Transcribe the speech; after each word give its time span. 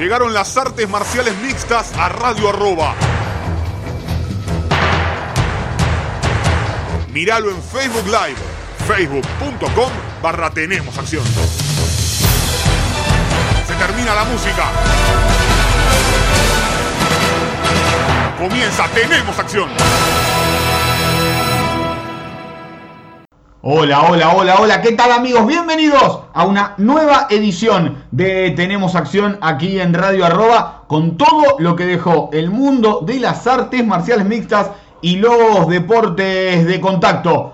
Llegaron 0.00 0.32
las 0.32 0.56
artes 0.56 0.88
marciales 0.88 1.36
mixtas 1.42 1.92
a 1.92 2.08
Radio 2.08 2.48
Arroba. 2.48 2.94
Míralo 7.12 7.50
en 7.50 7.62
Facebook 7.62 8.06
Live, 8.06 8.38
facebook.com 8.88 9.92
barra 10.22 10.48
Tenemos 10.48 10.96
Acción. 10.96 11.22
Se 13.66 13.74
termina 13.74 14.14
la 14.14 14.24
música. 14.24 14.70
Comienza 18.38 18.88
Tenemos 18.94 19.38
Acción. 19.38 19.68
Hola, 23.62 24.04
hola, 24.08 24.34
hola, 24.34 24.56
hola, 24.58 24.80
¿qué 24.80 24.92
tal 24.92 25.12
amigos? 25.12 25.46
Bienvenidos 25.46 26.20
a 26.32 26.46
una 26.46 26.72
nueva 26.78 27.26
edición 27.28 28.04
de 28.10 28.52
Tenemos 28.52 28.94
Acción 28.94 29.36
aquí 29.42 29.78
en 29.78 29.92
Radio 29.92 30.24
Arroba 30.24 30.84
con 30.86 31.18
todo 31.18 31.56
lo 31.58 31.76
que 31.76 31.84
dejó 31.84 32.30
el 32.32 32.50
mundo 32.50 33.02
de 33.04 33.20
las 33.20 33.46
artes 33.46 33.86
marciales 33.86 34.24
mixtas 34.24 34.70
y 35.02 35.16
los 35.16 35.68
deportes 35.68 36.64
de 36.64 36.80
contacto. 36.80 37.52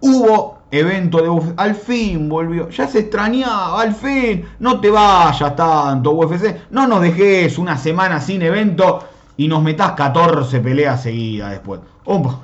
Hubo 0.00 0.58
evento 0.72 1.22
de 1.22 1.28
UFC, 1.28 1.54
al 1.56 1.76
fin 1.76 2.28
volvió, 2.28 2.68
ya 2.70 2.88
se 2.88 2.98
extrañaba, 2.98 3.80
al 3.80 3.94
fin, 3.94 4.44
no 4.58 4.80
te 4.80 4.90
vayas 4.90 5.54
tanto 5.54 6.14
UFC, 6.14 6.68
no 6.70 6.88
nos 6.88 7.00
dejes 7.00 7.58
una 7.58 7.78
semana 7.78 8.20
sin 8.20 8.42
evento 8.42 9.04
y 9.36 9.46
nos 9.46 9.62
metas 9.62 9.92
14 9.92 10.58
peleas 10.58 11.00
seguidas 11.00 11.52
después. 11.52 11.78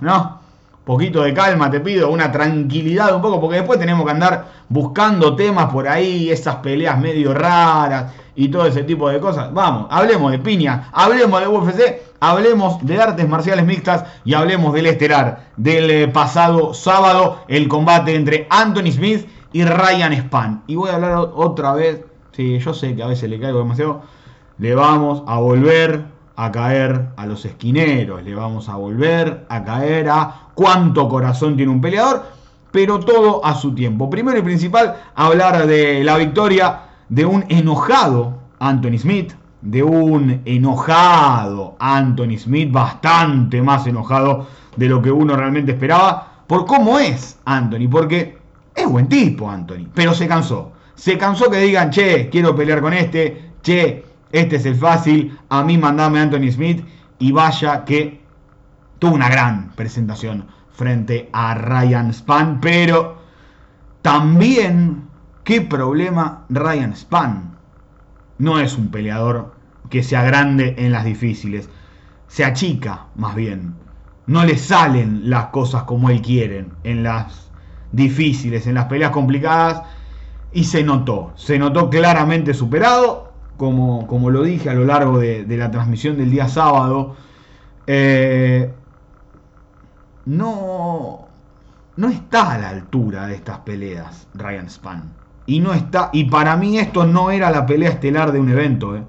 ¿no? 0.01 0.44
Poquito 0.84 1.22
de 1.22 1.32
calma, 1.32 1.70
te 1.70 1.80
pido, 1.80 2.10
una 2.10 2.30
tranquilidad 2.30 3.14
un 3.14 3.22
poco, 3.22 3.40
porque 3.40 3.56
después 3.56 3.78
tenemos 3.78 4.04
que 4.04 4.12
andar 4.12 4.46
buscando 4.68 5.34
temas 5.34 5.72
por 5.72 5.88
ahí, 5.88 6.30
esas 6.30 6.56
peleas 6.56 6.98
medio 6.98 7.32
raras 7.32 8.12
y 8.34 8.48
todo 8.48 8.66
ese 8.66 8.84
tipo 8.84 9.08
de 9.08 9.18
cosas. 9.18 9.52
Vamos, 9.52 9.86
hablemos 9.90 10.30
de 10.30 10.38
piña, 10.38 10.90
hablemos 10.92 11.40
de 11.40 11.48
UFC, 11.48 12.02
hablemos 12.20 12.84
de 12.84 13.00
artes 13.00 13.28
marciales 13.28 13.64
mixtas 13.64 14.05
y 14.24 14.34
hablemos 14.34 14.74
del 14.74 14.86
estelar 14.86 15.46
del 15.56 15.90
eh, 15.90 16.08
pasado 16.08 16.74
sábado, 16.74 17.40
el 17.48 17.68
combate 17.68 18.14
entre 18.14 18.46
Anthony 18.50 18.92
Smith 18.92 19.27
y 19.52 19.64
Ryan 19.64 20.12
Span. 20.12 20.62
Y 20.66 20.77
voy 20.77 20.90
a 20.90 20.96
hablar 20.96 21.30
otra 21.34 21.72
vez, 21.72 22.05
sí, 22.32 22.58
yo 22.58 22.74
sé 22.74 22.94
que 22.94 23.02
a 23.02 23.06
veces 23.06 23.30
le 23.30 23.40
caigo 23.40 23.60
demasiado, 23.60 24.02
le 24.58 24.74
vamos 24.74 25.22
a 25.27 25.38
volver 25.38 26.14
a 26.36 26.50
caer 26.50 27.10
a 27.16 27.27
los 27.27 27.44
esquineros, 27.44 28.22
le 28.24 28.34
vamos 28.34 28.68
a 28.68 28.77
volver 28.77 29.46
a 29.48 29.64
caer 29.64 30.08
a 30.08 30.48
cuánto 30.54 31.08
corazón 31.08 31.56
tiene 31.56 31.70
un 31.70 31.80
peleador, 31.80 32.24
pero 32.72 32.98
todo 32.98 33.44
a 33.44 33.54
su 33.54 33.74
tiempo. 33.74 34.10
Primero 34.10 34.38
y 34.38 34.42
principal, 34.42 34.96
hablar 35.14 35.66
de 35.66 36.02
la 36.02 36.16
victoria 36.16 36.80
de 37.08 37.24
un 37.24 37.44
enojado 37.48 38.38
Anthony 38.58 38.98
Smith, 38.98 39.32
de 39.60 39.82
un 39.82 40.42
enojado 40.44 41.77
Anthony 41.78 42.36
Smith, 42.38 42.72
bastante 42.72 43.62
más 43.62 43.86
enojado 43.86 44.46
de 44.77 44.88
lo 44.88 45.00
que 45.00 45.12
uno 45.12 45.36
realmente 45.36 45.72
esperaba, 45.72 46.42
por 46.46 46.66
cómo 46.66 46.98
es 46.98 47.38
Anthony, 47.44 47.88
porque 47.88 48.38
es 48.74 48.88
buen 48.88 49.08
tipo 49.08 49.48
Anthony, 49.48 49.88
pero 49.94 50.12
se 50.14 50.27
cansó. 50.27 50.72
Se 50.96 51.16
cansó 51.16 51.50
que 51.50 51.58
digan, 51.58 51.90
che, 51.90 52.28
quiero 52.28 52.55
pelear 52.55 52.80
con 52.80 52.92
este, 52.92 53.52
che, 53.62 54.05
este 54.34 54.56
es 54.56 54.66
el 54.66 54.74
fácil, 54.74 55.38
a 55.48 55.62
mí 55.62 55.78
mandame 55.78 56.18
Anthony 56.18 56.50
Smith 56.50 56.84
y 57.20 57.30
vaya 57.30 57.84
que 57.84 58.20
tuvo 58.98 59.14
una 59.14 59.28
gran 59.28 59.70
presentación 59.77 60.46
frente 60.72 61.30
a 61.32 61.54
Ryan 61.54 62.12
Span, 62.12 62.60
pero 62.60 63.23
también 64.02 65.05
qué 65.44 65.61
problema 65.61 66.46
Ryan 66.48 66.96
Span. 66.96 67.55
No 68.39 68.58
es 68.58 68.77
un 68.77 68.89
peleador 68.89 69.55
que 69.89 70.02
se 70.02 70.17
agrande 70.17 70.74
en 70.78 70.90
las 70.90 71.05
difíciles, 71.05 71.70
se 72.27 72.44
achica 72.44 73.06
más 73.14 73.36
bien. 73.36 73.77
No 74.27 74.44
le 74.44 74.58
salen 74.58 75.30
las 75.30 75.46
cosas 75.46 75.84
como 75.84 76.11
él 76.11 76.20
quiere 76.20 76.67
en 76.83 77.05
las 77.05 77.52
difíciles, 77.92 78.67
en 78.67 78.74
las 78.74 78.86
peleas 78.86 79.12
complicadas 79.12 79.83
y 80.52 80.64
se 80.64 80.83
notó, 80.83 81.33
se 81.36 81.56
notó 81.56 81.89
claramente 81.89 82.52
superado 82.52 83.23
como, 83.57 84.07
como 84.07 84.31
lo 84.31 84.42
dije 84.42 84.70
a 84.70 84.75
lo 84.75 84.85
largo 84.85 85.19
de, 85.19 85.45
la 85.48 85.70
transmisión 85.70 86.17
del 86.17 86.31
día 86.31 86.48
sábado, 86.48 87.17
eh, 87.87 88.73
no, 90.27 91.29
no 91.97 92.09
está 92.09 92.53
a 92.53 92.59
la 92.59 92.69
altura 92.70 93.27
de 93.27 93.35
estas 93.35 93.59
peleas 93.59 94.27
Ryan 94.35 94.69
Span. 94.69 95.13
Y 95.47 95.61
no 95.61 95.75
está. 95.75 96.09
Y 96.13 96.25
para 96.25 96.57
mí 96.57 96.79
esto 96.79 97.07
no 97.07 97.31
era 97.31 97.51
la 97.51 97.67
pelea 97.67 97.91
estelar 97.91 98.33
de 98.33 98.41
un 98.41 98.48
evento. 98.48 98.97
Eh. 98.97 99.03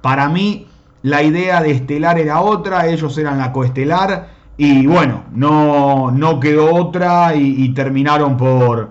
Para 0.00 0.28
mí 0.28 0.68
la 1.02 1.22
idea 1.22 1.60
de 1.60 1.72
estelar 1.72 2.18
era 2.18 2.40
otra, 2.40 2.86
ellos 2.86 3.18
eran 3.18 3.38
la 3.38 3.52
coestelar. 3.52 4.28
Y 4.56 4.86
bueno, 4.86 5.24
no, 5.32 6.10
no 6.10 6.38
quedó 6.38 6.74
otra 6.74 7.34
y, 7.34 7.64
y 7.64 7.74
terminaron 7.74 8.36
por, 8.36 8.90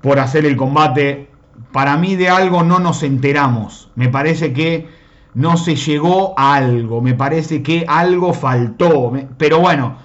por 0.00 0.18
hacer 0.18 0.44
el 0.44 0.56
combate 0.56 1.29
para 1.72 1.96
mí 1.96 2.16
de 2.16 2.28
algo 2.28 2.62
no 2.62 2.78
nos 2.78 3.02
enteramos. 3.02 3.90
Me 3.94 4.08
parece 4.08 4.52
que 4.52 4.88
no 5.34 5.56
se 5.56 5.76
llegó 5.76 6.34
a 6.36 6.54
algo. 6.54 7.00
Me 7.00 7.14
parece 7.14 7.62
que 7.62 7.84
algo 7.86 8.32
faltó. 8.32 9.12
Pero 9.38 9.60
bueno, 9.60 9.96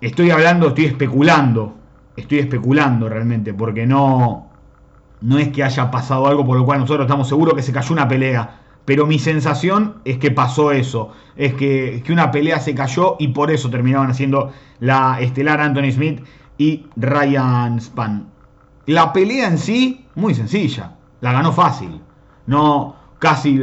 estoy 0.00 0.30
hablando, 0.30 0.68
estoy 0.68 0.86
especulando. 0.86 1.74
Estoy 2.16 2.40
especulando 2.40 3.08
realmente, 3.08 3.54
porque 3.54 3.86
no, 3.86 4.48
no 5.20 5.38
es 5.38 5.48
que 5.50 5.62
haya 5.62 5.88
pasado 5.90 6.26
algo 6.26 6.44
por 6.44 6.58
lo 6.58 6.64
cual 6.64 6.80
nosotros 6.80 7.06
estamos 7.06 7.28
seguros 7.28 7.54
que 7.54 7.62
se 7.62 7.72
cayó 7.72 7.92
una 7.92 8.08
pelea. 8.08 8.60
Pero 8.84 9.06
mi 9.06 9.18
sensación 9.18 9.96
es 10.04 10.18
que 10.18 10.30
pasó 10.30 10.72
eso. 10.72 11.12
Es 11.36 11.54
que, 11.54 12.02
que 12.04 12.12
una 12.12 12.30
pelea 12.30 12.58
se 12.58 12.74
cayó 12.74 13.16
y 13.18 13.28
por 13.28 13.50
eso 13.50 13.70
terminaban 13.70 14.10
haciendo 14.10 14.52
la 14.80 15.20
estelar 15.20 15.60
Anthony 15.60 15.92
Smith 15.92 16.24
y 16.56 16.86
Ryan 16.96 17.80
Span. 17.80 18.37
La 18.88 19.12
pelea 19.12 19.48
en 19.48 19.58
sí, 19.58 20.06
muy 20.14 20.34
sencilla. 20.34 20.92
La 21.20 21.32
ganó 21.32 21.52
fácil. 21.52 22.00
No, 22.46 22.96
casi, 23.18 23.60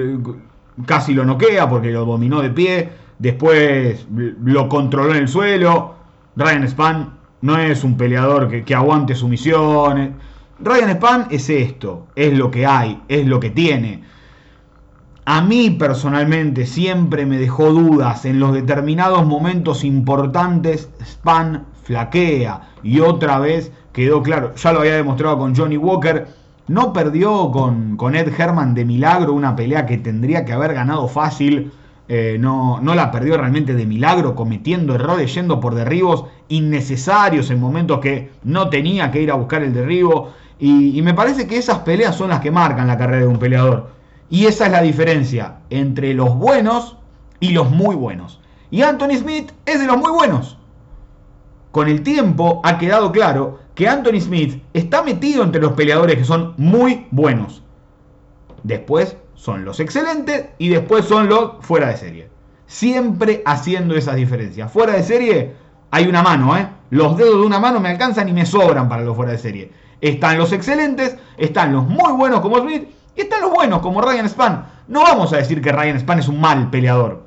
casi 0.86 1.16
lo 1.16 1.26
noquea 1.26 1.68
porque 1.68 1.90
lo 1.90 2.06
dominó 2.06 2.44
de 2.44 2.52
pie. 2.52 2.90
Después 3.18 4.06
lo 4.12 4.70
controló 4.70 5.16
en 5.16 5.24
el 5.24 5.28
suelo. 5.28 5.96
Ryan 6.36 6.68
Span 6.68 7.14
no 7.42 7.58
es 7.58 7.84
un 7.84 7.98
peleador 7.98 8.48
que, 8.50 8.64
que 8.64 8.76
aguante 8.76 9.16
sumisiones. 9.16 10.12
Ryan 10.60 10.92
Span 10.92 11.28
es 11.32 11.50
esto, 11.50 12.06
es 12.16 12.38
lo 12.38 12.52
que 12.52 12.68
hay, 12.68 13.02
es 13.08 13.26
lo 13.26 13.40
que 13.40 13.50
tiene. 13.50 14.04
A 15.26 15.42
mí 15.42 15.72
personalmente 15.72 16.68
siempre 16.68 17.26
me 17.26 17.40
dejó 17.40 17.72
dudas 17.72 18.26
en 18.26 18.40
los 18.40 18.54
determinados 18.54 19.26
momentos 19.26 19.84
importantes. 19.84 20.88
Span 21.04 21.66
flaquea 21.86 22.62
y 22.84 23.00
otra 23.00 23.40
vez 23.40 23.72
quedó 23.94 24.22
claro, 24.22 24.54
ya 24.56 24.74
lo 24.74 24.80
había 24.82 24.96
demostrado 24.96 25.38
con 25.38 25.56
Johnny 25.56 25.78
Walker, 25.78 26.28
no 26.68 26.92
perdió 26.92 27.52
con, 27.52 27.96
con 27.96 28.16
Ed 28.16 28.34
Herman 28.38 28.74
de 28.74 28.84
milagro 28.84 29.34
una 29.34 29.56
pelea 29.56 29.86
que 29.86 29.98
tendría 29.98 30.44
que 30.44 30.52
haber 30.52 30.74
ganado 30.74 31.08
fácil, 31.08 31.72
eh, 32.08 32.38
no, 32.40 32.80
no 32.82 32.94
la 32.94 33.12
perdió 33.12 33.38
realmente 33.38 33.74
de 33.74 33.86
milagro, 33.86 34.36
cometiendo 34.36 34.96
errores, 34.96 35.34
yendo 35.34 35.60
por 35.60 35.74
derribos 35.74 36.26
innecesarios 36.50 37.50
en 37.50 37.60
momentos 37.60 38.00
que 38.00 38.32
no 38.44 38.70
tenía 38.70 39.12
que 39.12 39.22
ir 39.22 39.32
a 39.32 39.36
buscar 39.36 39.64
el 39.64 39.74
derribo. 39.74 40.34
Y, 40.60 40.98
y, 40.98 41.02
me 41.02 41.14
parece 41.14 41.48
que 41.48 41.58
esas 41.58 41.80
peleas 41.80 42.16
son 42.16 42.30
las 42.30 42.42
que 42.42 42.52
marcan 42.52 42.88
la 42.88 42.98
carrera 42.98 43.22
de 43.22 43.28
un 43.28 43.40
peleador. 43.40 43.90
Y 44.30 44.46
esa 44.46 44.68
es 44.68 44.72
la 44.72 44.82
diferencia 44.82 45.58
entre 45.70 46.14
los 46.14 46.36
buenos 46.36 46.98
y 47.40 47.50
los 47.52 47.70
muy 47.72 47.96
buenos. 47.96 48.40
Y 48.72 48.82
Anthony 48.82 49.18
Smith 49.18 49.52
es 49.66 49.80
de 49.80 49.88
los 49.88 49.98
muy 49.98 50.12
buenos. 50.12 50.58
Con 51.76 51.90
el 51.90 52.04
tiempo 52.04 52.62
ha 52.64 52.78
quedado 52.78 53.12
claro 53.12 53.60
que 53.76 53.90
Anthony 53.90 54.22
Smith 54.22 54.64
está 54.72 55.04
metido 55.04 55.44
entre 55.44 55.60
los 55.60 55.74
peleadores 55.74 56.16
que 56.16 56.24
son 56.24 56.54
muy 56.56 57.06
buenos. 57.12 57.64
Después 58.64 59.18
son 59.34 59.66
los 59.66 59.82
excelentes 59.82 60.46
y 60.58 60.70
después 60.70 61.04
son 61.04 61.28
los 61.28 61.56
fuera 61.60 61.90
de 61.90 61.98
serie. 61.98 62.30
Siempre 62.66 63.44
haciendo 63.46 63.94
esas 63.94 64.16
diferencias. 64.16 64.72
Fuera 64.72 64.94
de 64.94 65.04
serie 65.04 65.56
hay 65.92 66.08
una 66.08 66.24
mano, 66.24 66.56
¿eh? 66.56 66.66
Los 66.92 67.18
dedos 67.18 67.42
de 67.42 67.46
una 67.46 67.60
mano 67.60 67.82
me 67.82 67.90
alcanzan 67.90 68.30
y 68.30 68.32
me 68.32 68.46
sobran 68.46 68.88
para 68.88 69.04
los 69.04 69.14
fuera 69.14 69.34
de 69.34 69.38
serie. 69.38 69.74
Están 70.00 70.38
los 70.38 70.54
excelentes, 70.54 71.18
están 71.36 71.74
los 71.74 71.86
muy 71.86 72.14
buenos 72.14 72.40
como 72.40 72.60
Smith 72.60 72.88
y 73.18 73.20
están 73.20 73.42
los 73.42 73.52
buenos 73.52 73.82
como 73.82 74.00
Ryan 74.00 74.30
Span. 74.30 74.66
No 74.88 75.02
vamos 75.02 75.34
a 75.34 75.38
decir 75.40 75.62
que 75.62 75.74
Ryan 75.74 76.00
Span 76.00 76.20
es 76.20 76.30
un 76.30 76.40
mal 76.40 76.70
peleador. 76.70 77.26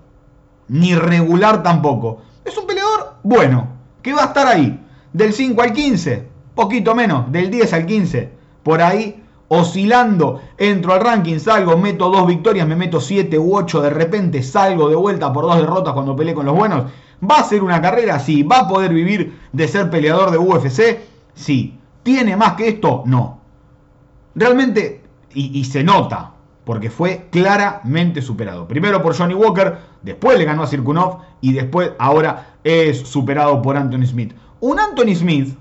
Ni 0.68 0.94
regular 0.94 1.62
tampoco. 1.62 2.22
Es 2.46 2.56
un 2.56 2.66
peleador 2.66 3.16
bueno, 3.22 3.77
va 4.12 4.24
a 4.24 4.26
estar 4.26 4.46
ahí. 4.46 4.80
Del 5.12 5.32
5 5.32 5.62
al 5.62 5.72
15, 5.72 6.28
poquito 6.54 6.94
menos, 6.94 7.30
del 7.32 7.50
10 7.50 7.72
al 7.72 7.86
15, 7.86 8.30
por 8.62 8.82
ahí 8.82 9.22
oscilando, 9.48 10.40
entro 10.58 10.92
al 10.92 11.00
ranking, 11.00 11.38
salgo, 11.38 11.76
meto 11.78 12.10
dos 12.10 12.26
victorias, 12.26 12.68
me 12.68 12.76
meto 12.76 13.00
7 13.00 13.38
u 13.38 13.56
8, 13.56 13.80
de 13.80 13.90
repente 13.90 14.42
salgo 14.42 14.88
de 14.88 14.96
vuelta 14.96 15.32
por 15.32 15.44
dos 15.44 15.56
derrotas 15.56 15.94
cuando 15.94 16.14
peleé 16.14 16.34
con 16.34 16.46
los 16.46 16.54
buenos. 16.54 16.84
¿Va 17.22 17.38
a 17.38 17.44
ser 17.44 17.62
una 17.62 17.80
carrera? 17.80 18.18
Sí. 18.18 18.42
¿Va 18.42 18.60
a 18.60 18.68
poder 18.68 18.92
vivir 18.92 19.38
de 19.52 19.66
ser 19.66 19.90
peleador 19.90 20.30
de 20.30 20.38
UFC? 20.38 21.00
Sí. 21.34 21.78
¿Tiene 22.02 22.36
más 22.36 22.52
que 22.54 22.68
esto? 22.68 23.02
No. 23.06 23.40
Realmente, 24.34 25.02
y 25.34 25.64
se 25.64 25.82
nota, 25.82 26.32
porque 26.68 26.90
fue 26.90 27.28
claramente 27.30 28.20
superado. 28.20 28.68
Primero 28.68 29.00
por 29.00 29.16
Johnny 29.16 29.32
Walker, 29.32 29.78
después 30.02 30.36
le 30.36 30.44
ganó 30.44 30.64
a 30.64 30.66
Sirkunov 30.66 31.20
y 31.40 31.54
después 31.54 31.92
ahora 31.98 32.56
es 32.62 32.98
superado 33.08 33.62
por 33.62 33.78
Anthony 33.78 34.04
Smith. 34.04 34.34
Un 34.60 34.78
Anthony 34.78 35.14
Smith 35.14 35.56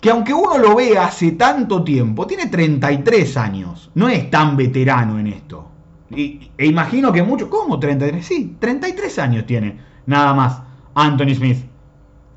que 0.00 0.08
aunque 0.08 0.32
uno 0.32 0.56
lo 0.56 0.76
ve 0.76 0.96
hace 0.96 1.32
tanto 1.32 1.84
tiempo, 1.84 2.26
tiene 2.26 2.46
33 2.46 3.36
años, 3.36 3.90
no 3.94 4.08
es 4.08 4.30
tan 4.30 4.56
veterano 4.56 5.18
en 5.18 5.26
esto. 5.26 5.68
Y, 6.08 6.50
e 6.56 6.64
imagino 6.64 7.12
que 7.12 7.22
mucho, 7.22 7.50
¿cómo 7.50 7.78
33? 7.78 8.24
Sí, 8.24 8.56
33 8.58 9.18
años 9.18 9.44
tiene, 9.44 9.78
nada 10.06 10.32
más, 10.32 10.62
Anthony 10.94 11.34
Smith. 11.34 11.66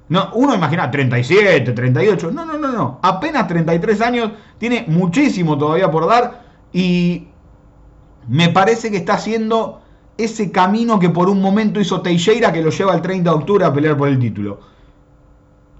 No, 0.09 0.29
uno 0.33 0.55
imagina 0.55 0.91
37, 0.91 1.71
38, 1.71 2.31
no, 2.33 2.43
no, 2.43 2.57
no, 2.57 2.67
no, 2.73 2.99
apenas 3.01 3.47
33 3.47 4.01
años, 4.01 4.31
tiene 4.57 4.83
muchísimo 4.89 5.57
todavía 5.57 5.89
por 5.89 6.05
dar 6.05 6.43
y 6.73 7.29
me 8.27 8.49
parece 8.49 8.91
que 8.91 8.97
está 8.97 9.15
haciendo 9.15 9.81
ese 10.17 10.51
camino 10.51 10.99
que 10.99 11.09
por 11.09 11.29
un 11.29 11.41
momento 11.41 11.79
hizo 11.79 12.01
Teixeira 12.01 12.51
que 12.51 12.61
lo 12.61 12.69
lleva 12.69 12.95
el 12.95 13.01
30 13.01 13.29
de 13.29 13.35
octubre 13.35 13.65
a 13.65 13.73
pelear 13.73 13.97
por 13.97 14.07
el 14.07 14.19
título. 14.19 14.59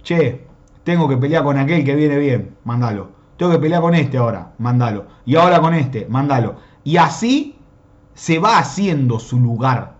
Che, 0.04 0.46
tengo 0.84 1.08
que 1.08 1.18
pelear 1.18 1.44
con 1.44 1.58
aquel 1.58 1.84
que 1.84 1.96
viene 1.96 2.18
bien, 2.18 2.56
mándalo. 2.64 3.10
Tengo 3.38 3.52
que 3.54 3.60
pelear 3.60 3.82
con 3.82 3.96
este 3.96 4.18
ahora, 4.18 4.54
mándalo. 4.60 5.06
Y 5.26 5.36
ahora 5.36 5.60
con 5.60 5.74
este, 5.74 6.06
mándalo. 6.10 6.56
Y 6.84 6.98
así 6.98 7.56
se 8.14 8.40
va 8.40 8.60
haciendo 8.60 9.20
su 9.20 9.40
lugar. 9.40 9.96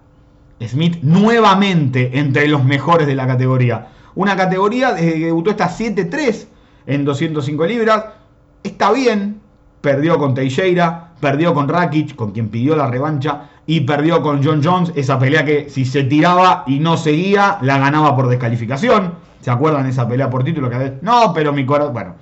Smith 0.62 1.00
nuevamente 1.02 2.18
entre 2.18 2.48
los 2.48 2.64
mejores 2.64 3.08
de 3.08 3.16
la 3.16 3.28
categoría. 3.28 3.90
Una 4.16 4.36
categoría 4.36 4.94
desde 4.94 5.14
que 5.14 5.26
debutó 5.26 5.52
está 5.52 5.70
7-3 5.70 6.48
en 6.86 7.04
205 7.04 7.66
libras. 7.66 8.06
Está 8.64 8.92
bien, 8.92 9.42
perdió 9.82 10.18
con 10.18 10.34
Teixeira, 10.34 11.05
perdió 11.20 11.54
con 11.54 11.68
Rakic, 11.68 12.16
con 12.16 12.32
quien 12.32 12.50
pidió 12.50 12.76
la 12.76 12.88
revancha, 12.88 13.50
y 13.66 13.82
perdió 13.82 14.22
con 14.22 14.44
John 14.44 14.62
Jones, 14.64 14.92
esa 14.96 15.18
pelea 15.18 15.44
que 15.44 15.70
si 15.70 15.86
se 15.86 16.04
tiraba 16.04 16.64
y 16.68 16.80
no 16.80 16.98
seguía, 16.98 17.58
la 17.62 17.78
ganaba 17.78 18.16
por 18.16 18.28
descalificación. 18.28 19.14
¿Se 19.42 19.52
acuerdan 19.52 19.84
de 19.84 19.90
esa 19.90 20.08
pelea 20.08 20.30
por 20.30 20.44
título? 20.44 20.70
Que 20.70 20.98
no, 21.02 21.32
pero 21.34 21.54
mi 21.54 21.66
corazón. 21.66 21.94
Bueno, 21.94 22.16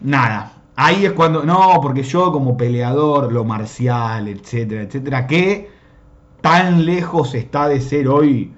nada. 0.00 0.52
Ahí 0.76 1.04
es 1.06 1.12
cuando. 1.12 1.42
No, 1.42 1.78
porque 1.82 2.02
yo 2.02 2.32
como 2.32 2.56
peleador, 2.56 3.32
lo 3.32 3.44
marcial, 3.44 4.28
etcétera, 4.28 4.82
etcétera, 4.82 5.26
que 5.26 5.70
tan 6.40 6.84
lejos 6.84 7.34
está 7.34 7.68
de 7.68 7.80
ser 7.80 8.08
hoy 8.08 8.52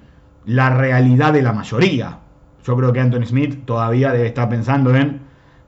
la 0.45 0.69
realidad 0.69 1.33
de 1.33 1.41
la 1.41 1.53
mayoría. 1.53 2.19
Yo 2.65 2.75
creo 2.75 2.93
que 2.93 2.99
Anthony 2.99 3.25
Smith 3.25 3.65
todavía 3.65 4.11
debe 4.11 4.27
estar 4.27 4.49
pensando 4.49 4.95
en 4.95 5.21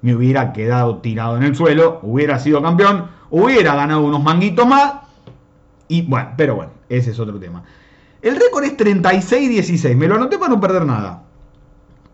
me 0.03 0.13
hubiera 0.13 0.51
quedado 0.51 0.97
tirado 0.97 1.37
en 1.37 1.43
el 1.43 1.55
suelo, 1.55 1.99
hubiera 2.03 2.37
sido 2.37 2.61
campeón, 2.61 3.07
hubiera 3.33 3.73
ganado 3.75 4.01
unos 4.01 4.23
manguitos 4.23 4.67
más. 4.67 4.93
Y 5.87 6.03
bueno, 6.03 6.29
pero 6.37 6.55
bueno, 6.55 6.71
ese 6.87 7.11
es 7.11 7.19
otro 7.19 7.39
tema. 7.39 7.63
El 8.21 8.39
récord 8.39 8.63
es 8.63 8.77
36-16, 8.77 9.95
me 9.95 10.07
lo 10.07 10.15
anoté 10.15 10.37
para 10.37 10.53
no 10.53 10.61
perder 10.61 10.85
nada. 10.85 11.23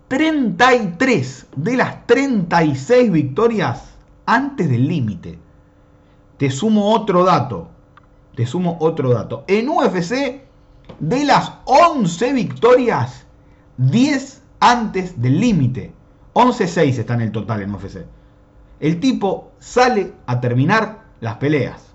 33 0.08 1.48
de 1.56 1.78
las 1.78 2.08
36 2.08 3.12
victorias 3.12 3.94
antes 4.26 4.70
del 4.70 4.88
límite. 4.88 5.38
Te 6.38 6.50
sumo 6.50 6.94
otro 6.94 7.26
dato. 7.26 7.70
Te 8.36 8.46
sumo 8.46 8.78
otro 8.80 9.10
dato. 9.10 9.44
En 9.48 9.68
UFC, 9.68 10.42
de 11.00 11.26
las 11.26 11.52
11 11.66 12.34
victorias, 12.34 13.26
10 13.78 14.42
antes 14.62 15.22
del 15.22 15.40
límite. 15.40 15.94
11-6 16.34 16.98
está 16.98 17.14
en 17.16 17.22
el 17.22 17.32
total 17.34 17.62
en 17.62 17.76
UFC. 17.76 18.06
El 18.80 19.02
tipo 19.02 19.52
sale 19.60 20.14
a 20.26 20.40
terminar 20.40 20.99
las 21.22 21.36
peleas. 21.36 21.94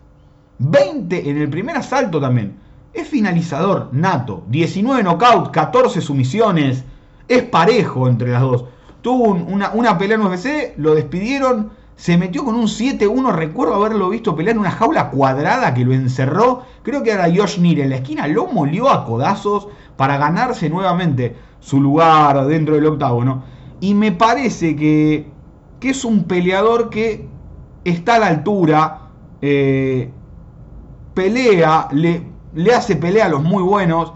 20 0.59 1.31
en 1.31 1.39
el 1.39 1.49
primer 1.51 1.77
asalto 1.77 2.21
también. 2.21 2.57
Es 2.93 3.09
finalizador 3.09 3.89
nato. 3.93 4.45
19 4.49 5.03
knockout, 5.03 5.51
14 5.51 6.01
sumisiones. 6.01 6.85
Es 7.27 7.43
parejo 7.43 8.09
entre 8.09 8.31
las 8.31 8.43
dos. 8.43 8.65
Tuvo 9.03 9.33
una, 9.33 9.71
una 9.73 9.99
pelea 9.99 10.17
en 10.17 10.23
UFC, 10.23 10.75
lo 10.77 10.95
despidieron. 10.95 11.73
Se 11.97 12.17
metió 12.17 12.45
con 12.45 12.55
un 12.55 12.67
7-1. 12.67 13.33
Recuerdo 13.33 13.75
haberlo 13.75 14.09
visto 14.09 14.37
pelear 14.37 14.55
en 14.55 14.61
una 14.61 14.71
jaula 14.71 15.11
cuadrada 15.11 15.75
que 15.75 15.85
lo 15.85 15.93
encerró. 15.93 16.63
Creo 16.83 17.03
que 17.03 17.11
era 17.11 17.25
Josh 17.25 17.59
Neer 17.59 17.81
en 17.81 17.91
la 17.91 17.97
esquina. 17.97 18.27
Lo 18.27 18.47
molió 18.47 18.91
a 18.91 19.05
codazos 19.05 19.69
para 19.97 20.17
ganarse 20.17 20.69
nuevamente 20.71 21.37
su 21.61 21.81
lugar 21.81 22.47
dentro 22.47 22.75
del 22.75 22.87
octágono. 22.87 23.45
Y 23.81 23.95
me 23.95 24.13
parece 24.13 24.77
que, 24.77 25.31
que 25.81 25.91
es 25.91 26.05
un 26.05 26.25
peleador 26.25 26.91
que 26.91 27.29
está 27.85 28.17
a 28.17 28.19
la 28.21 28.27
altura. 28.29 29.04
Eh, 29.47 30.11
pelea, 31.13 31.89
le, 31.93 32.23
le 32.55 32.75
hace 32.75 32.97
pelea 32.97 33.27
a 33.27 33.29
los 33.29 33.43
muy 33.43 33.63
buenos. 33.63 34.15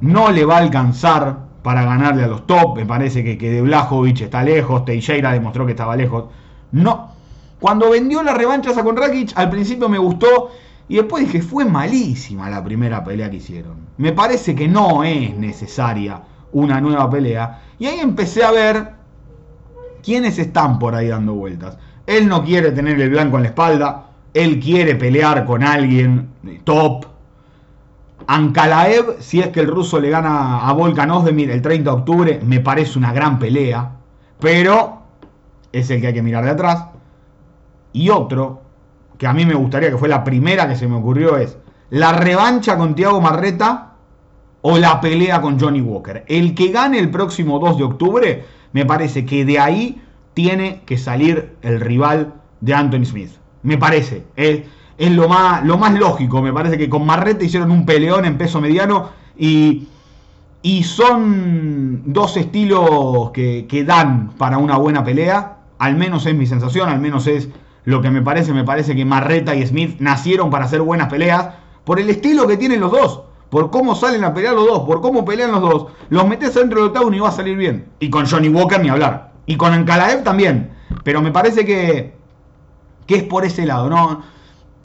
No 0.00 0.32
le 0.32 0.44
va 0.44 0.56
a 0.56 0.58
alcanzar 0.58 1.38
para 1.62 1.84
ganarle 1.84 2.24
a 2.24 2.26
los 2.26 2.44
top. 2.44 2.76
Me 2.76 2.84
parece 2.84 3.22
que, 3.22 3.38
que 3.38 3.50
de 3.52 3.62
Blajovic 3.62 4.22
está 4.22 4.42
lejos. 4.42 4.84
Teixeira 4.84 5.30
demostró 5.30 5.64
que 5.64 5.72
estaba 5.72 5.94
lejos. 5.94 6.24
No. 6.72 7.12
Cuando 7.60 7.90
vendió 7.90 8.24
la 8.24 8.34
revancha 8.34 8.74
con 8.82 8.96
Rakic, 8.96 9.30
al 9.36 9.48
principio 9.48 9.88
me 9.88 9.98
gustó. 9.98 10.50
Y 10.88 10.96
después 10.96 11.24
dije, 11.24 11.40
fue 11.40 11.64
malísima 11.64 12.50
la 12.50 12.64
primera 12.64 13.04
pelea 13.04 13.30
que 13.30 13.36
hicieron. 13.36 13.76
Me 13.96 14.10
parece 14.10 14.56
que 14.56 14.66
no 14.66 15.04
es 15.04 15.36
necesaria 15.36 16.20
una 16.50 16.80
nueva 16.80 17.08
pelea. 17.08 17.62
Y 17.78 17.86
ahí 17.86 18.00
empecé 18.00 18.42
a 18.42 18.50
ver 18.50 18.90
quiénes 20.02 20.36
están 20.40 20.80
por 20.80 20.96
ahí 20.96 21.06
dando 21.06 21.34
vueltas. 21.34 21.78
Él 22.06 22.26
no 22.26 22.42
quiere 22.42 22.72
tener 22.72 23.00
el 23.00 23.10
blanco 23.10 23.36
en 23.36 23.44
la 23.44 23.48
espalda. 23.50 24.06
Él 24.34 24.60
quiere 24.60 24.94
pelear 24.94 25.44
con 25.44 25.62
alguien 25.62 26.28
top. 26.64 27.06
Ankalaev, 28.26 29.16
si 29.20 29.40
es 29.40 29.48
que 29.48 29.60
el 29.60 29.66
ruso 29.66 30.00
le 30.00 30.10
gana 30.10 30.66
a 30.66 30.72
Volkan 30.72 31.10
Ozdemir 31.10 31.50
el 31.50 31.60
30 31.60 31.90
de 31.90 31.96
octubre, 31.96 32.40
me 32.44 32.60
parece 32.60 32.98
una 32.98 33.12
gran 33.12 33.38
pelea. 33.38 33.92
Pero 34.38 35.02
es 35.72 35.90
el 35.90 36.00
que 36.00 36.08
hay 36.08 36.14
que 36.14 36.22
mirar 36.22 36.44
de 36.44 36.50
atrás. 36.50 36.86
Y 37.92 38.08
otro, 38.10 38.62
que 39.18 39.26
a 39.26 39.32
mí 39.32 39.44
me 39.44 39.54
gustaría 39.54 39.90
que 39.90 39.98
fue 39.98 40.08
la 40.08 40.24
primera 40.24 40.68
que 40.68 40.76
se 40.76 40.88
me 40.88 40.96
ocurrió, 40.96 41.36
es 41.36 41.58
la 41.90 42.12
revancha 42.12 42.78
con 42.78 42.94
Tiago 42.94 43.20
Marreta 43.20 43.92
o 44.62 44.78
la 44.78 45.00
pelea 45.00 45.40
con 45.40 45.60
Johnny 45.60 45.80
Walker. 45.80 46.24
El 46.26 46.54
que 46.54 46.68
gane 46.68 46.98
el 46.98 47.10
próximo 47.10 47.58
2 47.58 47.76
de 47.76 47.84
octubre, 47.84 48.44
me 48.72 48.86
parece 48.86 49.26
que 49.26 49.44
de 49.44 49.58
ahí 49.58 50.02
tiene 50.34 50.82
que 50.86 50.96
salir 50.96 51.56
el 51.62 51.80
rival 51.80 52.34
de 52.60 52.74
Anthony 52.74 53.04
Smith. 53.04 53.41
Me 53.62 53.78
parece. 53.78 54.24
Es, 54.36 54.62
es 54.98 55.10
lo, 55.10 55.28
más, 55.28 55.64
lo 55.64 55.78
más 55.78 55.92
lógico. 55.94 56.42
Me 56.42 56.52
parece 56.52 56.78
que 56.78 56.88
con 56.88 57.06
Marreta 57.06 57.44
hicieron 57.44 57.70
un 57.70 57.86
peleón 57.86 58.24
en 58.24 58.38
peso 58.38 58.60
mediano 58.60 59.10
y, 59.36 59.88
y 60.62 60.82
son 60.84 62.02
dos 62.12 62.36
estilos 62.36 63.30
que, 63.32 63.66
que 63.68 63.84
dan 63.84 64.30
para 64.38 64.58
una 64.58 64.76
buena 64.76 65.04
pelea. 65.04 65.58
Al 65.78 65.96
menos 65.96 66.26
es 66.26 66.34
mi 66.34 66.46
sensación, 66.46 66.88
al 66.88 67.00
menos 67.00 67.26
es 67.26 67.48
lo 67.84 68.02
que 68.02 68.10
me 68.10 68.22
parece. 68.22 68.52
Me 68.52 68.64
parece 68.64 68.94
que 68.94 69.04
Marreta 69.04 69.54
y 69.54 69.66
Smith 69.66 69.96
nacieron 70.00 70.50
para 70.50 70.66
hacer 70.66 70.82
buenas 70.82 71.08
peleas 71.08 71.50
por 71.84 71.98
el 71.98 72.10
estilo 72.10 72.46
que 72.46 72.56
tienen 72.56 72.80
los 72.80 72.92
dos 72.92 73.22
por 73.52 73.70
cómo 73.70 73.94
salen 73.94 74.24
a 74.24 74.32
pelear 74.32 74.54
los 74.54 74.66
dos, 74.66 74.80
por 74.84 75.02
cómo 75.02 75.26
pelean 75.26 75.52
los 75.52 75.60
dos, 75.60 75.86
los 76.08 76.26
metes 76.26 76.54
dentro 76.54 76.78
del 76.78 76.88
octágono 76.88 77.14
y 77.14 77.20
va 77.20 77.28
a 77.28 77.32
salir 77.32 77.58
bien. 77.58 77.84
Y 78.00 78.08
con 78.08 78.24
Johnny 78.24 78.48
Walker 78.48 78.80
ni 78.80 78.88
hablar. 78.88 79.32
Y 79.44 79.58
con 79.58 79.74
Ankalaev 79.74 80.24
también. 80.24 80.70
Pero 81.04 81.20
me 81.20 81.32
parece 81.32 81.66
que, 81.66 82.14
que 83.06 83.16
es 83.16 83.22
por 83.24 83.44
ese 83.44 83.66
lado, 83.66 83.88
¿no? 83.88 84.22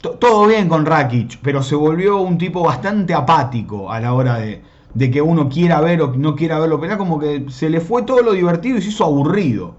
todo 0.00 0.46
bien 0.46 0.68
con 0.68 0.86
Rakic, 0.86 1.40
pero 1.42 1.62
se 1.62 1.74
volvió 1.74 2.18
un 2.18 2.38
tipo 2.38 2.62
bastante 2.62 3.14
apático 3.14 3.90
a 3.90 3.98
la 3.98 4.14
hora 4.14 4.38
de, 4.38 4.62
de 4.94 5.10
que 5.10 5.20
uno 5.20 5.48
quiera 5.48 5.80
ver 5.80 6.02
o 6.02 6.12
no 6.16 6.36
quiera 6.36 6.58
verlo 6.58 6.80
pelear, 6.80 6.98
como 6.98 7.18
que 7.18 7.46
se 7.48 7.68
le 7.68 7.80
fue 7.80 8.02
todo 8.02 8.22
lo 8.22 8.32
divertido 8.32 8.78
y 8.78 8.82
se 8.82 8.90
hizo 8.90 9.04
aburrido. 9.04 9.74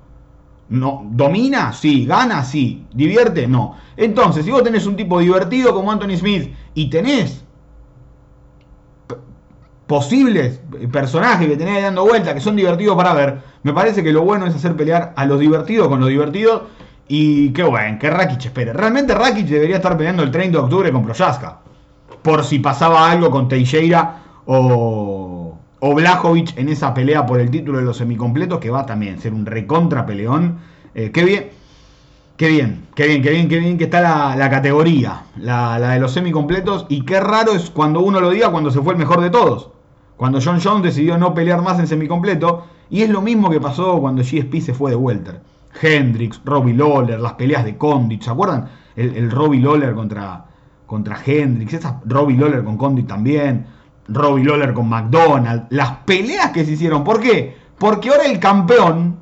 No, 0.70 1.04
¿Domina? 1.10 1.74
Sí. 1.74 2.06
¿Gana? 2.06 2.44
Sí. 2.44 2.86
¿Divierte? 2.94 3.48
No. 3.48 3.76
Entonces, 3.98 4.46
si 4.46 4.52
vos 4.52 4.64
tenés 4.64 4.86
un 4.86 4.96
tipo 4.96 5.20
divertido 5.20 5.74
como 5.74 5.92
Anthony 5.92 6.16
Smith 6.16 6.54
y 6.76 6.90
tenés 6.90 7.44
posibles 9.88 10.62
personajes 10.92 11.48
que 11.48 11.58
tenés 11.58 11.82
dando 11.82 12.06
vuelta, 12.06 12.36
que 12.36 12.40
son 12.40 12.56
divertidos 12.56 12.96
para 12.96 13.14
ver, 13.14 13.42
me 13.64 13.74
parece 13.74 14.04
que 14.04 14.14
lo 14.14 14.22
bueno 14.22 14.46
es 14.46 14.54
hacer 14.54 14.76
pelear 14.76 15.14
a 15.16 15.26
los 15.26 15.40
divertidos 15.40 15.88
con 15.88 16.00
los 16.00 16.10
divertidos. 16.10 16.62
Y 17.12 17.50
qué 17.54 17.64
bueno, 17.64 17.98
que 17.98 18.08
Rakic 18.08 18.46
espere. 18.46 18.72
Realmente 18.72 19.16
Rakic 19.16 19.48
debería 19.48 19.78
estar 19.78 19.98
peleando 19.98 20.22
el 20.22 20.30
30 20.30 20.60
de 20.60 20.64
octubre 20.64 20.92
con 20.92 21.04
Proyaska. 21.04 21.58
Por 22.22 22.44
si 22.44 22.60
pasaba 22.60 23.10
algo 23.10 23.32
con 23.32 23.48
Teixeira 23.48 24.22
o, 24.46 25.58
o 25.80 25.96
Blajovic 25.96 26.56
en 26.56 26.70
esa 26.70 26.94
pelea 26.94 27.26
por 27.26 27.40
el 27.40 27.50
título 27.50 27.80
de 27.80 27.84
los 27.86 27.98
semicompletos, 27.98 28.60
que 28.60 28.70
va 28.70 28.86
también 28.86 29.16
a 29.16 29.22
ser 29.22 29.34
un 29.34 29.48
recontra 29.48 30.06
peleón. 30.06 30.60
Eh, 30.94 31.10
qué 31.12 31.26
bien. 31.26 31.50
Qué 32.38 32.48
bien, 32.48 32.88
qué 32.94 33.08
bien, 33.08 33.24
qué 33.24 33.32
bien, 33.32 33.50
qué 33.50 33.58
bien 33.58 33.78
que 33.80 33.86
está 33.86 34.36
la, 34.36 34.50
categoría, 34.52 35.24
la, 35.36 35.80
la, 35.80 35.90
de 35.90 36.00
los 36.00 36.12
semicompletos. 36.12 36.86
Y 36.90 37.06
qué 37.06 37.20
raro 37.20 37.54
es 37.54 37.72
cuando 37.72 38.02
uno 38.02 38.22
lo 38.22 38.30
diga 38.30 38.52
cuando 38.52 38.70
se 38.70 38.82
fue 38.82 38.94
el 38.94 39.00
mejor 39.00 39.22
de 39.22 39.32
todos. 39.32 39.72
Cuando 40.16 40.40
John 40.44 40.60
Jones 40.64 40.84
decidió 40.84 41.18
no 41.18 41.34
pelear 41.34 41.64
más 41.64 41.80
en 41.80 41.88
semicompleto. 41.88 42.66
Y 42.92 43.02
es 43.02 43.10
lo 43.10 43.24
mismo 43.24 43.50
que 43.50 43.60
pasó 43.60 44.00
cuando 44.00 44.22
GSP 44.22 44.62
se 44.62 44.76
fue 44.76 44.92
de 44.92 44.96
Welter. 44.96 45.42
Hendrix, 45.82 46.42
Robbie 46.44 46.74
Lawler, 46.74 47.20
las 47.20 47.34
peleas 47.34 47.64
de 47.64 47.78
Condit, 47.78 48.24
¿se 48.24 48.30
acuerdan? 48.30 48.70
El, 48.96 49.16
el 49.16 49.32
Robbie 49.32 49.62
Lawler 49.62 49.94
contra, 49.94 50.46
contra 50.86 51.18
Hendrix, 51.24 51.74
esa 51.74 52.02
Robbie 52.06 52.38
Lawler 52.38 52.64
con 52.64 52.78
Condit 52.78 53.08
también, 53.08 53.66
Robbie 54.08 54.44
Lawler 54.44 54.74
con 54.74 54.90
McDonald, 54.90 55.68
las 55.70 55.92
peleas 56.06 56.52
que 56.52 56.66
se 56.66 56.72
hicieron. 56.72 57.04
¿Por 57.04 57.20
qué? 57.20 57.58
Porque 57.78 58.10
ahora 58.10 58.26
el 58.26 58.40
campeón 58.40 59.18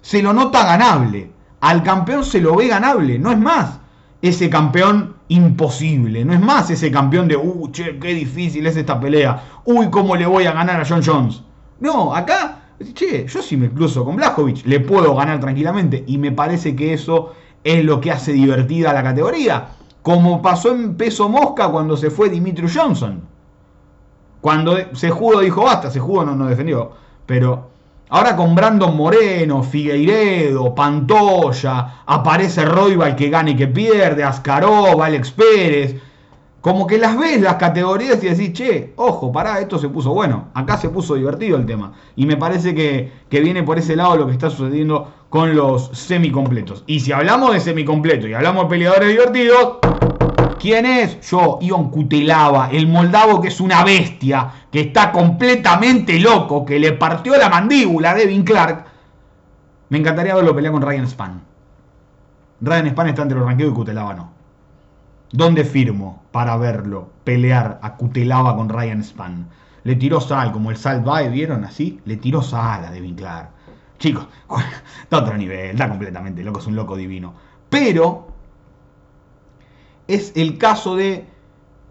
se 0.00 0.22
lo 0.22 0.32
nota 0.32 0.64
ganable. 0.64 1.30
Al 1.60 1.82
campeón 1.82 2.24
se 2.24 2.40
lo 2.40 2.56
ve 2.56 2.68
ganable, 2.68 3.18
no 3.18 3.30
es 3.32 3.38
más 3.38 3.80
ese 4.22 4.48
campeón 4.48 5.16
imposible, 5.28 6.24
no 6.24 6.32
es 6.32 6.40
más 6.40 6.70
ese 6.70 6.90
campeón 6.90 7.28
de, 7.28 7.36
uh, 7.36 7.70
che, 7.70 7.98
qué 7.98 8.14
difícil 8.14 8.66
es 8.66 8.76
esta 8.76 8.98
pelea, 8.98 9.42
uy, 9.64 9.90
cómo 9.90 10.16
le 10.16 10.26
voy 10.26 10.46
a 10.46 10.52
ganar 10.52 10.80
a 10.80 10.84
John 10.88 11.02
Jones. 11.04 11.42
No, 11.80 12.14
acá, 12.14 12.57
che, 12.94 13.26
yo 13.26 13.42
si 13.42 13.56
me 13.56 13.70
cruzo 13.70 14.04
con 14.04 14.16
Blajovic, 14.16 14.64
le 14.66 14.80
puedo 14.80 15.14
ganar 15.14 15.40
tranquilamente 15.40 16.04
y 16.06 16.18
me 16.18 16.32
parece 16.32 16.76
que 16.76 16.92
eso 16.92 17.32
es 17.64 17.84
lo 17.84 18.00
que 18.00 18.12
hace 18.12 18.32
divertida 18.32 18.92
la 18.92 19.02
categoría. 19.02 19.68
Como 20.02 20.40
pasó 20.40 20.72
en 20.72 20.94
peso 20.94 21.28
mosca 21.28 21.68
cuando 21.68 21.96
se 21.96 22.10
fue 22.10 22.28
Dimitri 22.28 22.68
Johnson. 22.72 23.22
Cuando 24.40 24.76
se 24.94 25.10
jugó 25.10 25.40
dijo 25.40 25.64
basta, 25.64 25.90
se 25.90 26.00
jugó 26.00 26.24
no, 26.24 26.34
no 26.36 26.46
defendió. 26.46 26.92
Pero 27.26 27.68
ahora 28.08 28.36
con 28.36 28.54
Brandon 28.54 28.96
Moreno, 28.96 29.62
Figueiredo, 29.62 30.74
Pantoya, 30.74 32.02
aparece 32.06 32.64
Roybal 32.64 33.16
que 33.16 33.28
gana 33.28 33.50
y 33.50 33.56
que 33.56 33.66
pierde, 33.66 34.22
Ascarov, 34.22 35.02
Alex 35.02 35.32
Pérez. 35.32 35.96
Como 36.60 36.88
que 36.88 36.98
las 36.98 37.16
ves 37.16 37.40
las 37.40 37.54
categorías 37.54 38.22
y 38.22 38.28
decís, 38.28 38.52
che, 38.52 38.92
ojo, 38.96 39.30
pará, 39.30 39.60
esto 39.60 39.78
se 39.78 39.88
puso 39.88 40.12
bueno. 40.12 40.48
Acá 40.54 40.76
se 40.76 40.88
puso 40.88 41.14
divertido 41.14 41.56
el 41.56 41.66
tema. 41.66 41.92
Y 42.16 42.26
me 42.26 42.36
parece 42.36 42.74
que, 42.74 43.12
que 43.28 43.40
viene 43.40 43.62
por 43.62 43.78
ese 43.78 43.94
lado 43.94 44.16
lo 44.16 44.26
que 44.26 44.32
está 44.32 44.50
sucediendo 44.50 45.08
con 45.30 45.54
los 45.54 45.90
semicompletos. 45.92 46.82
Y 46.86 47.00
si 47.00 47.12
hablamos 47.12 47.52
de 47.52 47.60
semicompletos 47.60 48.28
y 48.28 48.34
hablamos 48.34 48.64
de 48.64 48.70
peleadores 48.70 49.08
divertidos, 49.08 49.78
¿quién 50.58 50.84
es? 50.84 51.20
Yo, 51.30 51.58
Ion 51.60 51.90
Kutelava, 51.90 52.70
el 52.72 52.88
moldavo 52.88 53.40
que 53.40 53.48
es 53.48 53.60
una 53.60 53.84
bestia, 53.84 54.50
que 54.72 54.80
está 54.80 55.12
completamente 55.12 56.18
loco, 56.18 56.64
que 56.64 56.80
le 56.80 56.92
partió 56.92 57.36
la 57.36 57.48
mandíbula 57.48 58.10
a 58.10 58.14
Devin 58.14 58.42
Clark. 58.42 58.84
Me 59.90 59.98
encantaría 59.98 60.34
verlo 60.34 60.56
pelear 60.56 60.72
con 60.72 60.82
Ryan 60.82 61.06
Span. 61.06 61.40
Ryan 62.60 62.88
Span 62.88 63.08
está 63.08 63.22
entre 63.22 63.38
los 63.38 63.46
ranqueos 63.46 63.70
y 63.70 63.74
Kutelava 63.74 64.14
no. 64.14 64.37
¿Dónde 65.30 65.64
firmo 65.64 66.22
para 66.32 66.56
verlo 66.56 67.10
pelear 67.24 67.78
a 67.82 67.96
Kutelava 67.96 68.56
con 68.56 68.68
Ryan 68.68 69.04
Span? 69.04 69.48
Le 69.84 69.96
tiró 69.96 70.20
sal, 70.20 70.52
como 70.52 70.70
el 70.70 70.76
sal 70.76 71.06
va, 71.06 71.22
¿vieron 71.22 71.64
así? 71.64 72.00
Le 72.04 72.16
tiró 72.16 72.42
sal 72.42 72.84
a 72.84 72.90
Devin 72.90 73.14
Clark. 73.14 73.50
Chicos, 73.98 74.26
está 75.02 75.18
otro 75.18 75.36
nivel, 75.36 75.70
está 75.70 75.88
completamente 75.88 76.42
loco, 76.42 76.60
es 76.60 76.66
un 76.66 76.76
loco 76.76 76.96
divino. 76.96 77.34
Pero 77.68 78.28
es 80.06 80.32
el 80.34 80.56
caso 80.56 80.96
de 80.96 81.26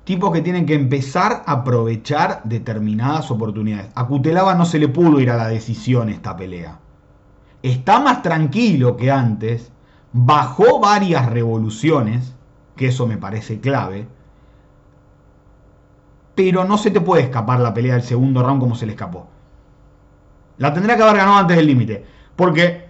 tipos 0.03 0.32
que 0.32 0.41
tienen 0.41 0.65
que 0.65 0.74
empezar 0.74 1.44
a 1.46 1.51
aprovechar 1.51 2.41
determinadas 2.46 3.29
oportunidades. 3.29 3.91
A 3.94 4.08
Cutelaba 4.08 4.56
no 4.56 4.65
se 4.65 4.79
le 4.79 4.88
pudo 4.88 5.20
ir 5.20 5.29
a 5.29 5.38
la 5.38 5.48
decisión 5.50 6.10
esta 6.10 6.36
pelea. 6.36 6.79
Está 7.62 8.00
más 8.00 8.22
tranquilo 8.24 8.96
que 8.96 9.12
antes, 9.12 9.72
bajó 10.13 10.79
varias 10.79 11.29
revoluciones, 11.29 12.37
que 12.77 12.88
eso 12.88 13.07
me 13.07 13.17
parece 13.17 13.60
clave, 13.60 14.07
pero 16.36 16.63
no 16.63 16.77
se 16.77 16.91
te 16.91 17.01
puede 17.01 17.24
escapar 17.24 17.60
la 17.60 17.74
pelea 17.74 17.96
del 17.96 18.03
segundo 18.03 18.43
round 18.43 18.62
como 18.62 18.75
se 18.75 18.86
le 18.86 18.93
escapó. 18.93 19.27
La 20.57 20.74
tendría 20.74 20.96
que 20.96 21.03
haber 21.03 21.17
ganado 21.17 21.38
antes 21.38 21.57
del 21.57 21.67
límite. 21.67 22.05
Porque 22.36 22.88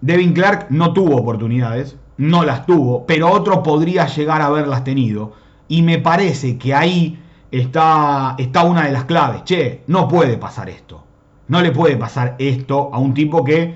Devin 0.00 0.32
Clark 0.32 0.66
no 0.70 0.92
tuvo 0.92 1.16
oportunidades, 1.16 1.96
no 2.16 2.44
las 2.44 2.66
tuvo, 2.66 3.04
pero 3.06 3.30
otro 3.30 3.62
podría 3.62 4.06
llegar 4.06 4.40
a 4.40 4.46
haberlas 4.46 4.84
tenido. 4.84 5.32
Y 5.66 5.82
me 5.82 5.98
parece 5.98 6.56
que 6.56 6.74
ahí 6.74 7.20
está, 7.50 8.36
está 8.38 8.64
una 8.64 8.84
de 8.84 8.92
las 8.92 9.04
claves. 9.04 9.44
Che, 9.44 9.82
no 9.88 10.06
puede 10.06 10.38
pasar 10.38 10.68
esto. 10.68 11.04
No 11.48 11.60
le 11.60 11.72
puede 11.72 11.96
pasar 11.96 12.36
esto 12.38 12.90
a 12.92 12.98
un 12.98 13.12
tipo 13.12 13.44
que 13.44 13.74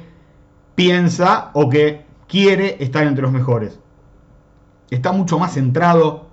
piensa 0.74 1.50
o 1.54 1.68
que 1.68 2.04
quiere 2.28 2.76
estar 2.78 3.04
entre 3.04 3.22
los 3.22 3.32
mejores. 3.32 3.80
Está 4.90 5.12
mucho 5.12 5.38
más 5.38 5.54
centrado. 5.54 6.28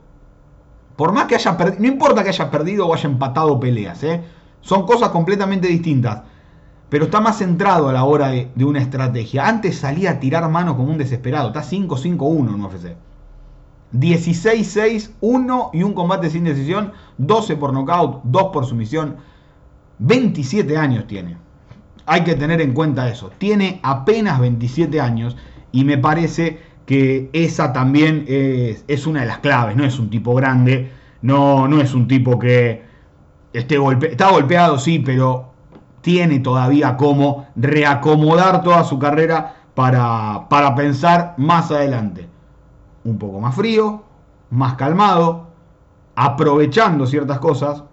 Por 0.95 1.11
más 1.11 1.25
que 1.25 1.35
haya 1.35 1.57
perdido, 1.57 1.81
no 1.81 1.87
importa 1.87 2.23
que 2.23 2.29
haya 2.29 2.49
perdido 2.49 2.87
o 2.87 2.93
haya 2.93 3.09
empatado 3.09 3.59
peleas, 3.59 4.01
¿eh? 4.03 4.23
son 4.61 4.85
cosas 4.85 5.09
completamente 5.09 5.67
distintas 5.67 6.21
pero 6.89 7.05
está 7.05 7.19
más 7.19 7.39
centrado 7.39 7.89
a 7.89 7.93
la 7.93 8.03
hora 8.03 8.29
de, 8.29 8.63
una 8.63 8.79
estrategia. 8.79 9.47
Antes 9.47 9.79
salía 9.79 10.11
a 10.11 10.19
tirar 10.19 10.47
mano 10.49 10.77
como 10.77 10.91
un 10.91 10.97
desesperado. 10.97 11.47
Está 11.47 11.63
5-5-1 11.63 12.53
en 12.53 12.63
UFC. 12.63 12.95
16-6-1 13.93 15.69
y 15.73 15.83
un 15.83 15.93
combate 15.93 16.29
sin 16.29 16.43
decisión. 16.43 16.93
12 17.17 17.55
por 17.55 17.73
nocaut, 17.73 18.21
2 18.23 18.43
por 18.53 18.65
sumisión. 18.65 19.17
27 19.99 20.77
años 20.77 21.07
tiene. 21.07 21.37
Hay 22.05 22.23
que 22.23 22.35
tener 22.35 22.61
en 22.61 22.73
cuenta 22.73 23.09
eso. 23.09 23.31
Tiene 23.37 23.79
apenas 23.81 24.39
27 24.39 25.01
años 25.01 25.35
y 25.71 25.85
me 25.85 25.97
parece 25.97 26.61
que 26.85 27.29
esa 27.33 27.73
también 27.73 28.25
es, 28.27 29.07
una 29.07 29.21
de 29.21 29.25
las 29.25 29.39
claves. 29.39 29.75
No 29.75 29.83
es 29.83 29.99
un 29.99 30.09
tipo 30.09 30.35
grande, 30.35 30.91
no, 31.21 31.67
no 31.67 31.81
es 31.81 31.93
un 31.93 32.07
tipo 32.07 32.37
que 32.37 32.83
esté 33.53 33.77
golpe, 33.77 34.11
está 34.11 34.29
golpeado, 34.29 34.77
sí, 34.77 34.99
pero 34.99 35.53
tiene 36.01 36.39
todavía 36.39 36.97
cómo 36.97 37.47
reacomodar 37.55 38.61
toda 38.61 38.83
su 38.83 38.99
carrera 38.99 39.55
para, 39.73 40.47
para 40.49 40.75
pensar 40.75 41.33
más 41.37 41.71
adelante. 41.71 42.27
Un 43.03 43.17
poco 43.17 43.39
más 43.39 43.55
frío, 43.55 44.03
más 44.51 44.75
calmado, 44.75 45.47
aprovechando 46.15 47.07
ciertas 47.07 47.39
cosas. 47.39 47.83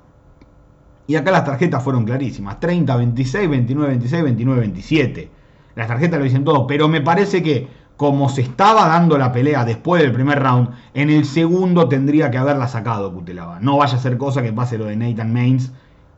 Y 1.06 1.16
acá 1.16 1.30
las 1.30 1.44
tarjetas 1.44 1.82
fueron 1.82 2.04
clarísimas. 2.04 2.60
30, 2.60 2.96
26, 2.96 3.50
29, 3.50 3.88
26, 3.88 4.22
29, 4.22 4.60
27. 4.60 5.30
Las 5.74 5.88
tarjetas 5.88 6.18
lo 6.18 6.24
dicen 6.24 6.44
todo. 6.44 6.66
Pero 6.66 6.88
me 6.88 7.00
parece 7.00 7.42
que 7.42 7.68
como 7.96 8.28
se 8.28 8.42
estaba 8.42 8.88
dando 8.88 9.16
la 9.18 9.32
pelea 9.32 9.64
después 9.64 10.02
del 10.02 10.12
primer 10.12 10.42
round, 10.42 10.70
en 10.94 11.10
el 11.10 11.24
segundo 11.24 11.88
tendría 11.88 12.30
que 12.30 12.38
haberla 12.38 12.68
sacado 12.68 13.12
Cutelaba. 13.12 13.60
No 13.60 13.76
vaya 13.76 13.96
a 13.96 14.00
ser 14.00 14.18
cosa 14.18 14.42
que 14.42 14.52
pase 14.52 14.78
lo 14.78 14.86
de 14.86 14.96
Nathan 14.96 15.32
Maines 15.32 15.72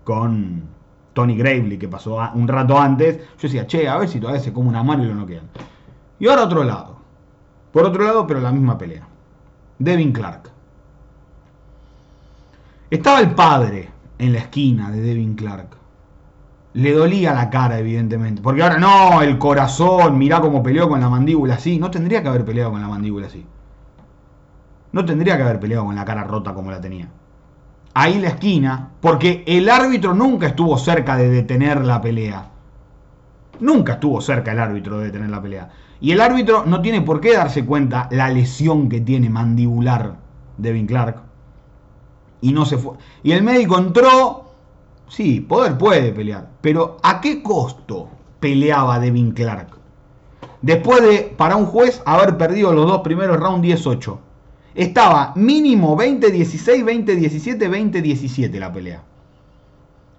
con, 0.04 0.75
Tony 1.14 1.37
Gravely, 1.37 1.78
que 1.78 1.88
pasó 1.88 2.19
un 2.35 2.47
rato 2.49 2.78
antes, 2.78 3.19
yo 3.19 3.49
decía, 3.49 3.66
che, 3.66 3.88
a 3.88 3.97
ver 3.97 4.09
si 4.09 4.21
todavía 4.21 4.43
se 4.43 4.52
come 4.52 4.69
una 4.69 4.83
mano 4.83 5.04
y 5.04 5.07
lo 5.07 5.14
noquean. 5.14 5.49
Y 6.19 6.28
ahora 6.28 6.45
otro 6.45 6.64
lado. 6.64 6.99
Por 7.73 7.85
otro 7.85 8.04
lado, 8.04 8.26
pero 8.26 8.40
la 8.40 8.52
misma 8.52 8.76
pelea. 8.76 9.07
Devin 9.78 10.12
Clark. 10.12 10.50
Estaba 12.90 13.21
el 13.21 13.35
padre 13.35 13.90
en 14.19 14.33
la 14.33 14.40
esquina 14.40 14.90
de 14.90 15.00
Devin 15.00 15.35
Clark. 15.35 15.69
Le 16.75 16.93
dolía 16.93 17.33
la 17.35 17.50
cara, 17.50 17.78
evidentemente. 17.78 18.43
Porque 18.43 18.62
ahora 18.62 18.78
no, 18.78 19.23
el 19.23 19.38
corazón, 19.38 20.19
mirá 20.19 20.40
cómo 20.40 20.62
peleó 20.62 20.88
con 20.88 21.00
la 21.00 21.09
mandíbula 21.09 21.54
así. 21.54 21.78
No 21.78 21.90
tendría 21.90 22.23
que 22.23 22.28
haber 22.28 22.45
peleado 22.45 22.73
con 22.73 22.81
la 22.81 22.88
mandíbula 22.88 23.28
así. 23.28 23.47
No 24.93 25.04
tendría 25.04 25.37
que 25.37 25.43
haber 25.43 25.61
peleado 25.61 25.87
con 25.87 25.95
la 25.95 26.04
cara 26.04 26.25
rota 26.25 26.52
como 26.52 26.71
la 26.71 26.81
tenía 26.81 27.09
ahí 27.95 28.21
la 28.21 28.28
esquina, 28.28 28.90
porque 29.00 29.45
el 29.47 29.71
árbitro 29.71 30.14
nunca 30.14 30.49
estuvo 30.49 30.76
cerca 30.76 31.16
de 31.16 31.31
detener 31.31 31.85
la 31.85 32.00
pelea. 32.00 32.50
Nunca 33.61 33.95
estuvo 33.95 34.21
cerca 34.21 34.52
el 34.52 34.59
árbitro 34.59 34.99
de 34.99 35.07
detener 35.07 35.31
la 35.31 35.40
pelea. 35.40 35.71
Y 36.00 36.11
el 36.11 36.21
árbitro 36.21 36.64
no 36.66 36.83
tiene 36.83 37.00
por 37.00 37.21
qué 37.21 37.35
darse 37.35 37.64
cuenta 37.64 38.09
la 38.11 38.28
lesión 38.28 38.88
que 38.88 39.00
tiene 39.00 39.31
mandibular 39.31 40.16
Devin 40.59 40.87
Clark. 40.87 41.23
Y 42.40 42.52
no 42.52 42.66
se 42.66 42.76
fue. 42.76 42.97
Y 43.23 43.33
el 43.33 43.43
médico 43.43 43.78
entró. 43.78 44.43
Sí, 45.14 45.40
poder 45.40 45.78
puede 45.78 46.11
pelear. 46.11 46.49
Pero 46.61 46.97
¿a 47.04 47.21
qué 47.21 47.40
costo 47.40 48.09
peleaba 48.40 48.99
Devin 48.99 49.30
Clark? 49.30 49.68
Después 50.61 51.02
de, 51.02 51.33
para 51.37 51.54
un 51.54 51.66
juez, 51.66 52.02
haber 52.04 52.37
perdido 52.37 52.73
los 52.73 52.88
dos 52.88 53.02
primeros 53.02 53.38
rounds 53.38 53.62
18 53.62 54.18
estaba 54.75 55.33
mínimo 55.37 55.97
20-16, 55.97 57.06
20-17, 57.06 57.92
20-17 57.92 58.59
la 58.59 58.73
pelea. 58.73 59.04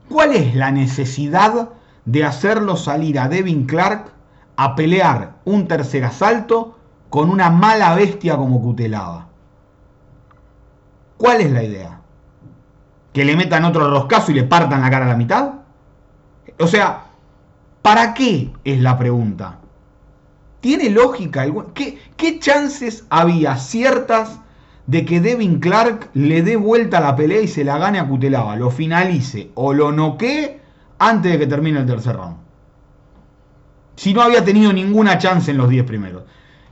¿Cuál 0.07 0.33
es 0.33 0.55
la 0.55 0.71
necesidad 0.71 1.71
de 2.05 2.23
hacerlo 2.23 2.77
salir 2.77 3.19
a 3.19 3.27
Devin 3.27 3.65
Clark 3.65 4.13
a 4.55 4.77
pelear 4.77 5.35
un 5.43 5.67
tercer 5.67 6.05
asalto 6.05 6.79
con 7.09 7.29
una 7.29 7.49
mala 7.49 7.95
bestia 7.95 8.37
como 8.37 8.61
Cutelaba? 8.61 9.27
¿Cuál 11.17 11.41
es 11.41 11.51
la 11.51 11.63
idea? 11.63 11.94
¿Que 13.15 13.23
le 13.23 13.37
metan 13.37 13.63
otro 13.63 13.89
roscazo 13.89 14.33
y 14.33 14.35
le 14.35 14.43
partan 14.43 14.81
la 14.81 14.89
cara 14.89 15.05
a 15.05 15.07
la 15.07 15.15
mitad? 15.15 15.53
O 16.59 16.67
sea, 16.67 17.05
¿para 17.81 18.13
qué 18.13 18.51
es 18.65 18.81
la 18.81 18.97
pregunta? 18.97 19.59
¿Tiene 20.59 20.89
lógica? 20.89 21.45
¿Qué, 21.73 21.97
¿Qué 22.17 22.39
chances 22.39 23.05
había 23.09 23.55
ciertas 23.55 24.41
de 24.87 25.05
que 25.05 25.21
Devin 25.21 25.61
Clark 25.61 26.09
le 26.13 26.41
dé 26.41 26.57
vuelta 26.57 26.99
la 26.99 27.15
pelea 27.15 27.39
y 27.39 27.47
se 27.47 27.63
la 27.63 27.77
gane 27.77 27.99
a 27.99 28.05
Cutelaba, 28.05 28.57
lo 28.57 28.69
finalice 28.69 29.49
o 29.55 29.71
lo 29.71 29.93
noquee 29.93 30.59
antes 30.99 31.31
de 31.31 31.39
que 31.39 31.47
termine 31.47 31.79
el 31.79 31.85
tercer 31.85 32.17
round. 32.17 32.35
Si 33.95 34.13
no 34.13 34.23
había 34.23 34.43
tenido 34.43 34.73
ninguna 34.73 35.17
chance 35.19 35.49
en 35.49 35.57
los 35.57 35.69
10 35.69 35.85
primeros. 35.85 36.23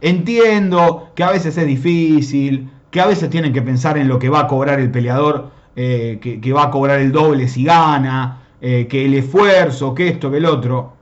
Entiendo 0.01 1.13
que 1.15 1.23
a 1.23 1.31
veces 1.31 1.57
es 1.57 1.65
difícil, 1.65 2.69
que 2.91 2.99
a 2.99 3.05
veces 3.05 3.29
tienen 3.29 3.53
que 3.53 3.61
pensar 3.61 3.97
en 3.97 4.09
lo 4.09 4.19
que 4.19 4.27
va 4.27 4.41
a 4.41 4.47
cobrar 4.47 4.81
el 4.81 4.91
peleador, 4.91 5.62
eh, 5.75 6.19
que, 6.21 6.53
va 6.53 6.63
a 6.63 6.71
cobrar 6.71 6.99
el 6.99 7.11
doble 7.11 7.47
si 7.47 7.63
gana, 7.63 8.41
eh, 8.61 8.87
que 8.87 9.05
el 9.05 9.15
esfuerzo, 9.15 9.93
que 9.93 10.09
esto, 10.09 10.29
que 10.29 10.37
el 10.37 10.45
otro. 10.45 10.93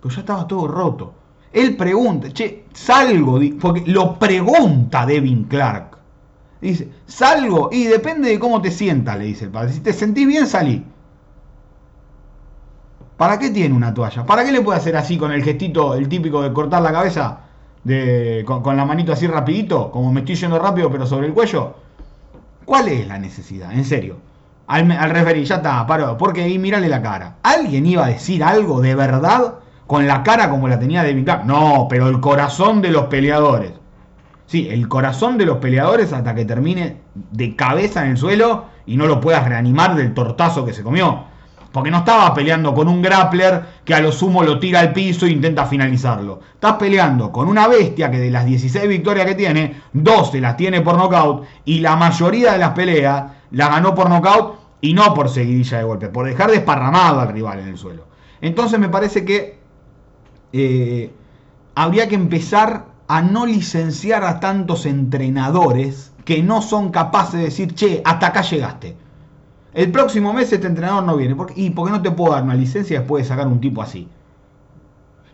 Pero 0.00 0.14
ya 0.14 0.20
estaba 0.20 0.46
todo 0.46 0.68
roto. 0.68 1.14
Él 1.52 1.76
pregunta, 1.76 2.32
che, 2.32 2.64
salgo, 2.72 3.40
porque 3.60 3.82
lo 3.86 4.18
pregunta 4.18 5.06
Devin 5.06 5.44
Clark. 5.44 5.98
Dice, 6.60 6.88
salgo 7.06 7.70
y 7.72 7.84
depende 7.84 8.30
de 8.30 8.38
cómo 8.38 8.60
te 8.60 8.70
sientas, 8.70 9.18
le 9.18 9.24
dice 9.26 9.46
el 9.46 9.50
padre. 9.50 9.72
Si 9.72 9.80
te 9.80 9.92
sentís 9.92 10.26
bien, 10.26 10.46
salí. 10.46 10.84
¿Para 13.16 13.38
qué 13.38 13.50
tiene 13.50 13.74
una 13.74 13.92
toalla? 13.92 14.24
¿Para 14.24 14.44
qué 14.44 14.52
le 14.52 14.60
puede 14.60 14.78
hacer 14.78 14.96
así 14.96 15.18
con 15.18 15.32
el 15.32 15.42
gestito, 15.42 15.94
el 15.94 16.08
típico 16.08 16.42
de 16.42 16.52
cortar 16.52 16.82
la 16.82 16.92
cabeza? 16.92 17.40
De, 17.82 18.44
con, 18.46 18.76
la 18.76 18.84
manito 18.84 19.12
así 19.12 19.26
rapidito, 19.26 19.90
como 19.90 20.12
me 20.12 20.20
estoy 20.20 20.34
yendo 20.36 20.58
rápido 20.58 20.90
pero 20.90 21.06
sobre 21.06 21.26
el 21.26 21.32
cuello. 21.32 21.74
¿Cuál 22.68 22.88
es 22.88 23.08
la 23.08 23.18
necesidad? 23.18 23.72
En 23.72 23.86
serio. 23.86 24.18
Al, 24.66 24.92
al 24.92 25.08
referir, 25.08 25.42
ya 25.44 25.54
está, 25.54 25.86
paró. 25.86 26.18
Porque 26.18 26.42
ahí 26.42 26.58
mírale 26.58 26.86
la 26.86 27.00
cara. 27.00 27.36
¿Alguien 27.42 27.86
iba 27.86 28.04
a 28.04 28.08
decir 28.08 28.44
algo 28.44 28.82
de 28.82 28.94
verdad 28.94 29.54
con 29.86 30.06
la 30.06 30.22
cara 30.22 30.50
como 30.50 30.68
la 30.68 30.78
tenía 30.78 31.02
David 31.02 31.24
Clark? 31.24 31.46
No, 31.46 31.86
pero 31.88 32.08
el 32.08 32.20
corazón 32.20 32.82
de 32.82 32.90
los 32.90 33.06
peleadores. 33.06 33.72
Sí, 34.44 34.68
el 34.70 34.86
corazón 34.86 35.38
de 35.38 35.46
los 35.46 35.56
peleadores 35.56 36.12
hasta 36.12 36.34
que 36.34 36.44
termine 36.44 36.98
de 37.14 37.56
cabeza 37.56 38.04
en 38.04 38.10
el 38.10 38.16
suelo 38.18 38.66
y 38.84 38.98
no 38.98 39.06
lo 39.06 39.18
puedas 39.18 39.48
reanimar 39.48 39.94
del 39.94 40.12
tortazo 40.12 40.66
que 40.66 40.74
se 40.74 40.82
comió. 40.82 41.24
Porque 41.72 41.90
no 41.90 41.98
estaba 41.98 42.32
peleando 42.32 42.74
con 42.74 42.88
un 42.88 43.02
grappler 43.02 43.62
que 43.84 43.94
a 43.94 44.00
lo 44.00 44.10
sumo 44.10 44.42
lo 44.42 44.58
tira 44.58 44.80
al 44.80 44.92
piso 44.92 45.26
e 45.26 45.30
intenta 45.30 45.66
finalizarlo. 45.66 46.40
Estás 46.54 46.74
peleando 46.74 47.30
con 47.30 47.48
una 47.48 47.68
bestia 47.68 48.10
que 48.10 48.18
de 48.18 48.30
las 48.30 48.46
16 48.46 48.88
victorias 48.88 49.26
que 49.26 49.34
tiene, 49.34 49.82
12 49.92 50.40
las 50.40 50.56
tiene 50.56 50.80
por 50.80 50.96
nocaut 50.96 51.44
y 51.64 51.80
la 51.80 51.96
mayoría 51.96 52.52
de 52.52 52.58
las 52.58 52.70
peleas 52.70 53.32
las 53.50 53.68
ganó 53.68 53.94
por 53.94 54.08
nocaut 54.08 54.58
y 54.80 54.94
no 54.94 55.12
por 55.14 55.28
seguidilla 55.28 55.78
de 55.78 55.84
golpe, 55.84 56.08
por 56.08 56.26
dejar 56.26 56.50
desparramado 56.50 57.20
al 57.20 57.28
rival 57.28 57.60
en 57.60 57.68
el 57.68 57.78
suelo. 57.78 58.06
Entonces 58.40 58.78
me 58.78 58.88
parece 58.88 59.24
que 59.24 59.58
eh, 60.52 61.12
habría 61.74 62.08
que 62.08 62.14
empezar 62.14 62.86
a 63.08 63.22
no 63.22 63.46
licenciar 63.46 64.24
a 64.24 64.40
tantos 64.40 64.86
entrenadores 64.86 66.12
que 66.24 66.42
no 66.42 66.60
son 66.60 66.90
capaces 66.90 67.34
de 67.34 67.44
decir, 67.44 67.74
che, 67.74 68.02
hasta 68.04 68.28
acá 68.28 68.42
llegaste. 68.42 68.96
El 69.78 69.92
próximo 69.92 70.32
mes 70.32 70.52
este 70.52 70.66
entrenador 70.66 71.04
no 71.04 71.16
viene. 71.16 71.36
¿Y 71.54 71.70
por 71.70 71.86
qué 71.86 71.92
no 71.92 72.02
te 72.02 72.10
puedo 72.10 72.32
dar 72.32 72.42
una 72.42 72.56
licencia 72.56 72.98
después 72.98 73.22
de 73.22 73.28
sacar 73.28 73.46
un 73.46 73.60
tipo 73.60 73.80
así? 73.80 74.08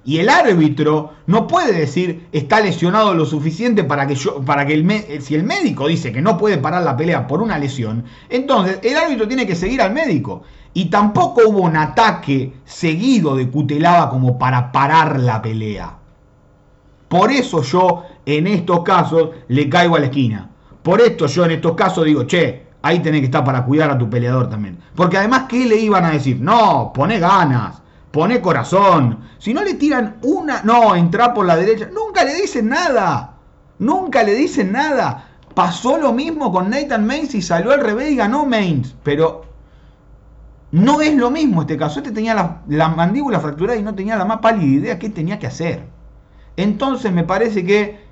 Y 0.05 0.19
el 0.19 0.29
árbitro 0.29 1.13
no 1.27 1.47
puede 1.47 1.73
decir 1.73 2.29
está 2.31 2.61
lesionado 2.61 3.15
lo 3.15 3.25
suficiente 3.25 3.85
para 3.85 4.07
que 4.07 4.17
yo, 4.17 4.43
para 4.43 4.67
que 4.67 4.75
el 4.75 5.23
si 5.23 5.35
el 5.35 5.45
médico 5.45 5.87
dice 5.87 6.13
que 6.13 6.21
no 6.21 6.37
puede 6.37 6.59
parar 6.59 6.83
la 6.83 6.95
pelea 6.95 7.27
por 7.27 7.41
una 7.41 7.59
lesión, 7.59 8.05
entonces 8.29 8.81
el 8.83 8.99
árbitro 8.99 9.27
tiene 9.27 9.47
que 9.47 9.57
seguir 9.57 9.81
al 9.81 9.95
médico. 9.95 10.43
Y 10.75 10.91
tampoco 10.91 11.41
hubo 11.49 11.63
un 11.63 11.79
ataque 11.79 12.53
seguido 12.67 13.37
de 13.37 13.49
Cutelaba 13.49 14.11
como 14.11 14.39
para 14.39 14.73
parar 14.73 15.21
la 15.21 15.41
pelea. 15.41 15.97
Por 17.09 17.33
eso 17.33 17.63
yo 17.63 18.03
en 18.27 18.47
estos 18.47 18.83
casos 18.83 19.31
le 19.49 19.71
caigo 19.71 19.97
a 19.97 20.01
la 20.01 20.07
esquina. 20.07 20.51
Por 20.83 21.01
esto 21.01 21.29
yo 21.29 21.47
en 21.47 21.53
estos 21.53 21.75
casos 21.75 22.05
digo, 22.05 22.25
che, 22.25 22.64
ahí 22.85 23.01
tenés 23.01 23.21
que 23.21 23.27
estar 23.27 23.43
para 23.45 23.65
cuidar 23.65 23.91
a 23.91 23.97
tu 23.97 24.11
peleador 24.11 24.51
también. 24.51 24.79
Porque 24.95 25.17
además, 25.17 25.45
¿qué 25.49 25.65
le 25.65 25.77
iban 25.77 26.05
a 26.05 26.11
decir? 26.11 26.39
No, 26.39 26.93
pone 26.95 27.19
ganas, 27.19 27.81
pone 28.11 28.43
corazón. 28.43 29.21
Si 29.39 29.55
no 29.55 29.65
le 29.65 29.75
tiran 29.75 30.19
una, 30.23 30.63
no, 30.65 30.95
entra 30.95 31.33
por 31.33 31.47
la 31.47 31.57
derecha. 31.57 31.89
Nunca 31.91 32.25
le 32.25 32.35
dicen 32.35 32.69
nada. 32.69 33.37
Nunca 33.79 34.23
le 34.23 34.35
dicen 34.35 34.73
nada. 34.73 35.31
Pasó 35.55 35.97
lo 35.97 36.13
mismo 36.13 36.53
con 36.53 36.69
Nathan 36.69 37.07
Maines 37.07 37.35
y 37.35 37.41
salió 37.41 37.73
al 37.73 37.81
revés 37.81 38.11
y 38.11 38.17
ganó 38.17 38.45
Maines. 38.45 38.95
Pero 39.03 39.47
no 40.71 41.01
es 41.01 41.15
lo 41.17 41.31
mismo 41.31 41.63
este 41.63 41.79
caso. 41.79 42.01
Este 42.01 42.13
tenía 42.13 42.35
la, 42.35 42.61
la 42.69 42.89
mandíbula 42.91 43.41
fracturada 43.41 43.79
y 43.79 43.83
no 43.83 43.95
tenía 43.95 44.17
la 44.17 44.27
más 44.27 44.41
pálida 44.41 44.67
idea 44.67 44.99
qué 44.99 45.09
tenía 45.09 45.39
que 45.39 45.47
hacer. 45.47 45.87
Entonces 46.59 47.13
me 47.13 47.25
parece 47.25 47.65
que 47.65 48.04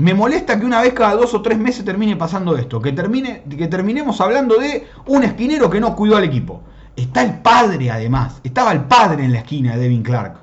me 0.00 0.14
molesta 0.14 0.58
que 0.58 0.64
una 0.64 0.80
vez 0.80 0.94
cada 0.94 1.14
dos 1.14 1.34
o 1.34 1.42
tres 1.42 1.58
meses 1.58 1.84
termine 1.84 2.16
pasando 2.16 2.56
esto, 2.56 2.80
que, 2.80 2.92
termine, 2.92 3.42
que 3.48 3.68
terminemos 3.68 4.20
hablando 4.20 4.56
de 4.56 4.86
un 5.06 5.24
esquinero 5.24 5.68
que 5.68 5.80
no 5.80 5.94
cuidó 5.94 6.16
al 6.16 6.24
equipo. 6.24 6.62
Está 6.96 7.22
el 7.22 7.38
padre 7.40 7.90
además, 7.90 8.40
estaba 8.42 8.72
el 8.72 8.80
padre 8.84 9.24
en 9.24 9.32
la 9.32 9.40
esquina 9.40 9.72
de 9.74 9.82
Devin 9.82 10.02
Clark. 10.02 10.36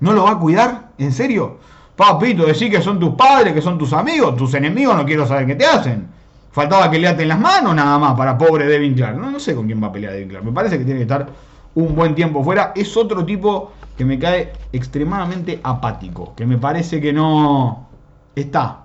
¿No 0.00 0.12
lo 0.12 0.24
va 0.24 0.32
a 0.32 0.38
cuidar? 0.38 0.90
¿En 0.98 1.12
serio? 1.12 1.58
Papito, 1.96 2.46
decir 2.46 2.70
que 2.70 2.82
son 2.82 3.00
tus 3.00 3.14
padres, 3.14 3.52
que 3.52 3.62
son 3.62 3.78
tus 3.78 3.92
amigos, 3.92 4.36
tus 4.36 4.54
enemigos, 4.54 4.96
no 4.96 5.04
quiero 5.04 5.26
saber 5.26 5.46
qué 5.46 5.56
te 5.56 5.66
hacen. 5.66 6.08
Faltaba 6.52 6.88
que 6.90 7.00
le 7.00 7.08
aten 7.08 7.26
las 7.26 7.40
manos 7.40 7.74
nada 7.74 7.98
más 7.98 8.14
para 8.14 8.38
pobre 8.38 8.66
Devin 8.66 8.94
Clark. 8.94 9.16
No, 9.16 9.30
no 9.30 9.40
sé 9.40 9.56
con 9.56 9.66
quién 9.66 9.82
va 9.82 9.88
a 9.88 9.92
pelear 9.92 10.12
Devin 10.12 10.28
Clark. 10.28 10.44
Me 10.44 10.52
parece 10.52 10.78
que 10.78 10.84
tiene 10.84 11.00
que 11.00 11.04
estar 11.04 11.26
un 11.74 11.96
buen 11.96 12.14
tiempo 12.14 12.44
fuera. 12.44 12.72
Es 12.76 12.96
otro 12.96 13.24
tipo 13.24 13.72
que 13.96 14.04
me 14.04 14.18
cae 14.18 14.52
extremadamente 14.72 15.58
apático, 15.62 16.32
que 16.36 16.46
me 16.46 16.58
parece 16.58 17.00
que 17.00 17.12
no 17.12 17.88
está. 18.34 18.80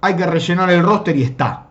Hay 0.00 0.16
que 0.16 0.26
rellenar 0.26 0.70
el 0.70 0.82
roster 0.82 1.16
y 1.16 1.22
está. 1.22 1.66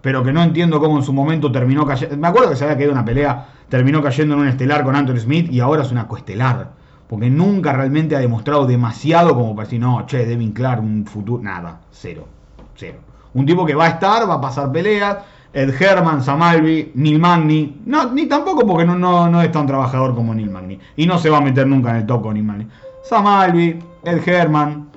Pero 0.00 0.22
que 0.22 0.32
no 0.32 0.42
entiendo 0.42 0.80
cómo 0.80 0.98
en 0.98 1.04
su 1.04 1.12
momento 1.12 1.50
terminó 1.50 1.86
cayendo. 1.86 2.16
Me 2.16 2.28
acuerdo 2.28 2.50
que 2.50 2.56
se 2.56 2.64
había 2.64 2.76
caído 2.76 2.92
una 2.92 3.04
pelea, 3.04 3.46
terminó 3.68 4.02
cayendo 4.02 4.34
en 4.34 4.40
un 4.40 4.48
estelar 4.48 4.84
con 4.84 4.96
Anthony 4.96 5.18
Smith 5.18 5.50
y 5.50 5.60
ahora 5.60 5.82
es 5.82 5.92
una 5.92 6.08
coestelar. 6.08 6.70
Porque 7.08 7.30
nunca 7.30 7.72
realmente 7.72 8.16
ha 8.16 8.20
demostrado 8.20 8.66
demasiado 8.66 9.34
como 9.34 9.54
para 9.54 9.66
decir, 9.66 9.80
no, 9.80 10.04
che, 10.06 10.26
Devin 10.26 10.52
Clark, 10.52 10.82
un 10.82 11.06
futuro. 11.06 11.42
Nada, 11.42 11.80
cero. 11.90 12.26
Cero. 12.74 12.98
Un 13.34 13.46
tipo 13.46 13.64
que 13.64 13.74
va 13.74 13.84
a 13.84 13.88
estar, 13.88 14.28
va 14.28 14.34
a 14.34 14.40
pasar 14.40 14.72
peleas, 14.72 15.18
Ed 15.52 15.74
Herman, 15.80 16.22
Samalvi, 16.22 16.92
Neil 16.94 17.18
Magni. 17.18 17.82
No, 17.84 18.10
ni 18.12 18.26
tampoco 18.26 18.66
porque 18.66 18.84
no, 18.86 18.96
no, 18.96 19.42
es 19.42 19.52
tan 19.52 19.66
trabajador 19.66 20.14
como 20.14 20.34
Neil 20.34 20.50
Magni. 20.50 20.78
Y 20.96 21.06
no 21.06 21.18
se 21.18 21.28
va 21.30 21.38
a 21.38 21.40
meter 21.42 21.66
nunca 21.66 21.90
en 21.90 21.96
el 21.96 22.06
top 22.06 22.22
con 22.22 22.34
Neil 22.34 22.46
Magni. 22.46 22.66
Samalvi, 23.02 23.78
Ed 24.04 24.26
Herman. 24.26 24.88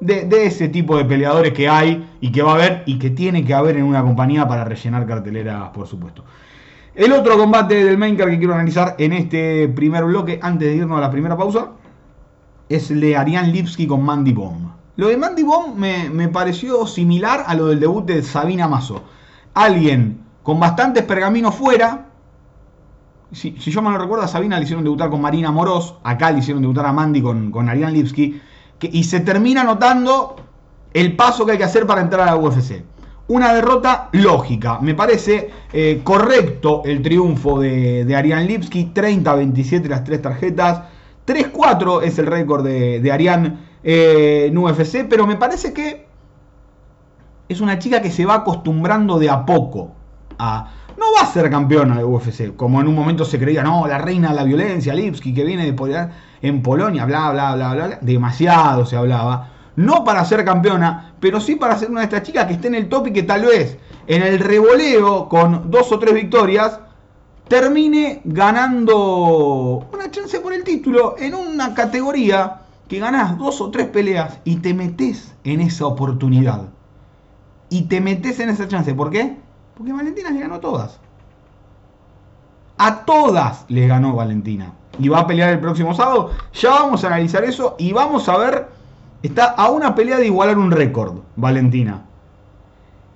De, 0.00 0.46
ese 0.46 0.68
tipo 0.68 0.96
de 0.96 1.04
peleadores 1.04 1.52
que 1.52 1.68
hay 1.68 2.08
y 2.20 2.30
que 2.30 2.42
va 2.42 2.52
a 2.52 2.54
haber 2.54 2.82
y 2.86 2.98
que 2.98 3.10
tiene 3.10 3.44
que 3.44 3.52
haber 3.52 3.76
en 3.76 3.84
una 3.84 4.02
compañía 4.02 4.46
para 4.46 4.64
rellenar 4.64 5.06
carteleras, 5.06 5.70
por 5.70 5.86
supuesto. 5.86 6.24
El 6.94 7.12
otro 7.12 7.36
combate 7.36 7.84
del 7.84 7.98
main 7.98 8.16
card 8.16 8.30
que 8.30 8.38
quiero 8.38 8.54
analizar 8.54 8.94
en 8.98 9.12
este 9.12 9.68
primer 9.68 10.04
bloque, 10.04 10.38
antes 10.40 10.68
de 10.68 10.76
irnos 10.76 10.98
a 10.98 11.00
la 11.00 11.10
primera 11.10 11.36
pausa, 11.36 11.72
es 12.68 12.90
el 12.90 13.00
de 13.00 13.16
Ariane 13.16 13.52
Lipski 13.52 13.86
con 13.86 14.04
Mandy 14.04 14.32
Bomb. 14.32 14.70
Lo 14.96 15.08
de 15.08 15.16
Mandy 15.16 15.42
Bomb 15.42 15.76
me, 15.76 16.10
me 16.10 16.28
pareció 16.28 16.86
similar 16.86 17.44
a 17.46 17.54
lo 17.54 17.66
del 17.66 17.80
debut 17.80 18.04
de 18.04 18.22
Sabina 18.22 18.68
Mazo 18.68 19.02
alguien 19.58 20.20
con 20.42 20.60
bastantes 20.60 21.04
pergaminos 21.04 21.54
fuera. 21.54 22.06
Si, 23.32 23.52
yo 23.52 23.82
me 23.82 23.90
lo 23.90 23.98
recuerdo, 23.98 24.24
a 24.24 24.28
Sabina 24.28 24.56
le 24.56 24.64
hicieron 24.64 24.84
debutar 24.84 25.10
con 25.10 25.20
Marina 25.20 25.50
Moros, 25.50 25.96
acá 26.02 26.30
le 26.30 26.38
hicieron 26.38 26.62
debutar 26.62 26.86
a 26.86 26.92
Mandy 26.92 27.20
con, 27.20 27.50
con 27.50 27.68
Ariane 27.68 27.92
Lipsky, 27.92 28.40
y 28.80 29.04
se 29.04 29.20
termina 29.20 29.64
notando 29.64 30.36
el 30.92 31.16
paso 31.16 31.44
que 31.44 31.52
hay 31.52 31.58
que 31.58 31.64
hacer 31.64 31.86
para 31.86 32.00
entrar 32.00 32.28
a 32.28 32.32
la 32.32 32.36
UFC. 32.36 32.82
Una 33.28 33.52
derrota 33.52 34.08
lógica, 34.12 34.78
me 34.80 34.94
parece 34.94 35.50
eh, 35.72 36.00
correcto 36.02 36.82
el 36.84 37.02
triunfo 37.02 37.60
de, 37.60 38.04
de 38.04 38.16
Ariane 38.16 38.46
Lipsky, 38.46 38.90
30-27 38.94 39.86
las 39.86 40.02
tres 40.02 40.22
tarjetas, 40.22 40.82
3-4 41.26 42.02
es 42.02 42.18
el 42.18 42.26
récord 42.26 42.64
de, 42.64 43.00
de 43.00 43.12
Ariane 43.12 43.58
eh, 43.84 44.46
en 44.48 44.56
UFC, 44.56 45.06
pero 45.08 45.26
me 45.26 45.36
parece 45.36 45.74
que 45.74 46.06
es 47.48 47.60
una 47.60 47.78
chica 47.78 48.00
que 48.00 48.10
se 48.10 48.24
va 48.24 48.36
acostumbrando 48.36 49.18
de 49.18 49.30
a 49.30 49.44
poco 49.44 49.92
a... 50.38 50.72
No 50.98 51.06
va 51.16 51.28
a 51.28 51.32
ser 51.32 51.48
campeona 51.48 51.96
de 51.96 52.04
UFC, 52.04 52.56
como 52.56 52.80
en 52.80 52.88
un 52.88 52.94
momento 52.96 53.24
se 53.24 53.38
creía, 53.38 53.62
no, 53.62 53.86
la 53.86 53.98
reina 53.98 54.30
de 54.30 54.34
la 54.34 54.42
violencia, 54.42 54.92
Lipski, 54.92 55.32
que 55.32 55.44
viene 55.44 55.70
de 55.70 56.08
en 56.42 56.62
Polonia, 56.62 57.04
bla, 57.04 57.30
bla, 57.30 57.54
bla, 57.54 57.74
bla, 57.74 57.98
demasiado 58.00 58.84
se 58.84 58.96
hablaba. 58.96 59.50
No 59.76 60.02
para 60.02 60.24
ser 60.24 60.44
campeona, 60.44 61.14
pero 61.20 61.40
sí 61.40 61.54
para 61.54 61.78
ser 61.78 61.90
una 61.90 62.00
de 62.00 62.06
estas 62.06 62.24
chicas 62.24 62.46
que 62.46 62.54
esté 62.54 62.66
en 62.66 62.74
el 62.74 62.88
top 62.88 63.06
y 63.06 63.12
que 63.12 63.22
tal 63.22 63.44
vez 63.44 63.78
en 64.08 64.22
el 64.22 64.40
revoleo 64.40 65.28
con 65.28 65.70
dos 65.70 65.92
o 65.92 66.00
tres 66.00 66.14
victorias 66.14 66.80
termine 67.46 68.20
ganando 68.24 69.86
una 69.92 70.10
chance 70.10 70.40
por 70.40 70.52
el 70.52 70.64
título 70.64 71.14
en 71.16 71.34
una 71.34 71.74
categoría 71.74 72.62
que 72.88 72.98
ganás 72.98 73.38
dos 73.38 73.60
o 73.60 73.70
tres 73.70 73.86
peleas 73.86 74.38
y 74.44 74.56
te 74.56 74.74
metes 74.74 75.32
en 75.44 75.60
esa 75.60 75.86
oportunidad 75.86 76.70
y 77.70 77.82
te 77.82 78.00
metes 78.00 78.40
en 78.40 78.48
esa 78.48 78.66
chance. 78.66 78.92
¿Por 78.94 79.10
qué? 79.10 79.36
Porque 79.78 79.92
Valentina 79.92 80.30
le 80.30 80.40
ganó 80.40 80.58
todas. 80.58 80.98
A 82.78 83.04
todas 83.04 83.64
les 83.68 83.88
ganó 83.88 84.12
Valentina. 84.16 84.72
Y 84.98 85.08
va 85.08 85.20
a 85.20 85.26
pelear 85.26 85.50
el 85.50 85.60
próximo 85.60 85.94
sábado. 85.94 86.32
Ya 86.52 86.70
vamos 86.70 87.04
a 87.04 87.06
analizar 87.06 87.44
eso 87.44 87.76
y 87.78 87.92
vamos 87.92 88.28
a 88.28 88.36
ver. 88.36 88.68
Está 89.22 89.44
a 89.44 89.70
una 89.70 89.94
pelea 89.94 90.18
de 90.18 90.26
igualar 90.26 90.58
un 90.58 90.72
récord, 90.72 91.18
Valentina. 91.36 92.02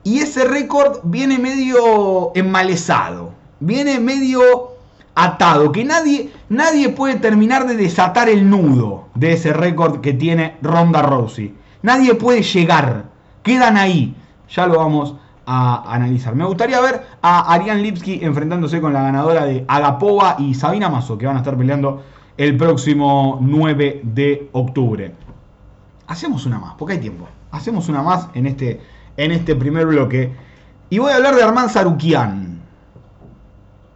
Y 0.04 0.20
ese 0.20 0.44
récord 0.44 1.00
viene 1.02 1.38
medio 1.38 2.30
enmalezado. 2.36 3.32
Viene 3.58 3.98
medio 3.98 4.70
atado. 5.16 5.72
Que 5.72 5.84
nadie, 5.84 6.32
nadie 6.48 6.90
puede 6.90 7.16
terminar 7.16 7.66
de 7.66 7.74
desatar 7.74 8.28
el 8.28 8.48
nudo 8.48 9.08
de 9.16 9.32
ese 9.32 9.52
récord 9.52 10.00
que 10.00 10.12
tiene 10.12 10.56
Ronda 10.62 11.02
Rousey 11.02 11.56
Nadie 11.82 12.14
puede 12.14 12.42
llegar. 12.42 13.06
Quedan 13.42 13.76
ahí. 13.76 14.14
Ya 14.48 14.66
lo 14.66 14.78
vamos 14.78 15.16
a 15.46 15.94
analizar. 15.94 16.34
Me 16.34 16.44
gustaría 16.44 16.80
ver 16.80 17.02
a 17.20 17.52
Ariane 17.52 17.82
Lipski 17.82 18.20
enfrentándose 18.22 18.80
con 18.80 18.92
la 18.92 19.02
ganadora 19.02 19.44
de 19.44 19.64
Agapova 19.68 20.36
y 20.38 20.54
Sabina 20.54 20.88
Mazo, 20.88 21.18
que 21.18 21.26
van 21.26 21.36
a 21.36 21.40
estar 21.40 21.56
peleando 21.56 22.02
el 22.36 22.56
próximo 22.56 23.38
9 23.40 24.00
de 24.04 24.48
octubre. 24.52 25.14
Hacemos 26.06 26.46
una 26.46 26.58
más, 26.58 26.74
porque 26.74 26.94
hay 26.94 27.00
tiempo. 27.00 27.28
Hacemos 27.50 27.88
una 27.88 28.02
más 28.02 28.28
en 28.34 28.46
este, 28.46 28.80
en 29.16 29.32
este 29.32 29.54
primer 29.56 29.86
bloque. 29.86 30.32
Y 30.90 30.98
voy 30.98 31.12
a 31.12 31.16
hablar 31.16 31.34
de 31.34 31.42
Armand 31.42 31.70
Sarukian, 31.70 32.60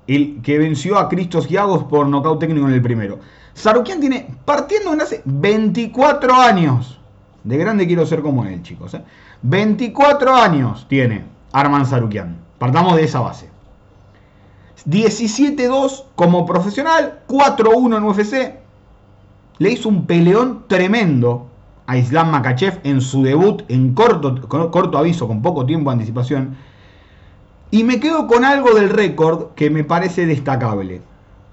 el 0.06 0.40
que 0.42 0.59
venció 0.59 0.98
a 0.98 1.09
Cristos 1.09 1.46
Giagos 1.46 1.85
por 1.85 2.06
nocaut 2.06 2.38
técnico 2.38 2.66
en 2.66 2.74
el 2.74 2.82
primero. 2.82 3.18
Sarukian 3.54 4.00
tiene, 4.00 4.28
partiendo 4.44 4.92
en 4.92 5.00
hace 5.00 5.22
24 5.24 6.35
años, 6.35 7.00
de 7.44 7.56
grande 7.56 7.87
quiero 7.87 8.04
ser 8.04 8.20
como 8.22 8.44
él, 8.44 8.62
chicos. 8.62 8.96
24 9.42 10.30
¿eh? 10.30 10.40
años 10.40 10.87
tiene 10.88 11.36
Arman 11.56 11.86
Sarukian. 11.86 12.36
Partamos 12.58 12.96
de 12.96 13.04
esa 13.04 13.20
base. 13.20 13.48
17-2 14.86 16.04
como 16.14 16.44
profesional, 16.44 17.20
4-1 17.28 17.96
en 17.96 18.04
UFC. 18.04 18.54
Le 19.56 19.70
hizo 19.70 19.88
un 19.88 20.04
peleón 20.04 20.64
tremendo 20.68 21.46
a 21.86 21.96
Islam 21.96 22.30
Makachev 22.30 22.80
en 22.84 23.00
su 23.00 23.22
debut 23.22 23.62
en 23.68 23.94
corto, 23.94 24.46
corto 24.70 24.98
aviso, 24.98 25.26
con 25.26 25.40
poco 25.40 25.64
tiempo 25.64 25.88
de 25.88 25.94
anticipación. 25.94 26.56
Y 27.70 27.84
me 27.84 28.00
quedo 28.00 28.26
con 28.26 28.44
algo 28.44 28.74
del 28.74 28.90
récord 28.90 29.54
que 29.54 29.70
me 29.70 29.82
parece 29.82 30.26
destacable. 30.26 31.00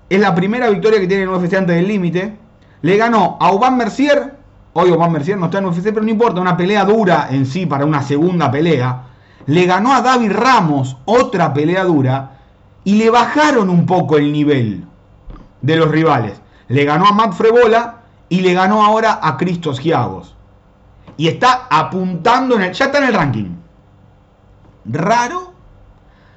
Es 0.10 0.20
la 0.20 0.36
primera 0.36 0.70
victoria 0.70 1.00
que 1.00 1.08
tiene 1.08 1.24
en 1.24 1.30
UFC 1.30 1.54
antes 1.54 1.78
del 1.78 1.88
límite. 1.88 2.38
Le 2.82 2.98
ganó 2.98 3.38
a 3.40 3.54
Uban 3.54 3.78
Mercier. 3.78 4.36
Hoy 4.74 4.92
Uban 4.92 5.14
Mercier 5.14 5.38
no 5.38 5.46
está 5.46 5.60
en 5.60 5.66
UFC, 5.66 5.86
pero 5.86 6.02
no 6.02 6.10
importa. 6.10 6.42
Una 6.42 6.58
pelea 6.58 6.84
dura 6.84 7.30
en 7.32 7.46
sí 7.46 7.66
para 7.66 7.86
una 7.86 8.02
segunda 8.02 8.52
pelea. 8.52 9.13
Le 9.46 9.66
ganó 9.66 9.94
a 9.94 10.02
David 10.02 10.32
Ramos, 10.32 10.98
otra 11.06 11.54
pelea 11.54 11.84
dura. 11.84 12.40
Y 12.84 12.96
le 12.96 13.10
bajaron 13.10 13.70
un 13.70 13.86
poco 13.86 14.18
el 14.18 14.32
nivel 14.32 14.86
de 15.62 15.76
los 15.76 15.90
rivales. 15.90 16.42
Le 16.68 16.86
ganó 16.86 17.08
a 17.08 17.14
Matt 17.14 17.34
Frebola 17.34 18.02
y 18.30 18.42
le 18.42 18.54
ganó 18.54 18.84
ahora 18.84 19.20
a 19.22 19.38
Cristos 19.38 19.80
Giagos. 19.80 20.36
Y 21.16 21.28
está 21.28 21.68
apuntando 21.70 22.56
en 22.56 22.64
el. 22.64 22.74
Ya 22.74 22.86
está 22.86 22.98
en 22.98 23.04
el 23.06 23.14
ranking. 23.14 23.56
Raro 24.86 25.54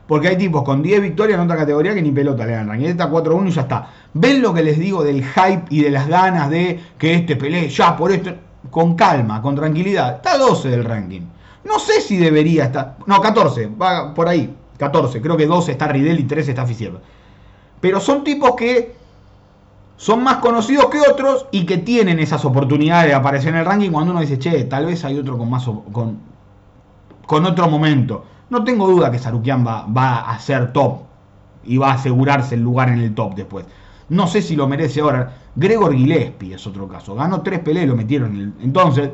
porque 0.07 0.29
hay 0.29 0.37
tipos 0.37 0.62
con 0.62 0.83
10 0.83 1.03
victorias 1.03 1.38
en 1.38 1.45
otra 1.45 1.57
categoría 1.57 1.95
que 1.95 2.03
ni 2.03 2.12
pelota 2.12 2.47
le 2.47 2.53
dan 2.53 2.69
ranking. 2.69 2.87
Este 2.87 3.03
está 3.03 3.11
4-1 3.11 3.49
y 3.49 3.51
ya 3.51 3.62
está. 3.62 3.88
¿Ven 4.14 4.40
lo 4.40 4.55
que 4.55 4.62
les 4.62 4.79
digo 4.79 5.03
del 5.03 5.25
hype 5.25 5.64
y 5.71 5.83
de 5.83 5.90
las 5.90 6.07
ganas 6.07 6.49
de 6.49 6.81
que 6.99 7.14
este 7.14 7.37
pelee 7.37 7.69
ya 7.69 7.97
por 7.97 8.12
esto? 8.12 8.33
Con 8.71 8.95
calma, 8.95 9.42
con 9.42 9.57
tranquilidad. 9.57 10.16
Está 10.16 10.38
12 10.38 10.69
del 10.69 10.85
ranking. 10.85 11.23
No 11.66 11.79
sé 11.79 12.00
si 12.00 12.16
debería 12.16 12.64
estar. 12.64 12.96
No, 13.07 13.20
14. 13.20 13.66
Va 13.81 14.14
por 14.14 14.29
ahí. 14.29 14.55
14. 14.79 15.20
Creo 15.20 15.37
que 15.37 15.46
12 15.46 15.72
está 15.72 15.88
Ridel 15.88 16.20
y 16.20 16.24
13 16.24 16.50
está 16.50 16.66
Fischer. 16.66 16.92
Pero 17.81 18.00
son 18.00 18.24
tipos 18.24 18.55
que 18.55 18.94
son 19.96 20.22
más 20.22 20.37
conocidos 20.37 20.87
que 20.87 21.00
otros 21.00 21.46
y 21.50 21.64
que 21.64 21.79
tienen 21.79 22.18
esas 22.18 22.44
oportunidades 22.44 23.09
de 23.09 23.14
aparecer 23.14 23.50
en 23.50 23.61
el 23.61 23.64
ranking 23.64 23.90
cuando 23.90 24.12
uno 24.12 24.20
dice, 24.20 24.38
che, 24.38 24.64
tal 24.64 24.87
vez 24.87 25.05
hay 25.05 25.18
otro 25.18 25.38
con 25.38 25.48
más 25.50 25.64
con, 25.92 26.18
con 27.26 27.46
otro 27.46 27.68
momento. 27.68 28.24
No 28.50 28.62
tengo 28.62 28.87
duda 28.87 29.11
que 29.11 29.18
Sarukian 29.18 29.66
va, 29.66 29.87
va 29.87 30.31
a 30.31 30.38
ser 30.38 30.72
top 30.72 31.00
y 31.64 31.79
va 31.79 31.90
a 31.90 31.94
asegurarse 31.94 32.55
el 32.55 32.61
lugar 32.61 32.90
en 32.90 33.00
el 33.00 33.14
top 33.14 33.35
después. 33.35 33.66
No 34.09 34.26
sé 34.29 34.42
si 34.42 34.55
lo 34.55 34.68
merece 34.68 35.00
ahora. 35.00 35.37
Gregor 35.57 35.94
Gillespie 35.94 36.55
es 36.55 36.66
otro 36.66 36.87
caso. 36.87 37.14
Ganó 37.14 37.40
tres 37.40 37.59
peleas 37.61 37.87
y 37.87 37.88
lo 37.88 37.96
metieron. 37.96 38.55
Entonces, 38.62 39.11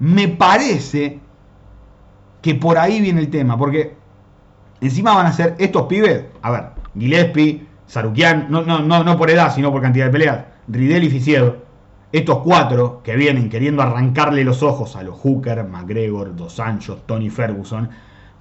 me 0.00 0.28
parece 0.28 1.20
que 2.44 2.54
por 2.54 2.76
ahí 2.76 3.00
viene 3.00 3.22
el 3.22 3.30
tema. 3.30 3.56
Porque 3.56 3.94
encima 4.82 5.14
van 5.14 5.24
a 5.24 5.32
ser 5.32 5.54
estos 5.58 5.84
pibes. 5.84 6.26
A 6.42 6.50
ver, 6.50 6.64
Gillespie, 6.98 7.66
Sarukian, 7.86 8.48
no, 8.50 8.60
no, 8.60 8.80
no, 8.80 9.02
no 9.02 9.16
por 9.16 9.30
edad, 9.30 9.54
sino 9.54 9.72
por 9.72 9.80
cantidad 9.80 10.04
de 10.04 10.12
peleas. 10.12 10.44
Ridel 10.68 11.04
y 11.04 11.08
Ficiedo. 11.08 11.64
Estos 12.12 12.40
cuatro 12.40 13.00
que 13.02 13.16
vienen 13.16 13.48
queriendo 13.48 13.80
arrancarle 13.80 14.44
los 14.44 14.62
ojos 14.62 14.94
a 14.94 15.02
los 15.02 15.16
Hooker, 15.16 15.64
McGregor, 15.64 16.36
Dos 16.36 16.60
Anjos, 16.60 17.06
Tony 17.06 17.30
Ferguson 17.30 17.88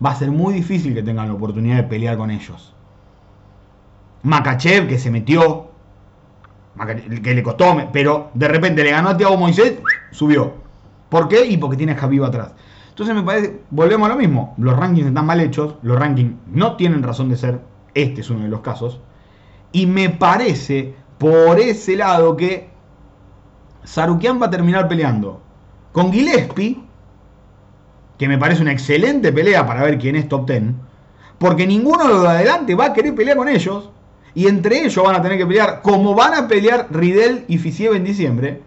va 0.06 0.12
a 0.12 0.16
ser 0.16 0.32
muy 0.32 0.54
difícil 0.54 0.94
que 0.94 1.02
tengan 1.02 1.30
la 1.30 1.36
oportunidad 1.36 1.78
de 1.78 1.84
pelear 1.84 2.18
con 2.18 2.30
ellos. 2.30 2.74
Makachev, 4.24 4.90
que 4.90 5.00
se 5.00 5.12
metió, 5.12 5.72
que 7.24 7.34
le 7.34 7.42
costó, 7.42 7.90
pero 7.94 8.32
de 8.34 8.50
repente 8.50 8.84
le 8.84 8.92
ganó 8.92 9.10
a 9.10 9.18
Thiago 9.18 9.38
Moisés, 9.38 9.76
subió. 10.12 10.56
¿Por 11.08 11.30
qué? 11.30 11.46
Y 11.46 11.56
porque 11.56 11.78
tiene 11.78 11.94
a 11.94 12.28
atrás. 12.28 12.54
Entonces 12.94 13.16
me 13.16 13.24
parece, 13.24 13.60
volvemos 13.72 14.08
a 14.08 14.14
lo 14.14 14.20
mismo, 14.20 14.54
los 14.60 14.78
rankings 14.78 15.08
están 15.08 15.26
mal 15.26 15.40
hechos, 15.40 15.78
los 15.82 15.98
rankings 15.98 16.36
no 16.46 16.76
tienen 16.76 17.02
razón 17.02 17.28
de 17.28 17.38
ser, 17.38 17.60
este 17.96 18.22
es 18.22 18.30
uno 18.30 18.44
de 18.44 18.50
los 18.50 18.60
casos, 18.60 19.00
y 19.72 19.88
me 19.88 20.12
parece 20.12 20.94
por 21.18 21.60
ese 21.60 21.96
lado 21.96 22.38
que 22.38 22.70
Sarukian 23.84 24.40
va 24.40 24.46
a 24.46 24.52
terminar 24.52 24.88
peleando 24.88 25.42
con 25.92 26.14
Gillespie 26.14 26.84
que 28.20 28.28
me 28.28 28.38
parece 28.38 28.62
una 28.62 28.74
excelente 28.74 29.34
pelea 29.34 29.66
para 29.66 29.82
ver 29.82 29.98
quién 29.98 30.16
es 30.16 30.30
top 30.30 30.48
10, 30.48 30.64
porque 31.40 31.66
ninguno 31.66 32.04
de 32.04 32.14
los 32.14 32.22
de 32.22 32.30
adelante 32.30 32.76
va 32.76 32.86
a 32.86 32.94
querer 32.94 33.16
pelear 33.16 33.38
con 33.38 33.50
ellos, 33.50 33.90
y 34.36 34.46
entre 34.46 34.86
ellos 34.86 35.04
van 35.04 35.16
a 35.16 35.22
tener 35.24 35.40
que 35.40 35.48
pelear 35.48 35.82
como 35.82 36.14
van 36.14 36.36
a 36.36 36.48
pelear 36.48 36.90
Ridel 36.92 37.46
y 37.48 37.58
Fisiev 37.58 37.96
en 37.96 38.04
diciembre. 38.04 38.62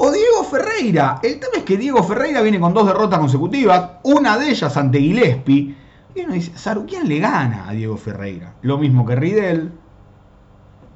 O 0.00 0.12
Diego 0.12 0.44
Ferreira. 0.44 1.18
El 1.22 1.40
tema 1.40 1.56
es 1.56 1.64
que 1.64 1.76
Diego 1.76 2.02
Ferreira 2.02 2.40
viene 2.40 2.60
con 2.60 2.72
dos 2.72 2.86
derrotas 2.86 3.18
consecutivas, 3.18 3.90
una 4.04 4.38
de 4.38 4.50
ellas 4.50 4.76
ante 4.76 5.00
Gillespie. 5.00 5.76
Y 6.14 6.20
uno 6.20 6.34
dice, 6.34 6.52
¿quién 6.86 7.08
le 7.08 7.18
gana 7.18 7.68
a 7.68 7.72
Diego 7.72 7.96
Ferreira? 7.96 8.54
Lo 8.62 8.78
mismo 8.78 9.04
que 9.04 9.16
Ridel, 9.16 9.72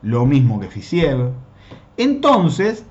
lo 0.02 0.24
mismo 0.24 0.60
que 0.60 0.68
Fisiev. 0.68 1.32
Entonces, 1.96 2.84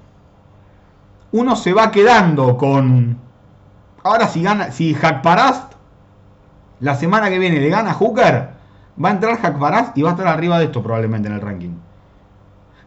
uno 1.31 1.55
se 1.55 1.73
va 1.73 1.91
quedando 1.91 2.57
con 2.57 3.17
Ahora 4.03 4.27
si 4.27 4.41
gana, 4.41 4.71
si 4.71 4.95
Parast 4.95 5.73
la 6.79 6.95
semana 6.95 7.29
que 7.29 7.37
viene 7.37 7.59
le 7.59 7.69
gana 7.69 7.91
a 7.91 7.93
Hooker, 7.93 8.49
va 9.03 9.09
a 9.09 9.11
entrar 9.11 9.59
Parast 9.59 9.97
y 9.97 10.01
va 10.01 10.09
a 10.09 10.13
estar 10.13 10.27
arriba 10.27 10.57
de 10.57 10.65
esto 10.65 10.81
probablemente 10.81 11.27
en 11.27 11.35
el 11.35 11.41
ranking. 11.41 11.75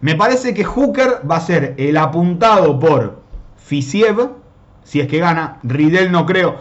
Me 0.05 0.17
parece 0.17 0.53
que 0.53 0.65
Hooker 0.65 1.23
va 1.31 1.37
a 1.37 1.41
ser 1.41 1.75
el 1.79 1.97
apuntado 1.97 2.79
por 2.79 3.23
Fisiev, 3.57 4.33
si 4.83 5.01
es 5.01 5.09
que 5.09 5.19
gana. 5.19 5.61
Ridel 5.63 6.13
no 6.13 6.27
creo. 6.27 6.57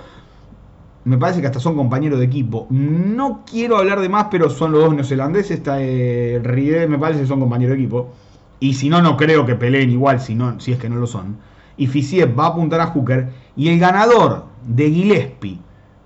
Me 1.03 1.17
parece 1.17 1.41
que 1.41 1.47
hasta 1.47 1.59
son 1.59 1.75
compañeros 1.75 2.19
de 2.19 2.25
equipo. 2.25 2.67
No 2.69 3.43
quiero 3.45 3.75
hablar 3.75 3.99
de 3.99 4.07
más, 4.07 4.27
pero 4.31 4.49
son 4.49 4.71
los 4.71 4.85
dos 4.85 4.95
neozelandeses. 4.95 5.57
Está, 5.57 5.75
eh, 5.81 6.87
me 6.87 6.97
parece 6.97 7.19
que 7.19 7.27
son 7.27 7.41
compañeros 7.41 7.75
de 7.75 7.83
equipo. 7.83 8.13
Y 8.61 8.75
si 8.75 8.87
no, 8.87 9.01
no 9.01 9.17
creo 9.17 9.45
que 9.45 9.55
peleen 9.55 9.89
igual, 9.89 10.21
si, 10.21 10.35
no, 10.35 10.57
si 10.61 10.71
es 10.71 10.79
que 10.79 10.87
no 10.87 10.95
lo 10.95 11.05
son 11.05 11.35
y 11.75 11.87
Fisiev 11.87 12.39
va 12.39 12.45
a 12.45 12.47
apuntar 12.47 12.79
a 12.79 12.87
Hooker. 12.87 13.29
Y 13.57 13.67
el 13.67 13.79
ganador 13.79 14.45
de 14.65 14.89
Gillespie, 14.89 15.59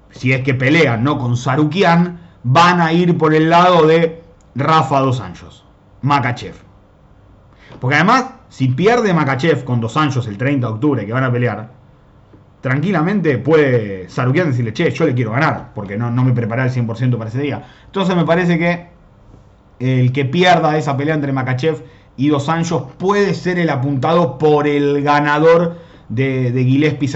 si 0.10 0.34
es 0.34 0.41
que 0.41 0.56
pelea 0.56 0.97
no 0.97 1.19
con 1.19 1.38
Sarukian, 1.38 2.19
van 2.43 2.82
a 2.82 2.93
ir 2.93 3.15
por 3.15 3.36
el 3.36 3.52
lado 3.52 3.86
de 3.86 4.23
Rafa 4.56 5.02
Dos 5.02 5.19
Anjos, 5.19 5.63
Makachev. 6.02 6.66
Porque 7.80 7.95
además, 7.95 8.25
si 8.49 8.69
pierde 8.69 9.13
Makachev 9.13 9.63
con 9.63 9.82
Dos 9.82 9.97
Anjos 9.97 10.27
el 10.27 10.38
30 10.38 10.67
de 10.67 10.73
octubre 10.73 11.06
que 11.06 11.13
van 11.13 11.23
a 11.23 11.32
pelear, 11.32 11.69
tranquilamente 12.62 13.38
puede 13.38 14.10
Sarukian 14.10 14.49
decirle, 14.49 14.73
che, 14.73 14.91
yo 14.91 15.06
le 15.06 15.13
quiero 15.13 15.32
ganar, 15.32 15.71
porque 15.73 15.97
no, 15.97 16.10
no 16.10 16.23
me 16.23 16.34
preparé 16.34 16.63
al 16.63 16.71
100% 16.71 17.17
para 17.17 17.30
ese 17.30 17.39
día. 17.39 17.63
Entonces 17.86 18.15
me 18.15 18.25
parece 18.25 18.58
que 18.58 18.88
el 19.80 20.12
que 20.12 20.25
pierda 20.25 20.77
esa 20.77 20.97
pelea 20.97 21.15
entre 21.15 21.32
Makachev 21.32 21.84
y 22.17 22.30
Dos 22.30 22.49
Anjos 22.49 22.84
puede 22.97 23.34
ser 23.34 23.60
el 23.60 23.69
apuntado 23.69 24.38
por 24.38 24.67
el 24.67 25.03
ganador 25.03 25.77
de, 26.10 26.51
de 26.51 26.63
Gillespie 26.63 27.10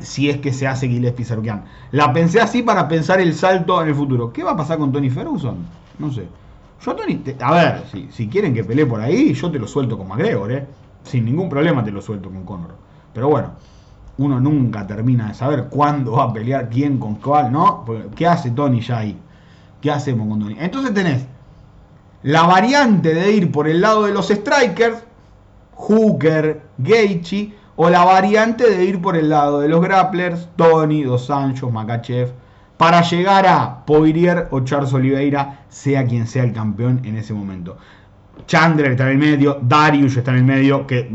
si 0.00 0.30
es 0.30 0.38
que 0.38 0.52
se 0.52 0.66
hace 0.66 0.88
Gillespie 0.88 1.24
Sarukian. 1.24 1.64
La 1.92 2.12
pensé 2.12 2.40
así 2.40 2.62
para 2.62 2.88
pensar 2.88 3.20
el 3.20 3.34
salto 3.34 3.80
en 3.82 3.88
el 3.88 3.94
futuro. 3.94 4.32
¿Qué 4.32 4.42
va 4.42 4.52
a 4.52 4.56
pasar 4.56 4.78
con 4.78 4.90
Tony 4.90 5.10
Ferguson? 5.10 5.58
No 5.98 6.12
sé. 6.12 6.24
Yo 6.84 6.94
Tony, 6.94 7.22
a 7.40 7.52
ver, 7.52 7.84
si, 7.90 8.08
si, 8.10 8.28
quieren 8.28 8.54
que 8.54 8.64
pelee 8.64 8.86
por 8.86 9.00
ahí, 9.00 9.34
yo 9.34 9.50
te 9.50 9.58
lo 9.58 9.66
suelto 9.66 9.98
con 9.98 10.08
McGregor, 10.08 10.52
¿eh? 10.52 10.66
Sin 11.02 11.24
ningún 11.24 11.48
problema 11.48 11.84
te 11.84 11.90
lo 11.90 12.00
suelto 12.00 12.30
con 12.30 12.44
Conor. 12.44 12.74
Pero 13.12 13.28
bueno, 13.28 13.50
uno 14.18 14.40
nunca 14.40 14.86
termina 14.86 15.28
de 15.28 15.34
saber 15.34 15.68
cuándo 15.70 16.12
va 16.12 16.24
a 16.24 16.32
pelear 16.32 16.68
quién 16.68 16.98
con 16.98 17.16
cuál, 17.16 17.50
¿no? 17.50 17.84
¿Qué 18.14 18.26
hace 18.26 18.50
Tony 18.50 18.80
ya 18.80 18.98
ahí? 18.98 19.16
¿Qué 19.80 19.90
hacemos 19.90 20.28
con 20.28 20.40
Tony? 20.40 20.56
Entonces 20.58 20.92
tenés 20.92 21.24
la 22.22 22.42
variante 22.42 23.14
de 23.14 23.32
ir 23.32 23.52
por 23.52 23.68
el 23.68 23.80
lado 23.80 24.04
de 24.04 24.12
los 24.12 24.28
strikers, 24.28 25.04
Hooker, 25.74 26.62
Gaethje, 26.78 27.54
o 27.76 27.88
la 27.88 28.04
variante 28.04 28.68
de 28.68 28.84
ir 28.84 29.00
por 29.00 29.16
el 29.16 29.28
lado 29.28 29.60
de 29.60 29.68
los 29.68 29.80
grapplers, 29.80 30.48
Tony, 30.56 31.04
Dos 31.04 31.26
Sanchos, 31.26 31.72
Makachev, 31.72 32.32
para 32.78 33.02
llegar 33.02 33.46
a 33.46 33.84
Poirier 33.84 34.48
o 34.50 34.60
Charles 34.60 34.94
Oliveira, 34.94 35.64
sea 35.68 36.06
quien 36.06 36.26
sea 36.26 36.44
el 36.44 36.52
campeón 36.52 37.00
en 37.04 37.16
ese 37.16 37.34
momento. 37.34 37.76
Chandler 38.46 38.92
está 38.92 39.10
en 39.10 39.10
el 39.10 39.18
medio, 39.18 39.58
Darius 39.60 40.16
está 40.16 40.30
en 40.30 40.38
el 40.38 40.44
medio, 40.44 40.86
que 40.86 41.10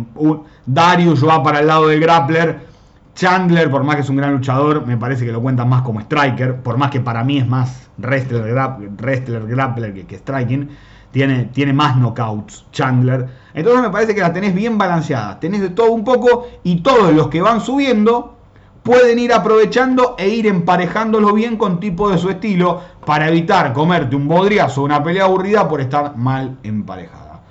Darius 0.65 1.25
va 1.25 1.41
para 1.41 1.61
el 1.61 1.67
lado 1.67 1.87
del 1.87 2.01
grappler, 2.01 2.73
Chandler, 3.15 3.69
por 3.69 3.83
más 3.83 3.95
que 3.95 4.01
es 4.01 4.09
un 4.09 4.17
gran 4.17 4.33
luchador, 4.33 4.85
me 4.85 4.97
parece 4.97 5.25
que 5.25 5.31
lo 5.31 5.41
cuentan 5.41 5.69
más 5.69 5.83
como 5.83 5.99
striker, 6.01 6.57
por 6.57 6.77
más 6.77 6.91
que 6.91 6.99
para 6.99 7.23
mí 7.23 7.37
es 7.37 7.47
más 7.47 7.89
wrestler, 7.97 8.53
wrestler 8.97 9.47
grappler 9.47 9.93
que, 9.93 10.05
que 10.05 10.17
striking, 10.17 10.69
tiene, 11.11 11.45
tiene 11.53 11.73
más 11.73 11.95
knockouts 11.95 12.65
Chandler. 12.71 13.27
Entonces 13.53 13.83
me 13.83 13.89
parece 13.91 14.15
que 14.15 14.21
la 14.21 14.33
tenés 14.33 14.53
bien 14.53 14.77
balanceada, 14.77 15.39
tenés 15.39 15.61
de 15.61 15.69
todo 15.69 15.91
un 15.91 16.03
poco 16.03 16.47
y 16.63 16.81
todos 16.81 17.13
los 17.13 17.27
que 17.27 17.41
van 17.41 17.61
subiendo 17.61 18.35
pueden 18.83 19.17
ir 19.17 19.33
aprovechando 19.33 20.15
e 20.17 20.27
ir 20.27 20.45
emparejándolo 20.45 21.33
bien 21.33 21.57
con 21.57 21.79
tipo 21.79 22.09
de 22.09 22.17
su 22.17 22.29
estilo 22.29 22.81
para 23.05 23.29
evitar 23.29 23.73
comerte 23.73 24.15
un 24.15 24.27
bodriazo 24.27 24.81
o 24.81 24.85
una 24.85 25.03
pelea 25.03 25.23
aburrida 25.23 25.67
por 25.67 25.81
estar 25.81 26.15
mal 26.17 26.57
emparejada. 26.63 27.41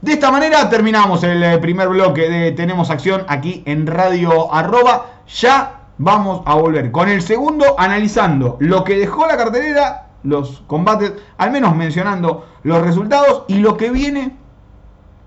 De 0.00 0.12
esta 0.12 0.30
manera 0.30 0.68
terminamos 0.70 1.22
el 1.24 1.42
eh, 1.42 1.58
primer 1.58 1.88
bloque 1.88 2.30
de 2.30 2.52
Tenemos 2.52 2.88
Acción 2.88 3.24
aquí 3.28 3.62
en 3.66 3.86
Radio 3.86 4.52
Arroba. 4.52 5.06
Ya 5.26 5.80
vamos 5.98 6.42
a 6.46 6.54
volver 6.54 6.90
con 6.90 7.08
el 7.08 7.20
segundo 7.20 7.74
analizando 7.78 8.56
lo 8.60 8.84
que 8.84 8.96
dejó 8.96 9.26
la 9.26 9.36
cartelera, 9.36 10.06
los 10.22 10.62
combates, 10.66 11.14
al 11.36 11.50
menos 11.50 11.74
mencionando 11.76 12.46
los 12.62 12.80
resultados 12.80 13.44
y 13.48 13.58
lo 13.58 13.76
que 13.76 13.90
viene 13.90 14.36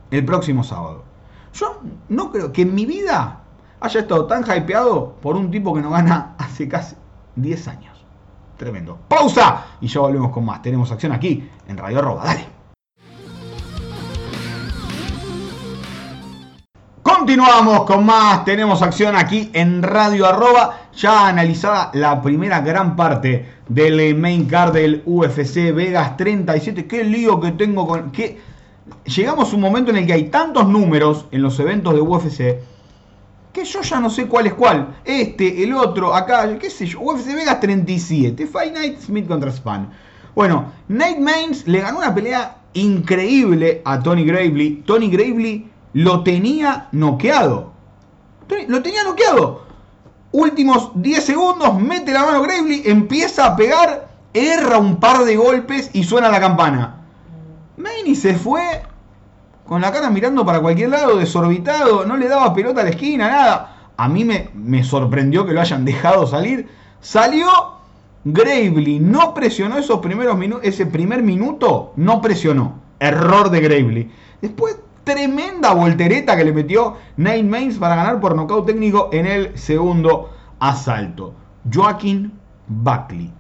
el 0.09 0.25
próximo 0.25 0.63
sábado. 0.63 1.03
Yo 1.53 1.81
no 2.09 2.31
creo 2.31 2.51
que 2.53 2.61
en 2.61 2.73
mi 2.73 2.85
vida 2.85 3.40
haya 3.81 3.99
estado 3.99 4.25
tan 4.25 4.43
hypeado 4.43 5.15
por 5.21 5.35
un 5.35 5.49
tipo 5.49 5.73
que 5.73 5.81
no 5.81 5.89
gana 5.89 6.35
hace 6.37 6.69
casi 6.69 6.95
10 7.35 7.67
años. 7.67 8.05
Tremendo. 8.55 8.99
Pausa 9.07 9.65
y 9.81 9.87
ya 9.87 9.99
volvemos 10.01 10.31
con 10.31 10.45
más. 10.45 10.61
Tenemos 10.61 10.91
acción 10.91 11.11
aquí 11.11 11.49
en 11.67 11.77
Radio 11.77 11.99
Arroba. 11.99 12.23
Dale. 12.25 12.45
Continuamos 17.01 17.85
con 17.85 18.05
más, 18.05 18.45
tenemos 18.45 18.81
acción 18.81 19.15
aquí 19.15 19.49
en 19.53 19.81
Radio 19.81 20.27
Arroba, 20.27 20.77
ya 20.95 21.27
analizada 21.27 21.91
la 21.93 22.21
primera 22.21 22.61
gran 22.61 22.95
parte 22.95 23.47
del 23.67 24.15
main 24.15 24.45
card 24.45 24.73
del 24.73 25.01
UFC 25.05 25.73
Vegas 25.73 26.17
37. 26.17 26.87
Qué 26.87 27.03
lío 27.03 27.39
que 27.39 27.51
tengo 27.51 27.87
con... 27.87 28.11
que 28.11 28.39
Llegamos 29.05 29.51
a 29.51 29.55
un 29.55 29.61
momento 29.61 29.91
en 29.91 29.97
el 29.97 30.05
que 30.05 30.13
hay 30.13 30.23
tantos 30.25 30.67
números 30.67 31.25
en 31.31 31.41
los 31.41 31.59
eventos 31.59 31.93
de 31.93 32.01
UFC 32.01 32.59
que 33.51 33.65
yo 33.65 33.81
ya 33.81 33.99
no 33.99 34.09
sé 34.09 34.27
cuál 34.27 34.47
es 34.47 34.53
cuál. 34.53 34.95
Este, 35.03 35.63
el 35.63 35.73
otro, 35.73 36.13
acá, 36.15 36.57
qué 36.57 36.69
sé 36.69 36.85
yo, 36.85 36.99
UFC 37.01 37.27
Vegas 37.33 37.59
37, 37.59 38.47
Fight 38.47 38.73
Night 38.73 38.99
Smith 38.99 39.27
contra 39.27 39.51
Span. 39.51 39.89
Bueno, 40.35 40.71
Nate 40.87 41.19
Mains 41.19 41.67
le 41.67 41.81
ganó 41.81 41.99
una 41.99 42.15
pelea 42.15 42.57
increíble 42.73 43.81
a 43.83 43.99
Tony 43.99 44.23
Gravely. 44.25 44.83
Tony 44.85 45.09
Gravely 45.09 45.69
lo 45.93 46.23
tenía 46.23 46.87
noqueado. 46.91 47.73
Lo 48.67 48.81
tenía 48.81 49.03
noqueado. 49.03 49.65
Últimos 50.31 50.91
10 50.95 51.25
segundos, 51.25 51.79
mete 51.79 52.13
la 52.13 52.25
mano 52.25 52.41
Gravely, 52.41 52.83
empieza 52.85 53.45
a 53.45 53.55
pegar, 53.57 54.07
erra 54.33 54.77
un 54.77 54.97
par 54.97 55.25
de 55.25 55.35
golpes 55.35 55.89
y 55.91 56.05
suena 56.05 56.29
la 56.29 56.39
campana. 56.39 57.01
Manny 57.75 58.15
se 58.15 58.35
fue 58.35 58.83
con 59.65 59.81
la 59.81 59.91
cara 59.91 60.09
mirando 60.09 60.45
para 60.45 60.59
cualquier 60.59 60.89
lado, 60.89 61.17
desorbitado, 61.17 62.05
no 62.05 62.17
le 62.17 62.27
daba 62.27 62.53
pelota 62.53 62.81
a 62.81 62.83
la 62.83 62.89
esquina, 62.89 63.29
nada. 63.29 63.77
A 63.97 64.07
mí 64.07 64.25
me, 64.25 64.49
me 64.53 64.83
sorprendió 64.83 65.45
que 65.45 65.53
lo 65.53 65.61
hayan 65.61 65.85
dejado 65.85 66.25
salir. 66.27 66.67
Salió 66.99 67.47
Gravely, 68.23 68.99
no 68.99 69.33
presionó 69.33 69.77
esos 69.77 69.99
primeros 69.99 70.37
minutos, 70.37 70.65
ese 70.65 70.85
primer 70.85 71.23
minuto, 71.23 71.93
no 71.95 72.21
presionó. 72.21 72.79
Error 72.99 73.49
de 73.49 73.61
Gravely. 73.61 74.11
Después 74.41 74.77
tremenda 75.03 75.73
voltereta 75.73 76.37
que 76.37 76.43
le 76.43 76.53
metió 76.53 76.97
Nate 77.17 77.43
Mains 77.43 77.77
para 77.77 77.95
ganar 77.95 78.19
por 78.19 78.35
nocaut 78.35 78.65
técnico 78.65 79.09
en 79.11 79.25
el 79.25 79.57
segundo 79.57 80.31
asalto. 80.59 81.33
Joaquín 81.71 82.33
Buckley. 82.67 83.31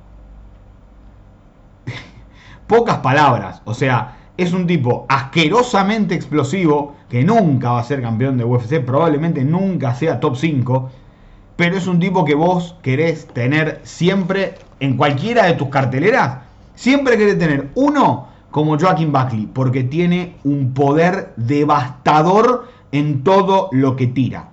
Pocas 2.67 2.97
palabras, 2.97 3.61
o 3.65 3.73
sea, 3.73 4.17
es 4.37 4.53
un 4.53 4.67
tipo 4.67 5.05
asquerosamente 5.09 6.15
explosivo 6.15 6.95
que 7.09 7.23
nunca 7.23 7.71
va 7.71 7.79
a 7.79 7.83
ser 7.83 8.01
campeón 8.01 8.37
de 8.37 8.45
UFC, 8.45 8.79
probablemente 8.83 9.43
nunca 9.43 9.93
sea 9.93 10.19
top 10.19 10.35
5, 10.35 10.89
pero 11.55 11.77
es 11.77 11.87
un 11.87 11.99
tipo 11.99 12.25
que 12.25 12.35
vos 12.35 12.75
querés 12.81 13.27
tener 13.27 13.81
siempre 13.83 14.55
en 14.79 14.97
cualquiera 14.97 15.45
de 15.45 15.53
tus 15.53 15.69
carteleras, 15.69 16.39
siempre 16.75 17.17
querés 17.17 17.37
tener 17.37 17.69
uno 17.75 18.27
como 18.49 18.77
Joaquín 18.77 19.11
Buckley, 19.11 19.47
porque 19.53 19.83
tiene 19.83 20.35
un 20.43 20.73
poder 20.73 21.33
devastador 21.37 22.67
en 22.91 23.23
todo 23.23 23.69
lo 23.71 23.95
que 23.95 24.07
tira. 24.07 24.49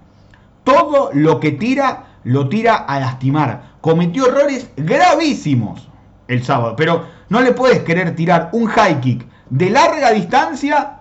Todo 0.65 1.11
lo 1.13 1.41
que 1.41 1.53
tira 1.53 2.05
lo 2.25 2.49
tira 2.49 2.77
a 2.77 3.01
lastimar. 3.01 3.73
Cometió 3.81 4.29
errores 4.29 4.71
gravísimos 4.77 5.89
el 6.29 6.45
sábado, 6.45 6.75
pero 6.77 7.05
no 7.29 7.41
le 7.41 7.53
puedes 7.53 7.81
querer 7.81 8.15
tirar 8.15 8.51
un 8.53 8.67
high 8.67 9.01
kick 9.01 9.27
de 9.51 9.71
larga 9.71 10.11
distancia, 10.11 10.99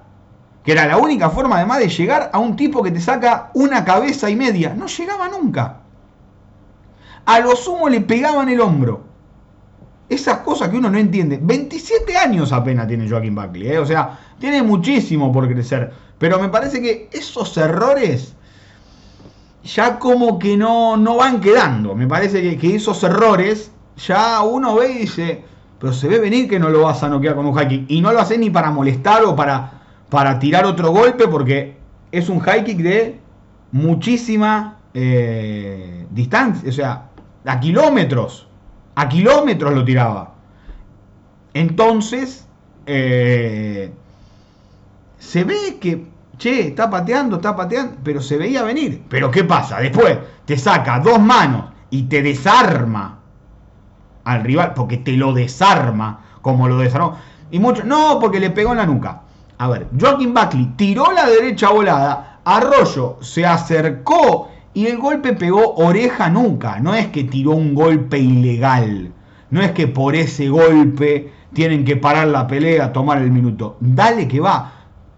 que 0.64 0.72
era 0.72 0.86
la 0.86 0.98
única 0.98 1.30
forma 1.30 1.58
además 1.58 1.80
de 1.80 1.90
llegar 1.90 2.30
a 2.34 2.40
un 2.40 2.56
tipo 2.56 2.84
que 2.84 2.92
te 2.92 3.02
saca 3.02 3.52
una 3.54 3.86
cabeza 3.86 4.30
y 4.30 4.36
media. 4.36 4.74
No 4.74 4.88
llegaba 4.88 5.30
nunca. 5.30 5.78
A 7.26 7.40
lo 7.40 7.56
sumo 7.56 7.90
le 7.90 8.02
pegaban 8.02 8.50
el 8.50 8.62
hombro 8.62 9.08
esas 10.10 10.40
cosas 10.40 10.70
que 10.70 10.78
uno 10.78 10.90
no 10.90 10.98
entiende. 10.98 11.40
27 11.42 12.16
años 12.18 12.52
apenas 12.52 12.88
tiene 12.88 13.10
Joaquín 13.10 13.36
Buckley, 13.36 13.70
¿eh? 13.70 13.80
o 13.80 13.86
sea, 13.86 14.18
tiene 14.40 14.64
muchísimo 14.64 15.32
por 15.32 15.48
crecer. 15.48 15.92
Pero 16.18 16.40
me 16.40 16.50
parece 16.50 16.82
que 16.82 17.10
esos 17.12 17.56
errores 17.58 18.34
ya 19.64 20.00
como 20.00 20.40
que 20.40 20.56
no, 20.56 20.96
no 20.98 21.18
van 21.18 21.42
quedando. 21.42 21.94
Me 21.94 22.08
parece 22.08 22.58
que, 22.58 22.76
esos 22.76 23.04
errores 23.04 23.72
ya 23.98 24.42
uno 24.42 24.76
ve 24.76 24.92
y 24.92 24.98
dice, 25.00 25.44
pero 25.80 25.94
se 25.94 26.08
ve 26.08 26.20
venir 26.20 26.50
que 26.50 26.60
no 26.60 26.70
lo 26.70 26.84
vas 26.84 27.04
a 27.04 27.10
noquear 27.10 27.36
con 27.36 27.46
un 27.46 27.54
high 27.54 27.68
kick. 27.68 27.86
Y 27.88 28.02
no 28.02 28.12
lo 28.12 28.20
hace 28.20 28.38
ni 28.38 28.50
para 28.50 28.72
molestar 28.72 29.24
o 29.24 29.36
para, 29.36 29.72
para 30.10 30.40
tirar 30.40 30.66
otro 30.66 30.92
golpe 30.92 31.28
porque 31.28 31.78
es 32.12 32.30
un 32.30 32.40
high 32.40 32.64
kick 32.64 32.78
de 32.80 33.20
muchísima 33.72 34.78
eh, 34.94 36.06
distancia, 36.12 36.70
o 36.70 36.72
sea, 36.72 37.10
a 37.46 37.60
kilómetros 37.60 38.48
a 38.98 39.08
kilómetros 39.08 39.76
lo 39.76 39.86
tiraba. 39.86 40.34
Entonces, 41.54 42.48
eh, 42.88 43.92
se 45.20 45.44
ve 45.44 45.78
que, 45.80 46.08
che, 46.40 46.70
está 46.70 46.90
pateando, 46.90 47.36
está 47.36 47.56
pateando, 47.56 47.98
pero 48.04 48.22
se 48.22 48.38
veía 48.38 48.64
venir. 48.64 49.04
Pero 49.08 49.30
¿qué 49.30 49.44
pasa? 49.44 49.80
Después 49.80 50.18
te 50.46 50.58
saca 50.58 51.00
dos 51.00 51.20
manos 51.20 51.66
y 51.92 52.04
te 52.04 52.24
desarma 52.24 53.17
al 54.28 54.44
rival, 54.44 54.74
porque 54.76 54.98
te 54.98 55.14
lo 55.14 55.34
desarma, 55.34 56.20
como 56.42 56.68
lo 56.68 56.78
desarmó. 56.78 57.16
Y 57.50 57.60
mucho, 57.60 57.84
no, 57.84 58.20
porque 58.20 58.40
le 58.40 58.50
pegó 58.50 58.72
en 58.72 58.78
la 58.78 58.86
nuca. 58.86 59.22
A 59.58 59.70
ver, 59.70 59.88
Joaquín 60.00 60.34
Buckley 60.34 60.74
tiró 60.76 61.12
la 61.12 61.26
derecha 61.28 61.70
volada, 61.70 62.40
Arroyo 62.46 63.18
se 63.22 63.46
acercó 63.46 64.50
y 64.74 64.86
el 64.86 65.00
golpe 65.00 65.34
pegó 65.34 65.74
oreja 65.76 66.30
nuca, 66.30 66.80
no 66.80 66.94
es 66.94 67.08
que 67.08 67.24
tiró 67.24 67.52
un 67.52 67.74
golpe 67.74 68.20
ilegal, 68.20 69.12
no 69.50 69.62
es 69.62 69.72
que 69.72 69.88
por 69.88 70.16
ese 70.16 70.50
golpe 70.50 71.32
tienen 71.54 71.86
que 71.86 71.96
parar 71.96 72.28
la 72.28 72.46
pelea, 72.46 72.94
tomar 72.94 73.20
el 73.20 73.32
minuto. 73.32 73.78
Dale 73.80 74.28
que 74.28 74.40
va. 74.40 74.74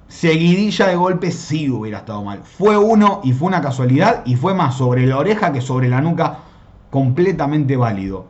Seguidilla 0.08 0.88
de 0.88 0.96
golpes 0.96 1.36
sí 1.36 1.70
hubiera 1.70 2.00
estado 2.00 2.24
mal. 2.24 2.40
Fue 2.44 2.78
uno 2.78 3.20
y 3.24 3.34
fue 3.34 3.50
una 3.50 3.62
casualidad 3.62 4.22
y 4.26 4.36
fue 4.36 4.54
más 4.54 4.76
sobre 4.76 5.06
la 5.06 5.18
oreja 5.18 5.52
que 5.52 5.62
sobre 5.62 5.90
la 5.90 6.00
nuca, 6.00 6.40
completamente 6.90 7.76
válido. 7.76 8.28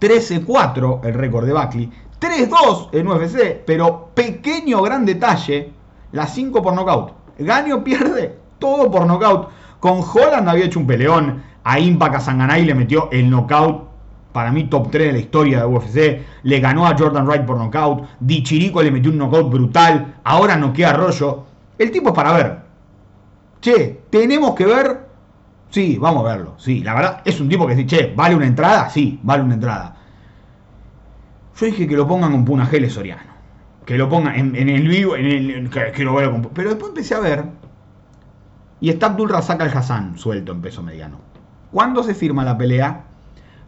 13-4 0.00 1.04
el 1.04 1.14
récord 1.14 1.46
de 1.46 1.52
Buckley, 1.52 1.90
3-2 2.20 2.88
en 2.92 3.08
UFC, 3.08 3.64
pero 3.66 4.10
pequeño 4.14 4.82
gran 4.82 5.04
detalle, 5.04 5.72
las 6.12 6.32
5 6.34 6.62
por 6.62 6.74
nocaut. 6.74 7.12
Gano 7.38 7.84
pierde 7.84 8.38
todo 8.58 8.90
por 8.90 9.06
nocaut. 9.06 9.50
Con 9.80 10.00
Holland 10.00 10.48
había 10.48 10.66
hecho 10.66 10.80
un 10.80 10.86
peleón. 10.86 11.42
A 11.64 11.78
Impa 11.78 12.18
Sanganay 12.18 12.64
le 12.64 12.74
metió 12.74 13.08
el 13.12 13.28
knockout. 13.28 13.84
Para 14.32 14.52
mí, 14.52 14.64
top 14.64 14.90
3 14.90 15.06
de 15.08 15.12
la 15.12 15.18
historia 15.18 15.58
de 15.60 15.66
UFC. 15.66 16.22
Le 16.42 16.60
ganó 16.60 16.86
a 16.86 16.96
Jordan 16.96 17.26
Wright 17.26 17.44
por 17.44 17.56
knockout. 17.56 18.06
Di 18.20 18.42
Chirico 18.42 18.82
le 18.82 18.90
metió 18.90 19.10
un 19.10 19.18
knockout 19.18 19.50
brutal. 19.50 20.14
Ahora 20.24 20.56
noquea 20.56 20.88
a 20.88 20.90
Arroyo. 20.92 21.44
El 21.78 21.90
tipo 21.90 22.10
es 22.10 22.14
para 22.14 22.32
ver. 22.32 22.58
Che, 23.60 24.02
tenemos 24.10 24.54
que 24.54 24.66
ver. 24.66 25.05
Sí, 25.76 25.98
vamos 26.00 26.24
a 26.24 26.34
verlo. 26.34 26.54
Sí, 26.56 26.82
la 26.82 26.94
verdad, 26.94 27.20
es 27.22 27.38
un 27.38 27.50
tipo 27.50 27.66
que 27.66 27.74
dice, 27.74 27.86
che, 27.86 28.14
¿vale 28.16 28.34
una 28.34 28.46
entrada? 28.46 28.88
Sí, 28.88 29.20
vale 29.22 29.42
una 29.42 29.52
entrada. 29.52 29.94
Yo 31.54 31.66
dije 31.66 31.86
que 31.86 31.94
lo 31.94 32.08
pongan 32.08 32.32
con 32.32 32.46
Punagele 32.46 32.88
Soriano. 32.88 33.34
Que 33.84 33.98
lo 33.98 34.08
pongan 34.08 34.36
en, 34.36 34.56
el 34.56 34.88
vivo, 34.88 35.16
en 35.16 35.26
el, 35.26 35.68
que, 35.68 36.02
lo 36.02 36.14
vea 36.14 36.30
con, 36.30 36.44
Pero 36.44 36.70
después 36.70 36.88
empecé 36.88 37.14
a 37.14 37.20
ver 37.20 37.44
y 38.80 38.88
está 38.88 39.08
Abdul 39.08 39.28
Razak 39.28 39.60
Al 39.60 39.68
Hassan 39.68 40.16
suelto 40.16 40.52
en 40.52 40.62
peso 40.62 40.82
mediano. 40.82 41.18
¿Cuándo 41.70 42.02
se 42.02 42.14
firma 42.14 42.42
la 42.42 42.56
pelea? 42.56 43.02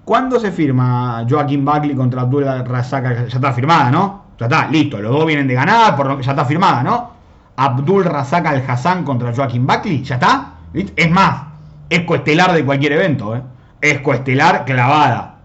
¿Cuándo 0.07 0.41
se 0.41 0.51
firma 0.51 1.27
Joaquín 1.29 1.63
Buckley 1.63 1.95
contra 1.95 2.23
Abdul 2.23 2.47
Razak 2.47 3.05
Al 3.05 3.13
Hassan? 3.13 3.29
Ya 3.29 3.37
está 3.37 3.53
firmada, 3.53 3.91
¿no? 3.91 4.25
Ya 4.39 4.47
está, 4.47 4.67
listo. 4.69 4.99
Los 5.03 5.13
dos 5.13 5.27
vienen 5.27 5.47
de 5.47 5.53
ganar, 5.53 5.95
por 5.95 6.23
ya 6.23 6.31
está 6.31 6.47
firmada, 6.47 6.83
¿no? 6.83 7.11
Abdul 7.55 8.07
Razak 8.07 8.47
Al 8.47 8.65
Hassan 8.67 9.05
contra 9.05 9.35
Joaquín 9.35 9.67
Buckley, 9.67 10.03
¿ya 10.03 10.15
está? 10.15 10.55
Es 10.73 11.11
más, 11.11 11.48
Es 11.91 12.01
coestelar 12.05 12.53
de 12.53 12.65
cualquier 12.65 12.93
evento, 12.93 13.37
¿eh? 13.37 13.43
Es 13.81 14.01
coestelar 14.01 14.65
clavada. 14.65 15.41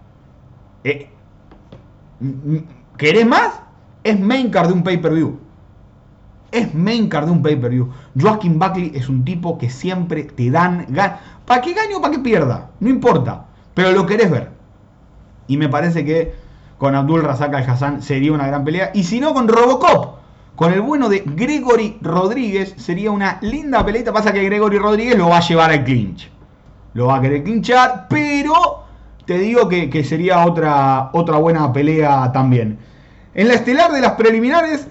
Eh, 0.82 1.08
¿Querés 2.96 3.26
más? 3.26 3.60
Es 4.02 4.20
main 4.20 4.50
card 4.50 4.68
de 4.68 4.72
un 4.74 4.82
pay-per-view. 4.82 5.38
Es 6.52 6.74
main 6.74 7.08
card 7.08 7.26
de 7.26 7.32
un 7.32 7.42
pay-per-view. 7.42 7.90
Joaquin 8.20 8.58
Buckley 8.58 8.92
es 8.94 9.08
un 9.08 9.24
tipo 9.24 9.58
que 9.58 9.70
siempre 9.70 10.24
te 10.24 10.50
dan 10.50 10.86
ganas. 10.88 11.20
¿Para 11.46 11.60
qué 11.60 11.72
gane 11.72 11.94
o 11.96 12.00
para 12.00 12.14
que 12.14 12.20
pierda? 12.20 12.70
No 12.80 12.88
importa. 12.88 13.46
Pero 13.74 13.92
lo 13.92 14.06
querés 14.06 14.30
ver. 14.30 14.50
Y 15.48 15.56
me 15.56 15.68
parece 15.68 16.04
que 16.04 16.34
con 16.78 16.94
Abdul 16.94 17.22
Razak 17.22 17.54
Al 17.54 17.68
Hassan 17.68 18.02
sería 18.02 18.32
una 18.32 18.46
gran 18.46 18.64
pelea. 18.64 18.90
Y 18.94 19.04
si 19.04 19.20
no, 19.20 19.34
con 19.34 19.48
Robocop. 19.48 20.18
Con 20.54 20.72
el 20.72 20.82
bueno 20.82 21.08
de 21.08 21.24
Gregory 21.26 21.98
Rodríguez 22.00 22.74
sería 22.76 23.10
una 23.10 23.38
linda 23.40 23.84
pelea. 23.84 24.12
Pasa 24.12 24.32
que 24.32 24.44
Gregory 24.44 24.78
Rodríguez 24.78 25.18
lo 25.18 25.28
va 25.28 25.38
a 25.38 25.40
llevar 25.40 25.70
al 25.70 25.82
clinch. 25.82 26.30
Lo 26.94 27.06
va 27.06 27.16
a 27.16 27.20
querer 27.20 27.42
clinchar, 27.44 28.06
pero 28.08 28.84
te 29.26 29.38
digo 29.38 29.68
que, 29.68 30.04
sería 30.04 30.46
otra, 30.46 31.10
otra 31.12 31.38
buena 31.38 31.72
pelea 31.72 32.30
también. 32.32 32.78
En 33.34 33.48
la 33.48 33.54
estelar 33.54 33.92
de 33.92 34.00
las 34.00 34.12
preliminares, 34.12 34.88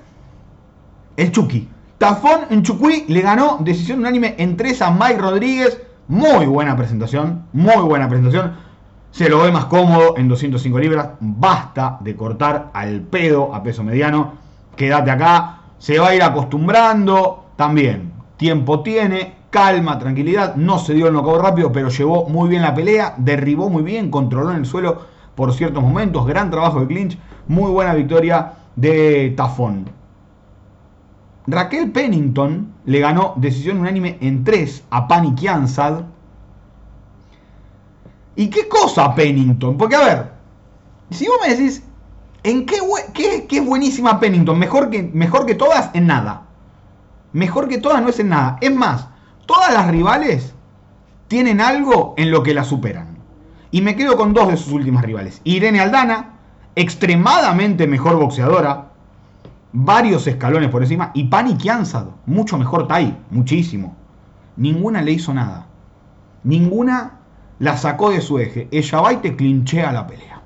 el 1.18 1.32
Chucky. 1.32 1.70
Tafón 1.98 2.42
en 2.50 2.64
Chucuí 2.64 3.06
le 3.08 3.22
ganó 3.22 3.58
decisión 3.62 4.00
unánime 4.00 4.36
en 4.38 4.58
3 4.58 4.82
a 4.82 4.92
Mike 4.92 5.20
Rodríguez. 5.20 5.82
Muy 6.10 6.46
buena 6.46 6.76
presentación, 6.76 7.46
muy 7.54 7.82
buena 7.82 8.10
presentación. 8.10 8.56
Se 9.12 9.30
lo 9.30 9.44
ve 9.44 9.52
más 9.52 9.66
cómodo 9.66 10.16
en 10.18 10.28
205 10.28 10.80
libras. 10.80 11.10
Basta 11.20 11.98
de 12.02 12.16
cortar 12.16 12.72
al 12.74 13.02
pedo 13.02 13.54
a 13.54 13.62
peso 13.62 13.84
mediano. 13.84 14.34
Quédate 14.76 15.12
acá. 15.12 15.60
Se 15.78 16.00
va 16.00 16.10
a 16.10 16.16
ir 16.16 16.24
acostumbrando. 16.24 17.46
También. 17.56 18.12
Tiempo 18.38 18.82
tiene. 18.82 19.36
Calma, 19.54 20.00
tranquilidad. 20.00 20.56
No 20.56 20.80
se 20.80 20.96
dio 20.96 21.06
el 21.06 21.14
knockout 21.14 21.40
rápido, 21.40 21.72
pero 21.72 21.90
llevó 21.90 22.28
muy 22.28 22.50
bien 22.50 22.64
la 22.64 22.74
pelea. 22.74 23.14
Derribó 23.20 23.70
muy 23.70 23.84
bien. 23.84 24.10
Controló 24.10 24.50
en 24.50 24.58
el 24.58 24.66
suelo 24.66 25.02
por 25.36 25.54
ciertos 25.54 25.84
momentos. 25.84 26.26
Gran 26.26 26.50
trabajo 26.50 26.80
de 26.80 26.88
clinch. 26.88 27.20
Muy 27.48 27.70
buena 27.70 27.94
victoria 27.94 28.54
de 28.76 29.32
Tafón. 29.38 29.92
Raquel 31.46 31.92
Pennington 31.92 32.74
le 32.86 33.00
ganó 33.00 33.34
decisión 33.36 33.78
unánime 33.78 34.18
en 34.22 34.44
3 34.44 34.86
a 34.90 35.08
Pani 35.08 35.36
Kiansad. 35.36 36.02
¿Y 38.36 38.50
qué 38.50 38.68
cosa 38.68 39.14
Pennington? 39.14 39.78
Porque 39.78 39.96
a 39.96 40.04
ver, 40.04 40.32
si 41.12 41.28
vos 41.28 41.38
me 41.44 41.54
decís, 41.54 41.84
¿en 42.42 42.66
qué, 42.66 42.80
qué, 43.14 43.58
es 43.58 43.64
buenísima 43.64 44.20
Pennington? 44.20 44.58
Mejor 44.58 44.90
que, 44.90 45.04
mejor 45.04 45.46
que 45.46 45.54
todas 45.54 45.92
en 45.94 46.08
nada. 46.08 46.48
Mejor 47.34 47.68
que 47.68 47.78
todas 47.78 48.02
no 48.02 48.10
es 48.10 48.20
en 48.20 48.30
nada. 48.30 48.58
Es 48.60 48.74
más, 48.74 49.13
todas 49.46 49.74
las 49.74 49.90
rivales 49.90 50.54
tienen 51.28 51.62
algo 51.62 52.14
en 52.18 52.32
lo 52.32 52.44
que 52.44 52.54
la 52.54 52.64
superan. 52.64 53.18
Y 53.72 53.82
me 53.82 53.96
quedo 53.96 54.18
con 54.18 54.34
dos 54.34 54.50
de 54.50 54.58
sus 54.58 54.72
últimas 54.72 55.04
rivales. 55.04 55.42
Irene 55.44 55.80
Aldana, 55.80 56.34
extremadamente 56.76 57.88
mejor 57.88 58.18
boxeadora, 58.18 58.92
varios 59.72 60.28
escalones 60.28 60.70
por 60.70 60.84
encima. 60.84 61.12
Y 61.14 61.26
Pani 61.26 61.56
Kiansad, 61.56 62.06
mucho 62.26 62.58
mejor 62.58 62.88
Tai, 62.88 63.18
muchísimo. 63.32 63.96
Ninguna 64.56 65.02
le 65.02 65.14
hizo 65.14 65.34
nada. 65.34 65.66
Ninguna 66.44 67.20
la 67.60 67.78
sacó 67.78 68.12
de 68.12 68.22
su 68.22 68.38
eje. 68.40 68.68
Ella 68.72 69.02
va 69.02 69.14
y 69.14 69.18
te 69.18 69.36
clinchea 69.36 69.92
la 69.92 70.06
pelea. 70.06 70.42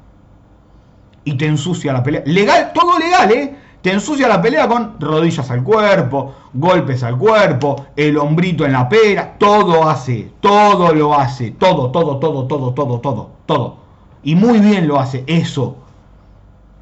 Y 1.26 1.36
te 1.36 1.48
ensucia 1.48 1.92
la 1.92 2.04
pelea. 2.04 2.24
Legal, 2.26 2.72
todo 2.74 2.98
legal, 2.98 3.32
¿eh? 3.32 3.56
Te 3.82 3.94
ensucia 3.94 4.28
la 4.28 4.42
pelea 4.42 4.68
con 4.68 5.00
rodillas 5.00 5.50
al 5.52 5.64
cuerpo, 5.64 6.34
golpes 6.54 7.04
al 7.04 7.18
cuerpo, 7.18 7.86
el 7.96 8.18
hombrito 8.18 8.66
en 8.66 8.74
la 8.74 8.90
pera. 8.90 9.36
Todo 9.38 9.88
hace, 9.88 10.32
todo 10.40 10.94
lo 10.94 11.18
hace. 11.18 11.52
Todo, 11.52 11.92
todo, 11.92 12.18
todo, 12.18 12.48
todo, 12.48 12.74
todo, 12.74 13.00
todo, 13.00 13.30
todo. 13.46 13.78
Y 14.24 14.36
muy 14.36 14.60
bien 14.60 14.88
lo 14.88 15.00
hace, 15.00 15.24
eso. 15.28 15.78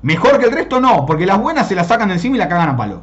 Mejor 0.02 0.40
que 0.40 0.46
el 0.46 0.52
resto 0.52 0.80
no, 0.80 1.06
porque 1.06 1.26
las 1.26 1.42
buenas 1.42 1.68
se 1.68 1.76
las 1.76 1.88
sacan 1.88 2.10
de 2.10 2.16
encima 2.16 2.36
y 2.36 2.40
la 2.40 2.48
cagan 2.48 2.70
a 2.70 2.78
palo. 2.78 3.02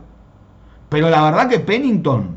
Pero 0.88 1.10
la 1.10 1.22
verdad 1.22 1.48
que 1.48 1.58
Pennington, 1.58 2.36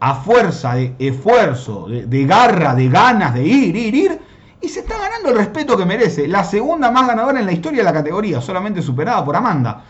a 0.00 0.14
fuerza 0.14 0.74
de 0.74 0.94
esfuerzo, 0.98 1.86
de, 1.88 2.24
garra, 2.26 2.74
de 2.74 2.88
ganas 2.88 3.34
de 3.34 3.44
ir, 3.44 3.76
ir, 3.76 3.94
ir, 3.94 4.20
y 4.60 4.68
se 4.68 4.80
está 4.80 4.98
ganando 4.98 5.30
el 5.30 5.36
respeto 5.36 5.76
que 5.76 5.84
merece. 5.84 6.26
La 6.26 6.42
segunda 6.42 6.90
más 6.90 7.06
ganadora 7.06 7.38
en 7.38 7.46
la 7.46 7.52
historia 7.52 7.78
de 7.78 7.84
la 7.84 7.92
categoría, 7.92 8.40
solamente 8.40 8.82
superada 8.82 9.24
por 9.24 9.36
Amanda. 9.36 9.84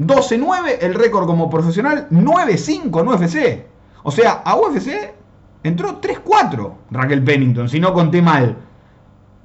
12-9 0.00 0.78
el 0.80 0.94
récord 0.94 1.26
como 1.26 1.50
profesional, 1.50 2.08
9-5 2.10 3.00
en 3.00 3.08
UFC. 3.08 3.66
O 4.02 4.10
sea, 4.10 4.42
a 4.44 4.56
UFC 4.56 5.12
entró 5.62 6.00
3-4 6.00 6.72
Raquel 6.90 7.22
Pennington, 7.22 7.68
si 7.68 7.80
no 7.80 7.92
conté 7.92 8.22
mal. 8.22 8.56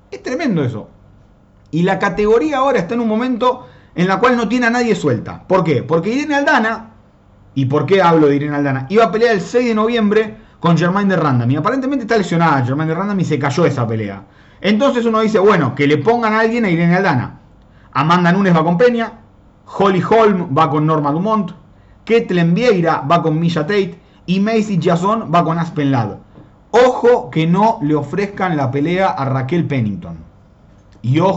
Es 0.09 0.23
tremendo 0.23 0.63
eso. 0.63 0.89
Y 1.71 1.83
la 1.83 1.99
categoría 1.99 2.59
ahora 2.59 2.79
está 2.79 2.93
en 2.93 3.01
un 3.01 3.09
momento 3.09 3.67
en 3.95 4.07
la 4.07 4.19
cual 4.19 4.37
no 4.37 4.47
tiene 4.47 4.67
a 4.67 4.69
nadie 4.69 4.95
suelta. 4.95 5.43
¿Por 5.45 5.63
qué? 5.63 5.83
Porque 5.83 6.09
Irene 6.09 6.35
Aldana, 6.35 6.91
¿y 7.53 7.65
por 7.65 7.85
qué 7.85 8.01
hablo 8.01 8.27
de 8.27 8.37
Irene 8.37 8.55
Aldana? 8.55 8.87
Iba 8.89 9.05
a 9.05 9.11
pelear 9.11 9.35
el 9.35 9.41
6 9.41 9.67
de 9.67 9.75
noviembre 9.75 10.37
con 10.61 10.77
Germaine 10.77 11.09
de 11.09 11.21
Randam. 11.21 11.51
Y 11.51 11.57
aparentemente 11.57 12.03
está 12.03 12.17
lesionada 12.17 12.63
Germaine 12.63 12.93
de 12.93 12.97
Randam 12.97 13.19
y 13.19 13.25
se 13.25 13.37
cayó 13.37 13.65
esa 13.65 13.85
pelea. 13.85 14.23
Entonces 14.61 15.05
uno 15.05 15.19
dice, 15.19 15.39
bueno, 15.39 15.75
que 15.75 15.85
le 15.85 15.97
pongan 15.97 16.33
a 16.33 16.39
alguien 16.39 16.63
a 16.63 16.69
Irene 16.69 16.95
Aldana. 16.95 17.39
Amanda 17.91 18.31
Nunes 18.31 18.55
va 18.55 18.63
con 18.63 18.77
Peña, 18.77 19.11
Holly 19.65 20.01
Holm 20.01 20.55
va 20.55 20.69
con 20.69 20.85
Norma 20.85 21.11
Dumont, 21.11 21.51
Ketlen 22.05 22.53
Vieira 22.53 23.03
va 23.09 23.21
con 23.21 23.39
Misha 23.39 23.61
Tate 23.61 23.99
y 24.25 24.39
Macy 24.39 24.79
Jason 24.81 25.31
va 25.33 25.43
con 25.43 25.57
Aspen 25.57 25.91
Ladd. 25.91 26.17
Ojo 26.71 27.29
que 27.29 27.47
no 27.47 27.79
le 27.81 27.95
ofrezcan 27.95 28.57
la 28.57 28.69
pelea 28.69 29.09
a 29.09 29.25
Raquel 29.25 29.65
Pennington 29.65 30.25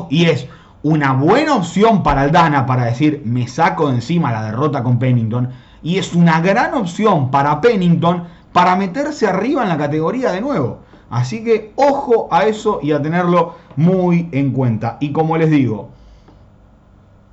y, 0.09 0.25
es 0.25 0.49
una 0.83 1.13
buena 1.13 1.55
opción 1.55 2.03
para 2.03 2.23
Aldana 2.23 2.65
para 2.65 2.85
decir 2.85 3.23
me 3.25 3.47
saco 3.47 3.89
de 3.89 3.97
encima 3.97 4.33
la 4.33 4.45
derrota 4.45 4.83
con 4.83 4.99
Pennington 4.99 5.51
y 5.83 5.99
es 5.99 6.15
una 6.15 6.41
gran 6.41 6.73
opción 6.75 7.31
para 7.31 7.61
Pennington 7.61 8.25
para 8.53 8.77
meterse 8.77 9.27
arriba 9.27 9.63
en 9.63 9.69
la 9.69 9.77
categoría 9.77 10.33
de 10.33 10.41
nuevo. 10.41 10.79
Así 11.11 11.45
que 11.45 11.73
ojo 11.77 12.29
a 12.31 12.45
eso 12.45 12.81
y 12.83 12.93
a 12.93 13.03
tenerlo 13.03 13.57
muy 13.77 14.29
en 14.33 14.53
cuenta. 14.53 14.97
Y 15.01 15.13
como 15.13 15.37
les 15.37 15.51
digo, 15.51 15.91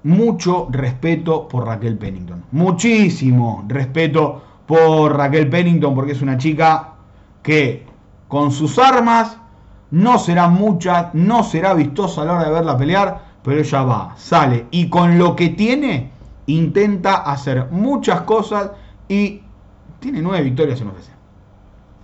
mucho 0.06 0.68
respeto 0.70 1.48
por 1.48 1.66
Raquel 1.66 1.98
Pennington. 1.98 2.44
Muchísimo 2.52 3.66
respeto 3.68 4.42
por 4.68 5.18
Raquel 5.18 5.50
Pennington 5.50 5.96
porque 5.96 6.12
es 6.12 6.22
una 6.22 6.38
chica 6.38 6.94
que 7.42 7.86
con 8.28 8.52
sus 8.52 8.78
armas 8.78 9.38
no 9.90 10.20
será 10.20 10.48
mucha, 10.48 11.10
no 11.14 11.44
será 11.44 11.74
vistosa 11.74 12.22
a 12.22 12.26
la 12.26 12.34
hora 12.34 12.46
de 12.46 12.52
verla 12.52 12.78
pelear, 12.78 13.22
pero 13.42 13.60
ella 13.60 13.84
va, 13.84 14.14
sale 14.16 14.68
y 14.70 14.90
con 14.90 15.18
lo 15.18 15.36
que 15.36 15.50
tiene 15.50 16.12
intenta 16.46 17.16
hacer 17.16 17.70
muchas 17.72 18.22
cosas 18.22 18.72
y 19.08 19.42
tiene 20.00 20.22
nueve 20.22 20.44
victorias 20.44 20.80
en 20.82 20.88
UFC. 20.88 21.10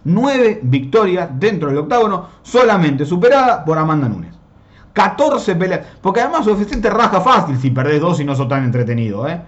Nueve 0.06 0.60
victorias 0.64 1.30
dentro 1.34 1.70
del 1.70 1.78
octágono, 1.78 2.26
solamente 2.42 3.06
superada 3.06 3.64
por 3.64 3.78
Amanda 3.78 4.10
Nunes. 4.10 4.41
14 4.94 5.56
peleas, 5.56 5.82
porque 6.02 6.22
además 6.22 6.48
UFC 6.48 6.82
te 6.82 6.90
raja 6.90 7.22
fácil 7.22 7.58
si 7.58 7.72
perdés 7.72 8.02
dos 8.02 8.20
y 8.20 8.26
no 8.26 8.36
sos 8.36 8.48
tan 8.48 8.64
entretenido. 8.64 9.28
¿eh? 9.28 9.42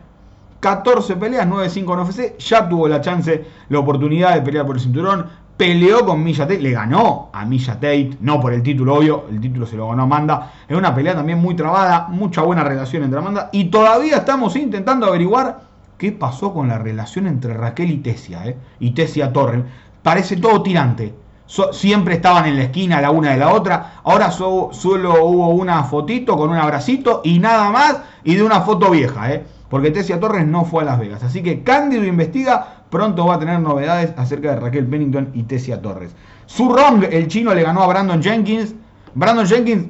14 0.60 1.18
peleas, 1.18 1.46
9-5 1.48 1.94
en 1.94 2.00
UFC, 2.00 2.38
ya 2.40 2.70
tuvo 2.70 2.88
la 2.88 3.02
chance, 3.02 3.46
la 3.68 3.80
oportunidad 3.80 4.34
de 4.34 4.42
pelear 4.42 4.66
por 4.66 4.78
el 4.78 4.82
cinturón, 4.82 5.26
peleó 5.58 6.06
con 6.06 6.24
Misha 6.24 6.48
Tate, 6.48 6.62
le 6.62 6.72
ganó 6.72 7.30
a 7.34 7.46
Misha 7.46 7.74
Tate, 7.74 8.18
no 8.22 8.40
por 8.40 8.54
el 8.54 8.64
título 8.64 8.96
obvio, 8.96 9.26
el 9.30 9.42
título 9.42 9.66
se 9.66 9.76
lo 9.76 9.90
ganó 9.90 10.04
Amanda, 10.04 10.54
es 10.68 10.78
una 10.78 10.96
pelea 10.96 11.16
también 11.16 11.40
muy 11.40 11.56
trabada, 11.56 12.08
mucha 12.10 12.42
buena 12.42 12.64
relación 12.64 13.04
entre 13.04 13.20
Amanda, 13.20 13.50
y 13.52 13.66
todavía 13.66 14.18
estamos 14.18 14.56
intentando 14.56 15.06
averiguar 15.06 15.62
qué 15.98 16.14
pasó 16.14 16.54
con 16.54 16.70
la 16.70 16.80
relación 16.80 17.28
entre 17.28 17.54
Raquel 17.54 17.92
y 17.92 17.98
Tesia, 17.98 18.48
¿eh? 18.48 18.58
y 18.80 18.92
Tesia 18.92 19.34
Torren, 19.34 19.66
parece 20.02 20.38
todo 20.38 20.64
tirante, 20.64 21.14
siempre 21.46 22.16
estaban 22.16 22.46
en 22.46 22.58
la 22.58 22.64
esquina 22.64 23.02
la 23.02 23.12
una 23.12 23.32
de 23.32 23.38
la 23.38 23.54
otra, 23.54 24.02
ahora 24.04 24.32
solo 24.32 25.26
hubo 25.26 25.50
una 25.50 25.84
fotito 25.84 26.38
con 26.38 26.50
un 26.50 26.58
abracito 26.58 27.22
y 27.24 27.40
nada 27.40 27.70
más, 27.70 28.02
y 28.24 28.36
de 28.36 28.44
una 28.44 28.62
foto 28.62 28.90
vieja, 28.90 29.32
¿eh? 29.32 29.46
porque 29.70 29.92
Tesia 29.92 30.20
Torres 30.20 30.46
no 30.46 30.66
fue 30.66 30.84
a 30.84 30.86
Las 30.86 31.00
Vegas, 31.00 31.24
así 31.24 31.42
que 31.42 31.64
Cándido 31.64 32.06
investiga 32.06 32.84
pronto 32.94 33.26
va 33.26 33.36
a 33.36 33.40
tener 33.40 33.60
novedades 33.60 34.14
acerca 34.18 34.52
de 34.52 34.60
Raquel 34.60 34.86
Pennington 34.86 35.32
y 35.34 35.44
Tessia 35.44 35.82
Torres. 35.82 36.16
Su 36.46 36.70
Rong, 36.70 37.04
el 37.10 37.28
chino, 37.28 37.52
le 37.56 37.64
ganó 37.64 37.82
a 37.82 37.88
Brandon 37.88 38.22
Jenkins. 38.22 38.76
Brandon 39.16 39.48
Jenkins, 39.48 39.88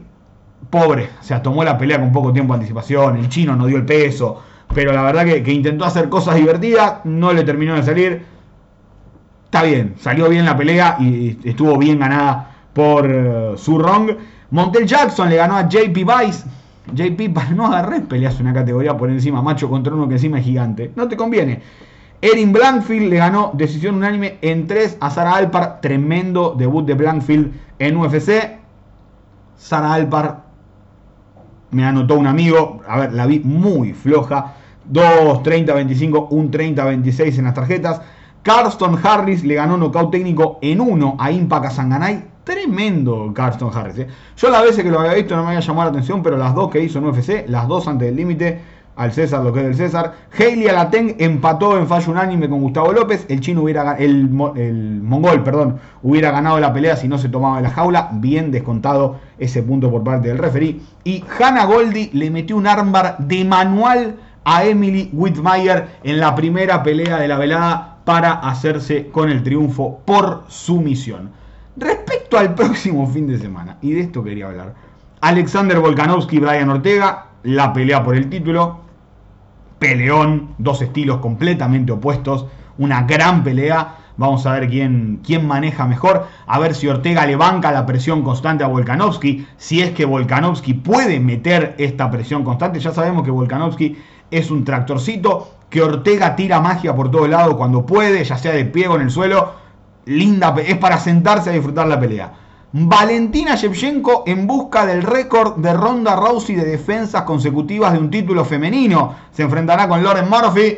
pobre, 0.70 1.10
o 1.20 1.24
sea, 1.24 1.42
tomó 1.42 1.66
la 1.66 1.78
pelea 1.78 2.00
con 2.00 2.14
poco 2.14 2.32
tiempo 2.32 2.54
de 2.54 2.60
anticipación. 2.60 3.18
El 3.18 3.28
chino 3.28 3.58
no 3.58 3.66
dio 3.66 3.76
el 3.76 3.86
peso, 3.86 4.42
pero 4.74 4.94
la 4.94 5.04
verdad 5.04 5.26
que, 5.26 5.52
intentó 5.52 5.84
hacer 5.84 6.08
cosas 6.08 6.36
divertidas, 6.36 7.00
no 7.04 7.34
le 7.34 7.44
terminó 7.44 7.76
de 7.76 7.84
salir. 7.84 8.26
Está 9.54 9.66
bien, 9.68 9.94
salió 10.00 10.30
bien 10.30 10.46
la 10.46 10.58
pelea 10.58 10.98
y 11.00 11.38
estuvo 11.44 11.78
bien 11.78 12.00
ganada 12.00 12.56
por 12.74 13.06
uh, 13.06 13.56
Su 13.56 13.78
Rong. 13.78 14.10
Montel 14.50 14.88
Jackson 14.88 15.30
le 15.30 15.36
ganó 15.36 15.58
a 15.58 15.70
JP 15.70 15.94
Vice. 15.94 16.44
JP, 16.92 17.32
para 17.32 17.52
no 17.52 17.68
agarrar 17.68 18.02
peleas 18.06 18.40
una 18.40 18.52
categoría 18.52 18.98
por 18.98 19.12
encima, 19.12 19.44
macho 19.44 19.70
contra 19.70 19.94
uno 19.94 20.08
que 20.08 20.16
encima 20.16 20.40
es 20.40 20.46
gigante. 20.46 20.92
No 20.96 21.08
te 21.08 21.16
conviene. 21.16 21.62
Erin 22.20 22.52
Blankfield 22.52 23.12
le 23.12 23.18
ganó 23.18 23.52
decisión 23.54 23.94
unánime 23.94 24.40
en 24.42 24.66
3 24.66 24.98
a 25.00 25.12
Sara 25.12 25.36
Alpar. 25.36 25.82
Tremendo 25.82 26.56
debut 26.58 26.84
de 26.88 26.96
Blankfield 26.96 27.54
en 27.78 27.96
UFC. 27.96 28.58
Sara 29.56 29.94
Alpar 29.94 30.46
me 31.70 31.86
anotó 31.86 32.16
un 32.16 32.26
amigo. 32.26 32.82
A 32.88 33.02
ver, 33.02 33.14
la 33.14 33.28
vi 33.28 33.40
muy 33.40 33.94
floja. 33.94 34.56
2 34.86 35.44
30-25, 35.44 36.28
un 36.32 36.50
30-26 36.50 37.38
en 37.38 37.44
las 37.44 37.54
tarjetas. 37.54 38.02
Carston 38.44 39.00
Harris 39.02 39.44
le 39.46 39.56
ganó 39.56 39.78
nocaut 39.78 40.12
técnico 40.12 40.60
en 40.62 40.82
1 40.82 41.16
a 41.18 41.32
Impa 41.32 41.70
Sanganay. 41.70 42.26
Tremendo 42.44 43.32
Carston 43.34 43.72
Harris. 43.74 44.00
¿eh? 44.00 44.08
Yo 44.36 44.50
las 44.50 44.64
veces 44.64 44.84
que 44.84 44.92
lo 44.92 45.00
había 45.00 45.14
visto 45.14 45.34
no 45.34 45.44
me 45.44 45.50
había 45.50 45.62
llamado 45.62 45.86
la 45.86 45.92
atención, 45.92 46.22
pero 46.22 46.38
las 46.38 46.54
dos 46.54 46.70
que 46.70 46.84
hizo 46.84 47.00
en 47.00 47.06
UFC, 47.06 47.48
las 47.48 47.70
dos 47.70 47.88
antes 47.88 48.06
del 48.10 48.18
límite, 48.18 48.60
al 48.98 49.14
César 49.14 49.44
lo 49.44 49.54
que 49.54 49.62
es 49.62 49.66
del 49.66 49.76
César. 49.76 50.14
Hailey 50.38 50.68
Alateng 50.68 51.16
empató 51.20 51.78
en 51.78 51.88
fallo 51.88 52.12
unánime 52.12 52.50
con 52.50 52.62
Gustavo 52.62 52.92
López. 52.92 53.26
El 53.30 53.40
chino 53.40 53.62
hubiera 53.62 53.94
el, 53.94 54.30
mongol, 54.30 55.42
perdón, 55.42 55.80
hubiera 56.02 56.32
ganado 56.32 56.60
la 56.60 56.74
pelea 56.74 56.98
si 56.98 57.08
no 57.08 57.18
se 57.18 57.30
tomaba 57.30 57.58
de 57.58 57.64
la 57.64 57.70
jaula. 57.70 58.10
Bien 58.12 58.52
descontado 58.52 59.20
ese 59.38 59.64
punto 59.64 59.90
por 59.90 60.04
parte 60.04 60.28
del 60.28 60.38
referí. 60.38 60.82
Y 61.06 61.24
Hannah 61.40 61.64
Goldie 61.64 62.10
le 62.12 62.30
metió 62.30 62.58
un 62.58 62.68
armbar 62.68 63.18
de 63.20 63.46
manual 63.46 64.16
a 64.44 64.66
Emily 64.66 65.10
Whitmire 65.14 65.86
en 66.04 66.20
la 66.20 66.36
primera 66.36 66.84
pelea 66.84 67.18
de 67.18 67.30
la 67.30 67.38
velada 67.38 67.93
para 68.06 68.34
hacerse 68.34 69.10
con 69.10 69.30
el 69.30 69.44
triunfo 69.44 70.02
por 70.06 70.44
sumisión. 70.48 71.32
Respecto 71.76 72.38
al 72.38 72.54
próximo 72.54 73.08
fin 73.08 73.28
de 73.28 73.40
semana, 73.40 73.78
y 73.82 73.94
de 73.94 74.02
esto 74.02 74.24
quería 74.24 74.48
hablar, 74.48 74.74
Alexander 75.22 75.80
Volkanovski 75.80 76.36
y 76.36 76.40
Brian 76.40 76.70
Ortega, 76.70 77.28
la 77.44 77.74
pelea 77.74 78.04
por 78.04 78.16
el 78.16 78.30
título, 78.30 78.82
peleón, 79.80 80.50
dos 80.58 80.82
estilos 80.82 81.18
completamente 81.18 81.92
opuestos, 81.92 82.46
una 82.78 83.04
gran 83.04 83.44
pelea. 83.44 83.98
Vamos 84.16 84.46
a 84.46 84.54
ver 84.54 84.70
quién, 84.70 85.22
quién 85.26 85.48
maneja 85.48 85.88
mejor, 85.88 86.28
a 86.46 86.60
ver 86.60 86.76
si 86.76 86.88
Ortega 86.88 87.26
le 87.26 87.36
banca 87.36 87.72
la 87.72 87.86
presión 87.86 88.22
constante 88.22 88.64
a 88.64 88.68
Volkanovski, 88.68 89.48
si 89.58 89.82
es 89.82 89.92
que 89.92 90.06
Volkanovski 90.06 90.76
puede 90.76 91.20
meter 91.20 91.74
esta 91.80 92.12
presión 92.12 92.44
constante. 92.44 92.80
Ya 92.80 92.92
sabemos 92.92 93.24
que 93.24 93.32
Volkanovski 93.32 93.98
es 94.30 94.52
un 94.52 94.64
tractorcito, 94.64 95.56
que 95.74 95.82
Ortega 95.82 96.36
tira 96.36 96.60
magia 96.60 96.96
por 96.96 97.10
todo 97.10 97.28
lado 97.28 97.58
cuando 97.58 97.84
puede, 97.84 98.24
ya 98.24 98.38
sea 98.38 98.52
de 98.52 98.64
pie 98.64 98.88
o 98.88 98.96
en 98.96 99.02
el 99.02 99.10
suelo. 99.10 99.54
Linda, 100.06 100.54
es 100.64 100.78
para 100.78 101.00
sentarse 101.00 101.50
a 101.50 101.54
disfrutar 101.54 101.88
la 101.88 102.00
pelea. 102.00 102.32
Valentina 102.74 103.56
Shevchenko 103.56 104.22
en 104.28 104.46
busca 104.46 104.86
del 104.86 105.02
récord 105.02 105.56
de 105.56 105.74
Ronda 105.74 106.16
Rousey 106.16 106.56
de 106.56 106.66
defensas 106.66 107.24
consecutivas 107.24 107.92
de 107.92 107.98
un 107.98 108.12
título 108.12 108.46
femenino. 108.46 109.16
Se 109.32 109.42
enfrentará 109.42 109.88
con 109.88 110.04
Lauren 110.04 110.30
Murphy. 110.30 110.78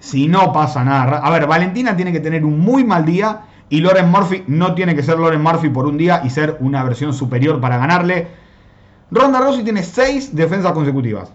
Si 0.00 0.28
no 0.28 0.52
pasa 0.52 0.84
nada. 0.84 1.16
A 1.16 1.30
ver, 1.30 1.46
Valentina 1.46 1.96
tiene 1.96 2.12
que 2.12 2.20
tener 2.20 2.44
un 2.44 2.60
muy 2.60 2.84
mal 2.84 3.06
día. 3.06 3.40
Y 3.70 3.80
Lauren 3.80 4.10
Murphy 4.10 4.44
no 4.48 4.74
tiene 4.74 4.94
que 4.94 5.02
ser 5.02 5.18
Lauren 5.18 5.42
Murphy 5.42 5.70
por 5.70 5.86
un 5.86 5.96
día 5.96 6.20
y 6.22 6.28
ser 6.28 6.58
una 6.60 6.84
versión 6.84 7.14
superior 7.14 7.58
para 7.58 7.78
ganarle. 7.78 8.28
Ronda 9.10 9.40
Rousey 9.40 9.64
tiene 9.64 9.82
6 9.82 10.36
defensas 10.36 10.72
consecutivas. 10.72 11.32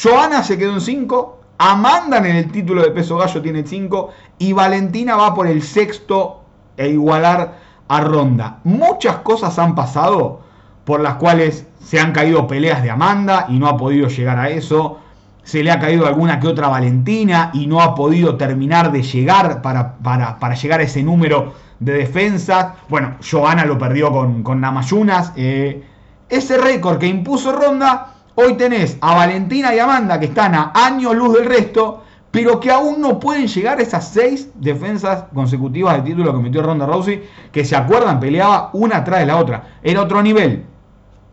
Joana 0.00 0.44
se 0.44 0.56
quedó 0.56 0.74
en 0.74 0.80
5. 0.80 1.40
Amanda 1.58 2.18
en 2.18 2.26
el 2.26 2.52
título 2.52 2.82
de 2.82 2.90
peso 2.90 3.16
gallo 3.16 3.40
tiene 3.40 3.64
5. 3.66 4.10
Y 4.38 4.52
Valentina 4.52 5.16
va 5.16 5.34
por 5.34 5.46
el 5.46 5.62
sexto 5.62 6.42
e 6.76 6.88
igualar 6.88 7.58
a 7.88 8.00
Ronda. 8.00 8.58
Muchas 8.64 9.16
cosas 9.18 9.58
han 9.58 9.74
pasado 9.74 10.40
por 10.84 11.00
las 11.00 11.14
cuales 11.14 11.66
se 11.80 11.98
han 11.98 12.12
caído 12.12 12.46
peleas 12.46 12.82
de 12.82 12.90
Amanda 12.90 13.46
y 13.48 13.58
no 13.58 13.68
ha 13.68 13.76
podido 13.76 14.08
llegar 14.08 14.38
a 14.38 14.50
eso. 14.50 14.98
Se 15.42 15.62
le 15.62 15.70
ha 15.70 15.78
caído 15.78 16.06
alguna 16.06 16.40
que 16.40 16.48
otra 16.48 16.68
Valentina 16.68 17.50
y 17.54 17.66
no 17.66 17.80
ha 17.80 17.94
podido 17.94 18.36
terminar 18.36 18.90
de 18.92 19.02
llegar 19.02 19.62
para, 19.62 19.96
para, 19.98 20.54
llegar 20.54 20.80
a 20.80 20.82
ese 20.82 21.02
número 21.02 21.54
de 21.78 21.92
defensas. 21.92 22.74
Bueno, 22.88 23.16
Johanna 23.28 23.64
lo 23.64 23.78
perdió 23.78 24.10
con, 24.10 24.42
con 24.42 24.60
Namayunas. 24.60 25.32
Eh, 25.36 25.84
ese 26.28 26.58
récord 26.58 26.98
que 26.98 27.06
impuso 27.06 27.52
Ronda, 27.52 28.15
hoy 28.36 28.54
tenés 28.54 28.96
a 29.00 29.14
Valentina 29.14 29.74
y 29.74 29.78
Amanda 29.78 30.20
que 30.20 30.26
están 30.26 30.54
a 30.54 30.72
años 30.74 31.14
luz 31.14 31.34
del 31.34 31.46
resto 31.46 32.04
pero 32.36 32.60
que 32.60 32.70
aún 32.70 33.00
no 33.00 33.18
pueden 33.18 33.46
llegar 33.46 33.78
a 33.78 33.82
esas 33.82 34.08
seis 34.08 34.50
defensas 34.56 35.24
consecutivas 35.32 35.96
de 35.96 36.10
título 36.10 36.34
que 36.34 36.42
metió 36.42 36.62
Ronda 36.62 36.84
Rousey, 36.84 37.22
que 37.50 37.64
se 37.64 37.74
acuerdan, 37.74 38.20
peleaba 38.20 38.68
una 38.74 38.98
atrás 38.98 39.20
de 39.20 39.26
la 39.26 39.38
otra. 39.38 39.78
Era 39.82 40.02
otro 40.02 40.22
nivel. 40.22 40.62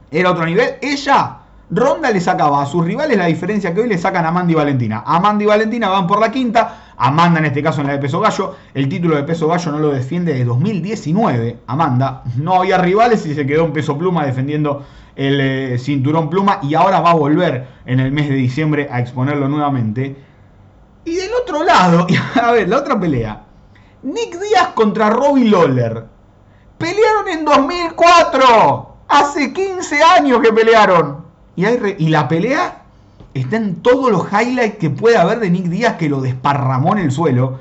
Era 0.10 0.32
otro 0.32 0.46
nivel. 0.46 0.76
Ella, 0.82 1.40
Ronda 1.70 2.10
le 2.10 2.22
sacaba 2.22 2.62
a 2.62 2.66
sus 2.66 2.86
rivales 2.86 3.18
la 3.18 3.26
diferencia 3.26 3.74
que 3.74 3.82
hoy 3.82 3.90
le 3.90 3.98
sacan 3.98 4.24
a 4.24 4.30
Amanda 4.30 4.54
y 4.54 4.56
Valentina. 4.56 5.04
Amanda 5.06 5.44
y 5.44 5.48
Valentina 5.48 5.90
van 5.90 6.08
por 6.08 6.22
la 6.22 6.32
quinta. 6.32 6.94
Amanda 6.96 7.40
en 7.40 7.48
este 7.48 7.62
caso 7.62 7.82
en 7.82 7.88
la 7.88 7.94
de 7.94 8.00
peso 8.00 8.22
gallo. 8.22 8.56
El 8.74 8.88
título 8.88 9.18
de 9.18 9.24
peso 9.24 9.50
gallo 9.50 9.74
no 9.74 9.80
lo 9.80 9.92
defiende 9.92 10.32
desde 10.32 10.46
2019. 10.46 11.58
Amanda 11.68 12.24
no 12.38 12.56
había 12.62 12.78
rivales 12.78 13.26
y 13.26 13.36
se 13.36 13.46
quedó 13.46 13.66
en 13.66 13.74
peso 13.74 13.98
pluma 13.98 14.26
defendiendo 14.26 14.84
el 15.16 15.40
eh, 15.42 15.78
cinturón 15.78 16.30
pluma 16.30 16.60
y 16.64 16.74
ahora 16.76 17.00
va 17.02 17.12
a 17.12 17.16
volver 17.16 17.68
en 17.86 18.00
el 18.00 18.12
mes 18.12 18.30
de 18.30 18.36
diciembre 18.36 18.88
a 18.92 19.00
exponerlo 19.00 19.48
nuevamente. 19.48 20.16
Y 21.06 21.16
del 21.16 21.32
otro 21.42 21.64
lado, 21.64 22.08
a 22.42 22.52
ver, 22.52 22.70
la 22.70 22.78
otra 22.78 23.00
pelea. 23.00 23.44
Nick 24.04 24.40
Díaz 24.40 24.70
contra 24.74 25.10
Robbie 25.10 25.50
Lawler. 25.50 26.06
Pelearon 26.78 27.28
en 27.30 27.46
2004. 27.46 28.96
Hace 29.08 29.54
15 29.54 30.04
años 30.04 30.40
que 30.42 30.52
pelearon. 30.52 31.24
Y, 31.56 31.66
y 31.66 32.10
la 32.10 32.28
pelea 32.28 32.82
está 33.34 33.58
en 33.58 33.76
todos 33.82 34.12
los 34.12 34.28
highlights 34.32 34.78
que 34.78 34.90
puede 34.90 35.18
haber 35.18 35.40
de 35.40 35.50
Nick 35.50 35.66
Díaz 35.66 35.96
que 35.98 36.10
lo 36.10 36.22
desparramó 36.22 36.94
en 36.94 37.00
el 37.00 37.12
suelo. 37.12 37.60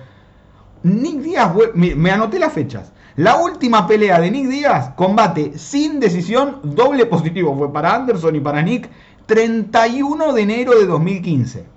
Nick 0.82 1.20
Díaz, 1.20 1.53
me 1.74 2.11
anoté 2.11 2.38
las 2.38 2.53
fechas. 2.53 2.92
La 3.16 3.36
última 3.36 3.86
pelea 3.86 4.20
de 4.20 4.30
Nick 4.30 4.48
Díaz, 4.48 4.90
combate 4.96 5.58
sin 5.58 6.00
decisión, 6.00 6.60
doble 6.62 7.06
positivo. 7.06 7.56
Fue 7.56 7.72
para 7.72 7.94
Anderson 7.94 8.36
y 8.36 8.40
para 8.40 8.62
Nick, 8.62 8.88
31 9.26 10.32
de 10.32 10.42
enero 10.42 10.72
de 10.78 10.86
2015 10.86 11.72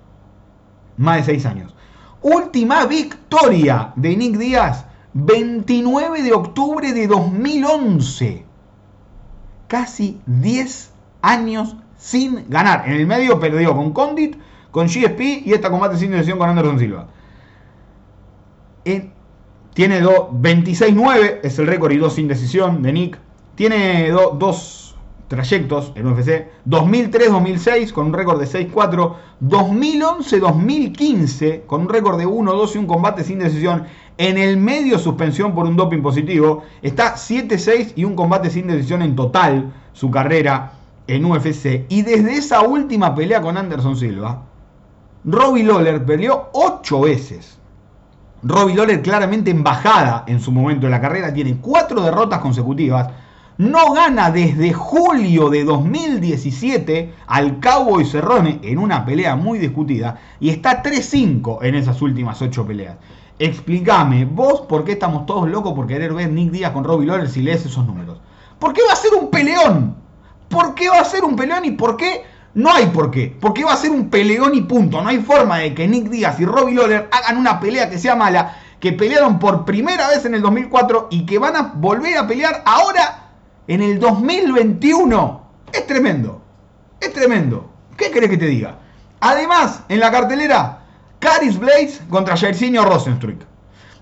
más 0.96 1.18
de 1.18 1.34
6 1.34 1.46
años. 1.46 1.74
Última 2.22 2.86
victoria 2.86 3.92
de 3.96 4.16
Nick 4.16 4.36
Díaz, 4.36 4.86
29 5.14 6.22
de 6.22 6.32
octubre 6.32 6.92
de 6.92 7.06
2011. 7.06 8.44
Casi 9.68 10.20
10 10.26 10.92
años 11.22 11.76
sin 11.98 12.48
ganar. 12.48 12.84
En 12.86 12.94
el 12.94 13.06
medio 13.06 13.38
perdió 13.38 13.74
con 13.74 13.92
Condit, 13.92 14.36
con 14.70 14.86
GSP 14.86 15.44
y 15.44 15.52
esta 15.52 15.70
combate 15.70 15.96
sin 15.96 16.10
decisión 16.10 16.38
con 16.38 16.48
Anderson 16.48 16.78
Silva. 16.78 17.08
Tiene 19.76 20.02
26-9, 20.02 21.40
es 21.42 21.58
el 21.58 21.66
récord 21.66 21.92
y 21.92 21.98
2 21.98 22.14
sin 22.14 22.28
decisión 22.28 22.82
de 22.82 22.94
Nick. 22.94 23.18
Tiene 23.56 24.10
2 24.10 24.96
trayectos 25.28 25.92
en 25.94 26.06
UFC, 26.06 26.46
2003-2006 26.66 27.92
con 27.92 28.06
un 28.06 28.14
récord 28.14 28.40
de 28.40 28.46
6-4, 28.46 29.16
2011-2015 29.42 31.66
con 31.66 31.82
un 31.82 31.90
récord 31.90 32.18
de 32.18 32.26
1-2 32.26 32.74
y 32.74 32.78
un 32.78 32.86
combate 32.86 33.22
sin 33.22 33.38
decisión, 33.38 33.84
en 34.16 34.38
el 34.38 34.56
medio 34.56 34.98
suspensión 34.98 35.54
por 35.54 35.66
un 35.66 35.76
doping 35.76 36.00
positivo, 36.00 36.62
está 36.80 37.14
7-6 37.14 37.92
y 37.96 38.04
un 38.04 38.16
combate 38.16 38.48
sin 38.48 38.68
decisión 38.68 39.02
en 39.02 39.14
total 39.14 39.74
su 39.92 40.10
carrera 40.10 40.72
en 41.06 41.22
UFC. 41.22 41.84
Y 41.90 42.00
desde 42.00 42.32
esa 42.32 42.62
última 42.62 43.14
pelea 43.14 43.42
con 43.42 43.58
Anderson 43.58 43.94
Silva, 43.94 44.42
Robbie 45.24 45.64
Lawler 45.64 46.02
peleó 46.06 46.48
8 46.54 47.00
veces. 47.02 47.58
Robbie 48.46 48.74
Lawler 48.74 49.02
claramente 49.02 49.50
embajada 49.50 50.24
en 50.26 50.40
su 50.40 50.52
momento 50.52 50.86
de 50.86 50.90
la 50.90 51.00
carrera, 51.00 51.34
tiene 51.34 51.56
4 51.60 52.00
derrotas 52.02 52.40
consecutivas 52.40 53.08
no 53.58 53.92
gana 53.94 54.30
desde 54.30 54.74
julio 54.74 55.48
de 55.48 55.64
2017 55.64 57.14
al 57.26 57.58
Cowboy 57.58 58.04
Cerrone 58.04 58.60
en 58.62 58.78
una 58.78 59.06
pelea 59.06 59.34
muy 59.34 59.58
discutida 59.58 60.18
y 60.40 60.50
está 60.50 60.82
3-5 60.82 61.60
en 61.62 61.74
esas 61.74 62.02
últimas 62.02 62.42
8 62.42 62.66
peleas. 62.66 62.96
Explícame, 63.38 64.26
vos 64.26 64.62
por 64.62 64.84
qué 64.84 64.92
estamos 64.92 65.24
todos 65.24 65.48
locos 65.48 65.72
por 65.72 65.86
querer 65.86 66.12
ver 66.12 66.30
Nick 66.30 66.50
Díaz 66.50 66.72
con 66.72 66.84
Robbie 66.84 67.06
Lawler 67.06 67.30
si 67.30 67.40
lees 67.40 67.64
esos 67.64 67.86
números. 67.86 68.18
¿Por 68.58 68.74
qué 68.74 68.82
va 68.86 68.92
a 68.92 68.96
ser 68.96 69.14
un 69.14 69.30
peleón? 69.30 69.96
¿Por 70.48 70.74
qué 70.74 70.88
va 70.90 71.00
a 71.00 71.04
ser 71.04 71.24
un 71.24 71.34
peleón 71.34 71.64
y 71.64 71.70
por 71.72 71.96
qué? 71.96 72.24
No 72.56 72.72
hay 72.72 72.86
por 72.86 73.10
qué. 73.10 73.36
Porque 73.38 73.64
va 73.64 73.74
a 73.74 73.76
ser 73.76 73.90
un 73.90 74.08
peleón 74.08 74.54
y 74.54 74.62
punto. 74.62 75.02
No 75.02 75.10
hay 75.10 75.18
forma 75.18 75.58
de 75.58 75.74
que 75.74 75.86
Nick 75.86 76.08
Díaz 76.08 76.40
y 76.40 76.46
Robbie 76.46 76.74
Lawler 76.74 77.06
hagan 77.12 77.36
una 77.36 77.60
pelea 77.60 77.90
que 77.90 77.98
sea 77.98 78.16
mala, 78.16 78.56
que 78.80 78.92
pelearon 78.94 79.38
por 79.38 79.66
primera 79.66 80.08
vez 80.08 80.24
en 80.24 80.34
el 80.34 80.40
2004 80.40 81.08
y 81.10 81.26
que 81.26 81.38
van 81.38 81.54
a 81.54 81.74
volver 81.74 82.16
a 82.16 82.26
pelear 82.26 82.62
ahora 82.64 83.28
en 83.68 83.82
el 83.82 84.00
2021. 84.00 85.42
Es 85.70 85.86
tremendo. 85.86 86.40
Es 86.98 87.12
tremendo. 87.12 87.70
¿Qué 87.94 88.10
querés 88.10 88.30
que 88.30 88.38
te 88.38 88.46
diga? 88.46 88.78
Además, 89.20 89.82
en 89.90 90.00
la 90.00 90.10
cartelera, 90.10 90.78
Caris 91.18 91.58
Blaze 91.58 92.00
contra 92.08 92.38
Jairzinho 92.38 92.86
Rosenstruck. 92.86 93.42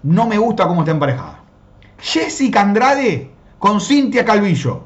No 0.05 0.29
me 0.29 0.39
gusta 0.39 0.69
cómo 0.69 0.83
está 0.83 0.93
emparejada. 0.93 1.41
Jessica 1.99 2.61
Andrade 2.61 3.33
con 3.59 3.81
Cintia 3.81 4.25
Calvillo. 4.25 4.85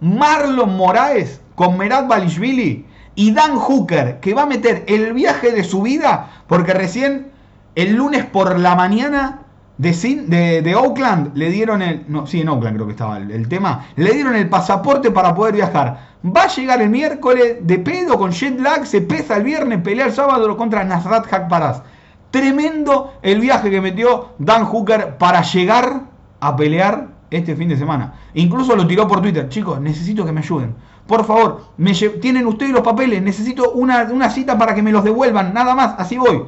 Marlon 0.00 0.76
Moraes 0.76 1.41
con 1.54 1.76
Merat 1.76 2.08
Balishvili. 2.08 2.86
Y 3.14 3.32
Dan 3.32 3.56
Hooker, 3.56 4.20
que 4.20 4.32
va 4.32 4.42
a 4.42 4.46
meter 4.46 4.84
el 4.86 5.12
viaje 5.12 5.52
de 5.52 5.64
su 5.64 5.82
vida 5.82 6.30
porque 6.46 6.72
recién 6.72 7.30
El 7.74 7.94
lunes 7.94 8.24
por 8.26 8.58
la 8.58 8.74
mañana 8.74 9.42
de, 9.78 10.62
de, 10.62 10.74
Oakland 10.76 11.34
le 11.34 11.50
dieron 11.50 11.82
el. 11.82 12.04
No, 12.08 12.26
sí, 12.26 12.40
en 12.40 12.48
Oakland 12.48 12.76
creo 12.76 12.86
que 12.86 12.92
estaba 12.92 13.18
el, 13.18 13.48
tema. 13.48 13.86
Le 13.96 14.12
dieron 14.12 14.36
el 14.36 14.48
pasaporte 14.48 15.10
para 15.10 15.34
poder 15.34 15.54
viajar. 15.54 16.12
Va 16.24 16.42
a 16.42 16.48
llegar 16.48 16.80
el 16.82 16.90
miércoles 16.90 17.56
de 17.62 17.78
pedo 17.78 18.18
con 18.18 18.30
jet 18.30 18.60
lag, 18.60 18.86
se 18.86 19.00
pesa 19.00 19.36
el 19.36 19.44
viernes, 19.44 19.80
pelea 19.80 20.06
el 20.06 20.12
sábado 20.12 20.56
contra 20.56 20.84
Nasrat 20.84 21.32
Hakparaz. 21.32 21.82
Tremendo 22.30 23.14
el 23.22 23.40
viaje 23.40 23.70
que 23.70 23.80
metió 23.80 24.30
Dan 24.38 24.64
Hooker 24.64 25.16
para 25.18 25.42
llegar 25.42 26.02
a 26.40 26.56
pelear 26.56 27.08
este 27.30 27.56
fin 27.56 27.68
de 27.68 27.76
semana. 27.76 28.14
Incluso 28.34 28.76
lo 28.76 28.86
tiró 28.86 29.08
por 29.08 29.20
Twitter. 29.20 29.48
Chicos, 29.48 29.80
necesito 29.80 30.24
que 30.24 30.32
me 30.32 30.40
ayuden. 30.40 30.74
Por 31.06 31.24
favor, 31.24 31.66
me 31.76 31.94
tienen 31.94 32.46
ustedes 32.46 32.72
los 32.72 32.82
papeles. 32.82 33.22
Necesito 33.22 33.72
una, 33.72 34.30
cita 34.30 34.58
para 34.58 34.74
que 34.74 34.82
me 34.82 34.92
los 34.92 35.04
devuelvan. 35.04 35.52
Nada 35.52 35.74
más, 35.74 35.94
así 35.98 36.16
voy. 36.16 36.44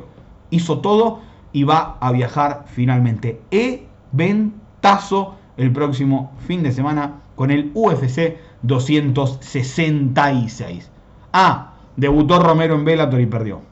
Hizo 0.51 0.79
todo 0.79 1.21
y 1.53 1.65
va 1.65 1.99
a 2.01 2.13
viajar 2.13 2.65
finalmente. 2.69 3.43
Eventazo 3.51 5.35
el 5.57 5.73
próximo 5.73 6.33
fin 6.47 6.63
de 6.63 6.73
semana 6.73 7.21
con 7.35 7.51
el 7.51 7.73
UFC 7.75 8.37
266. 8.63 10.91
Ah, 11.33 11.73
debutó 11.97 12.41
Romero 12.41 12.75
en 12.75 12.85
Bellator 12.85 13.21
y 13.21 13.27
perdió. 13.27 13.63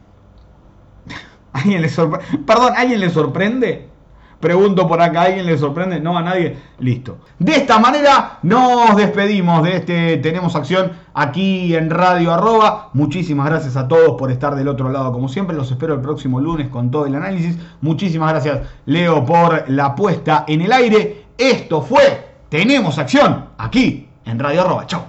¿Alguien 1.53 1.83
le 1.83 1.89
Perdón, 1.89 2.73
¿alguien 2.77 3.01
le 3.01 3.11
sorprende? 3.11 3.92
Pregunto 4.43 4.89
por 4.89 5.01
acá, 5.01 5.23
¿alguien 5.23 5.47
le 5.47 5.57
sorprende? 5.57 6.01
No, 6.01 6.19
a 6.19 6.23
nadie. 6.23 6.57
Listo. 6.81 7.19
De 7.39 7.53
esta 7.53 7.79
manera 7.79 8.41
nos 8.43 8.97
despedimos 8.97 9.63
de 9.63 9.77
este 9.77 10.17
Tenemos 10.17 10.57
Acción 10.57 10.91
aquí 11.15 11.77
en 11.77 11.89
Radio 11.89 12.33
Arroba. 12.33 12.91
Muchísimas 12.93 13.47
gracias 13.47 13.77
a 13.77 13.87
todos 13.87 14.17
por 14.19 14.33
estar 14.33 14.57
del 14.57 14.67
otro 14.67 14.91
lado 14.91 15.13
como 15.13 15.29
siempre. 15.29 15.55
Los 15.55 15.71
espero 15.71 15.95
el 15.95 16.01
próximo 16.01 16.41
lunes 16.41 16.71
con 16.71 16.91
todo 16.91 17.07
el 17.07 17.15
análisis. 17.15 17.57
Muchísimas 17.83 18.31
gracias 18.31 18.63
Leo 18.85 19.25
por 19.25 19.71
la 19.71 19.95
puesta 19.95 20.45
en 20.49 20.63
el 20.63 20.73
aire. 20.73 21.27
Esto 21.39 21.81
fue 21.81 22.27
Tenemos 22.49 22.99
Acción 22.99 23.51
aquí 23.59 24.09
en 24.25 24.41
Radio 24.41 24.63
Arroba. 24.63 24.87
Chao. 24.89 25.05